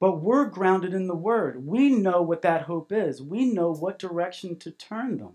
But 0.00 0.20
we're 0.20 0.46
grounded 0.46 0.92
in 0.92 1.06
the 1.06 1.14
Word. 1.14 1.66
We 1.66 1.88
know 1.88 2.20
what 2.20 2.42
that 2.42 2.62
hope 2.62 2.92
is, 2.92 3.22
we 3.22 3.46
know 3.46 3.72
what 3.72 3.98
direction 3.98 4.58
to 4.58 4.70
turn 4.70 5.18
them. 5.18 5.34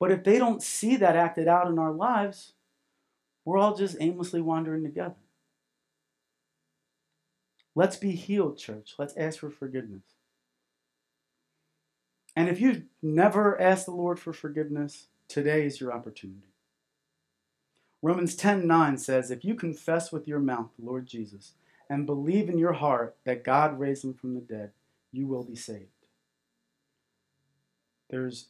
But 0.00 0.10
if 0.10 0.24
they 0.24 0.38
don't 0.38 0.62
see 0.62 0.96
that 0.96 1.16
acted 1.16 1.46
out 1.46 1.68
in 1.68 1.78
our 1.78 1.92
lives, 1.92 2.54
we're 3.44 3.58
all 3.58 3.76
just 3.76 3.96
aimlessly 4.00 4.40
wandering 4.40 4.82
together. 4.82 5.14
Let's 7.74 7.96
be 7.96 8.12
healed, 8.12 8.58
church. 8.58 8.94
Let's 8.98 9.16
ask 9.16 9.38
for 9.38 9.50
forgiveness. 9.50 10.02
And 12.34 12.48
if 12.48 12.60
you've 12.60 12.84
never 13.02 13.60
asked 13.60 13.86
the 13.86 13.92
Lord 13.92 14.18
for 14.18 14.32
forgiveness, 14.32 15.08
today 15.28 15.66
is 15.66 15.80
your 15.80 15.92
opportunity. 15.92 16.48
Romans 18.00 18.34
10:9 18.34 18.98
says, 18.98 19.30
"If 19.30 19.44
you 19.44 19.54
confess 19.54 20.10
with 20.10 20.26
your 20.26 20.40
mouth 20.40 20.74
the 20.76 20.84
Lord 20.84 21.06
Jesus 21.06 21.54
and 21.88 22.06
believe 22.06 22.48
in 22.48 22.58
your 22.58 22.72
heart 22.72 23.16
that 23.24 23.44
God 23.44 23.78
raised 23.78 24.04
him 24.04 24.14
from 24.14 24.34
the 24.34 24.40
dead, 24.40 24.72
you 25.12 25.26
will 25.26 25.44
be 25.44 25.54
saved." 25.54 26.06
There's 28.08 28.48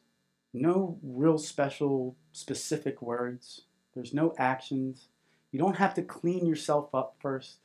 no 0.52 0.98
real 1.02 1.38
special 1.38 2.16
specific 2.32 3.02
words. 3.02 3.66
There's 3.94 4.14
no 4.14 4.34
actions. 4.38 5.08
You 5.50 5.58
don't 5.58 5.76
have 5.76 5.94
to 5.94 6.02
clean 6.02 6.46
yourself 6.46 6.94
up 6.94 7.16
first. 7.20 7.58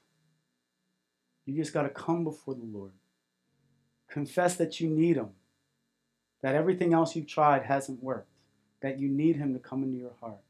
You 1.45 1.55
just 1.55 1.73
got 1.73 1.83
to 1.83 1.89
come 1.89 2.25
before 2.25 2.55
the 2.55 2.65
Lord. 2.65 2.91
Confess 4.07 4.57
that 4.57 4.81
you 4.81 4.89
need 4.89 5.15
him 5.15 5.36
that 6.41 6.55
everything 6.55 6.93
else 6.93 7.15
you've 7.15 7.27
tried 7.27 7.63
hasn't 7.63 8.03
worked, 8.03 8.31
that 8.81 8.99
you 8.99 9.07
need 9.07 9.37
Him 9.37 9.53
to 9.53 9.59
come 9.59 9.83
into 9.83 9.97
your 9.97 10.15
heart, 10.19 10.41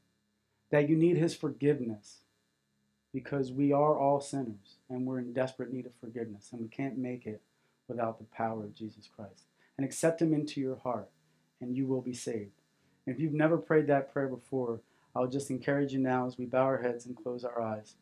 that 0.70 0.88
you 0.88 0.96
need 0.96 1.16
His 1.16 1.34
forgiveness, 1.34 2.18
because 3.12 3.50
we 3.50 3.72
are 3.72 3.98
all 3.98 4.20
sinners 4.20 4.76
and 4.90 5.06
we're 5.06 5.18
in 5.18 5.32
desperate 5.32 5.72
need 5.72 5.86
of 5.86 5.92
forgiveness, 6.00 6.48
and 6.52 6.60
we 6.60 6.68
can't 6.68 6.98
make 6.98 7.26
it 7.26 7.40
without 7.88 8.18
the 8.18 8.24
power 8.24 8.64
of 8.64 8.74
Jesus 8.74 9.08
Christ. 9.14 9.44
And 9.76 9.84
accept 9.84 10.20
Him 10.20 10.34
into 10.34 10.60
your 10.60 10.76
heart, 10.76 11.08
and 11.60 11.76
you 11.76 11.86
will 11.86 12.02
be 12.02 12.14
saved. 12.14 12.60
And 13.06 13.14
if 13.14 13.20
you've 13.20 13.32
never 13.32 13.56
prayed 13.56 13.86
that 13.86 14.12
prayer 14.12 14.28
before, 14.28 14.80
I'll 15.14 15.26
just 15.26 15.50
encourage 15.50 15.92
you 15.92 15.98
now 15.98 16.26
as 16.26 16.36
we 16.36 16.44
bow 16.44 16.64
our 16.64 16.82
heads 16.82 17.06
and 17.06 17.16
close 17.16 17.44
our 17.44 17.60
eyes. 17.62 17.94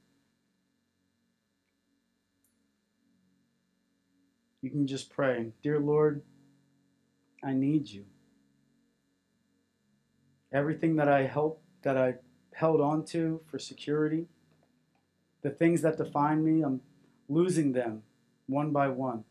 You 4.60 4.70
can 4.70 4.86
just 4.86 5.10
pray, 5.10 5.52
Dear 5.62 5.78
Lord, 5.78 6.22
I 7.42 7.52
need 7.52 7.88
you. 7.88 8.04
Everything 10.52 10.96
that 10.96 11.08
I 11.08 11.26
help 11.26 11.62
that 11.82 11.96
I 11.96 12.14
held 12.54 12.80
on 12.80 13.04
to 13.04 13.40
for 13.46 13.58
security, 13.58 14.26
the 15.42 15.50
things 15.50 15.82
that 15.82 15.98
define 15.98 16.44
me, 16.44 16.62
I'm 16.62 16.80
losing 17.28 17.72
them 17.72 18.02
one 18.46 18.70
by 18.70 18.88
one. 18.88 19.24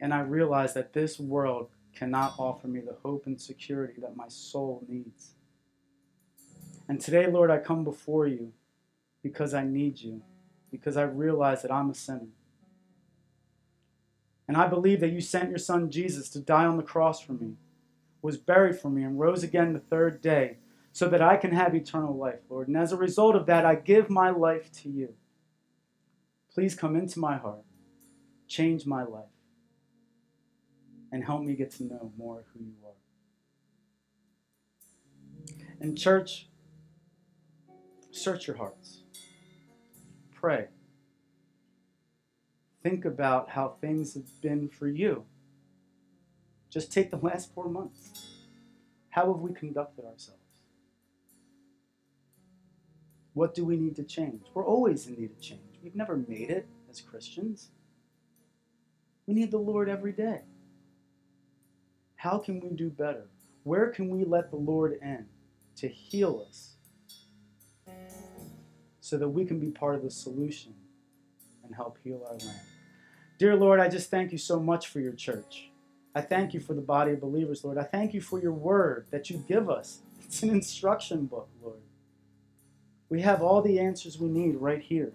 And 0.00 0.14
I 0.14 0.20
realize 0.20 0.74
that 0.74 0.92
this 0.92 1.18
world 1.18 1.68
cannot 1.94 2.34
offer 2.38 2.68
me 2.68 2.80
the 2.80 2.96
hope 3.02 3.26
and 3.26 3.40
security 3.40 4.00
that 4.00 4.16
my 4.16 4.28
soul 4.28 4.84
needs. 4.88 5.34
And 6.88 7.00
today, 7.00 7.26
Lord, 7.26 7.50
I 7.50 7.58
come 7.58 7.84
before 7.84 8.26
you 8.26 8.52
because 9.22 9.52
I 9.52 9.64
need 9.64 10.00
you, 10.00 10.22
because 10.70 10.96
I 10.96 11.02
realize 11.02 11.62
that 11.62 11.72
I'm 11.72 11.90
a 11.90 11.94
sinner. 11.94 12.28
And 14.48 14.56
I 14.56 14.66
believe 14.66 15.00
that 15.00 15.12
you 15.12 15.20
sent 15.20 15.50
your 15.50 15.58
son 15.58 15.90
Jesus 15.90 16.30
to 16.30 16.40
die 16.40 16.64
on 16.64 16.78
the 16.78 16.82
cross 16.82 17.20
for 17.20 17.34
me, 17.34 17.56
was 18.22 18.38
buried 18.38 18.78
for 18.78 18.88
me, 18.88 19.02
and 19.02 19.20
rose 19.20 19.42
again 19.42 19.74
the 19.74 19.78
third 19.78 20.22
day 20.22 20.56
so 20.90 21.06
that 21.08 21.20
I 21.20 21.36
can 21.36 21.52
have 21.52 21.74
eternal 21.74 22.16
life, 22.16 22.40
Lord. 22.48 22.66
And 22.66 22.76
as 22.76 22.90
a 22.90 22.96
result 22.96 23.36
of 23.36 23.44
that, 23.46 23.66
I 23.66 23.74
give 23.74 24.08
my 24.08 24.30
life 24.30 24.72
to 24.82 24.88
you. 24.88 25.14
Please 26.52 26.74
come 26.74 26.96
into 26.96 27.20
my 27.20 27.36
heart, 27.36 27.62
change 28.48 28.86
my 28.86 29.04
life, 29.04 29.26
and 31.12 31.22
help 31.24 31.42
me 31.42 31.54
get 31.54 31.70
to 31.72 31.84
know 31.84 32.10
more 32.16 32.44
who 32.52 32.64
you 32.64 32.74
are. 32.84 32.94
And, 35.78 35.96
church, 35.96 36.48
search 38.10 38.48
your 38.48 38.56
hearts, 38.56 39.02
pray 40.34 40.68
think 42.82 43.04
about 43.04 43.50
how 43.50 43.76
things 43.80 44.14
have 44.14 44.40
been 44.40 44.68
for 44.68 44.88
you. 44.88 45.24
Just 46.70 46.92
take 46.92 47.10
the 47.10 47.16
last 47.16 47.54
four 47.54 47.68
months. 47.68 48.10
How 49.10 49.32
have 49.32 49.40
we 49.40 49.52
conducted 49.52 50.04
ourselves? 50.04 50.40
What 53.32 53.54
do 53.54 53.64
we 53.64 53.76
need 53.76 53.96
to 53.96 54.02
change? 54.02 54.42
We're 54.52 54.66
always 54.66 55.06
in 55.06 55.14
need 55.14 55.30
of 55.30 55.40
change. 55.40 55.78
We've 55.82 55.94
never 55.94 56.16
made 56.16 56.50
it 56.50 56.68
as 56.90 57.00
Christians. 57.00 57.68
We 59.26 59.34
need 59.34 59.50
the 59.50 59.58
Lord 59.58 59.88
every 59.88 60.12
day. 60.12 60.40
How 62.16 62.38
can 62.38 62.60
we 62.60 62.70
do 62.70 62.90
better? 62.90 63.28
Where 63.62 63.90
can 63.90 64.08
we 64.08 64.24
let 64.24 64.50
the 64.50 64.56
Lord 64.56 64.98
in 65.00 65.26
to 65.76 65.88
heal 65.88 66.44
us 66.48 66.74
so 69.00 69.16
that 69.16 69.28
we 69.28 69.44
can 69.44 69.60
be 69.60 69.70
part 69.70 69.94
of 69.94 70.02
the 70.02 70.10
solution 70.10 70.74
help 71.78 71.96
heal 72.02 72.20
our 72.28 72.36
land. 72.36 72.60
Dear 73.38 73.54
Lord, 73.54 73.78
I 73.78 73.88
just 73.88 74.10
thank 74.10 74.32
you 74.32 74.38
so 74.38 74.58
much 74.58 74.88
for 74.88 74.98
your 74.98 75.12
church. 75.12 75.70
I 76.12 76.20
thank 76.20 76.52
you 76.52 76.58
for 76.58 76.74
the 76.74 76.82
body 76.82 77.12
of 77.12 77.20
believers, 77.20 77.62
Lord. 77.64 77.78
I 77.78 77.84
thank 77.84 78.12
you 78.12 78.20
for 78.20 78.40
your 78.40 78.52
word 78.52 79.06
that 79.12 79.30
you 79.30 79.44
give 79.48 79.70
us. 79.70 80.00
It's 80.24 80.42
an 80.42 80.50
instruction 80.50 81.24
book, 81.24 81.48
Lord. 81.62 81.78
We 83.08 83.22
have 83.22 83.40
all 83.40 83.62
the 83.62 83.78
answers 83.78 84.18
we 84.18 84.28
need 84.28 84.56
right 84.56 84.82
here. 84.82 85.12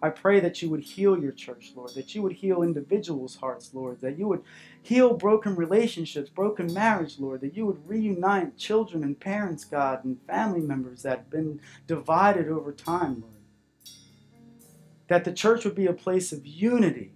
I 0.00 0.10
pray 0.10 0.38
that 0.38 0.62
you 0.62 0.70
would 0.70 0.82
heal 0.82 1.18
your 1.18 1.32
church, 1.32 1.72
Lord, 1.74 1.92
that 1.94 2.14
you 2.14 2.22
would 2.22 2.34
heal 2.34 2.62
individuals' 2.62 3.34
hearts, 3.34 3.70
Lord, 3.74 4.00
that 4.02 4.16
you 4.16 4.28
would 4.28 4.44
heal 4.80 5.14
broken 5.14 5.56
relationships, 5.56 6.30
broken 6.30 6.72
marriage, 6.72 7.18
Lord, 7.18 7.40
that 7.40 7.56
you 7.56 7.66
would 7.66 7.88
reunite 7.88 8.56
children 8.56 9.02
and 9.02 9.18
parents, 9.18 9.64
God, 9.64 10.04
and 10.04 10.20
family 10.28 10.60
members 10.60 11.02
that 11.02 11.18
have 11.18 11.30
been 11.30 11.60
divided 11.88 12.48
over 12.48 12.70
time, 12.70 13.22
Lord 13.22 13.33
that 15.08 15.24
the 15.24 15.32
church 15.32 15.64
would 15.64 15.74
be 15.74 15.86
a 15.86 15.92
place 15.92 16.32
of 16.32 16.46
unity, 16.46 17.12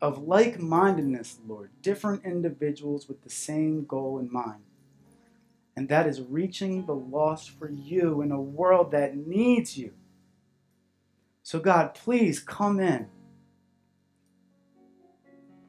of 0.00 0.22
like 0.22 0.58
mindedness, 0.58 1.38
Lord, 1.46 1.70
different 1.82 2.24
individuals 2.24 3.08
with 3.08 3.22
the 3.22 3.30
same 3.30 3.84
goal 3.84 4.18
in 4.18 4.32
mind. 4.32 4.62
And 5.76 5.88
that 5.88 6.06
is 6.06 6.20
reaching 6.20 6.84
the 6.84 6.94
lost 6.94 7.50
for 7.50 7.70
you 7.70 8.20
in 8.20 8.32
a 8.32 8.40
world 8.40 8.90
that 8.92 9.16
needs 9.16 9.78
you. 9.78 9.92
So, 11.42 11.58
God, 11.58 11.94
please 11.94 12.38
come 12.38 12.80
in. 12.80 13.08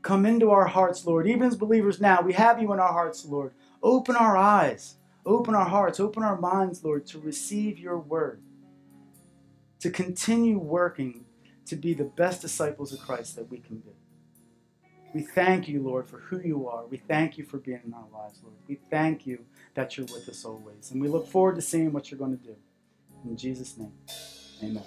Come 0.01 0.25
into 0.25 0.49
our 0.49 0.67
hearts, 0.67 1.05
Lord. 1.05 1.27
Even 1.27 1.43
as 1.43 1.55
believers 1.55 2.01
now, 2.01 2.21
we 2.21 2.33
have 2.33 2.61
you 2.61 2.73
in 2.73 2.79
our 2.79 2.91
hearts, 2.91 3.25
Lord. 3.25 3.53
Open 3.83 4.15
our 4.15 4.35
eyes, 4.35 4.95
open 5.25 5.55
our 5.55 5.69
hearts, 5.69 5.99
open 5.99 6.23
our 6.23 6.37
minds, 6.37 6.83
Lord, 6.83 7.05
to 7.07 7.19
receive 7.19 7.79
your 7.79 7.97
word, 7.97 8.41
to 9.79 9.89
continue 9.89 10.57
working 10.57 11.25
to 11.71 11.77
be 11.77 11.93
the 11.93 12.03
best 12.03 12.41
disciples 12.41 12.91
of 12.91 12.99
Christ 12.99 13.37
that 13.37 13.49
we 13.49 13.57
can 13.57 13.77
be. 13.77 13.91
We 15.13 15.21
thank 15.21 15.69
you, 15.69 15.81
Lord, 15.81 16.05
for 16.05 16.19
who 16.19 16.41
you 16.41 16.67
are. 16.67 16.85
We 16.85 16.97
thank 16.97 17.37
you 17.37 17.45
for 17.45 17.59
being 17.59 17.79
in 17.85 17.93
our 17.93 18.07
lives, 18.11 18.41
Lord. 18.43 18.57
We 18.67 18.75
thank 18.89 19.25
you 19.25 19.45
that 19.73 19.95
you're 19.95 20.05
with 20.07 20.27
us 20.27 20.43
always. 20.43 20.91
And 20.91 21.01
we 21.01 21.07
look 21.07 21.29
forward 21.29 21.55
to 21.55 21.61
seeing 21.61 21.93
what 21.93 22.11
you're 22.11 22.19
going 22.19 22.37
to 22.37 22.43
do. 22.43 22.57
In 23.23 23.37
Jesus' 23.37 23.77
name, 23.77 23.93
amen. 24.61 24.83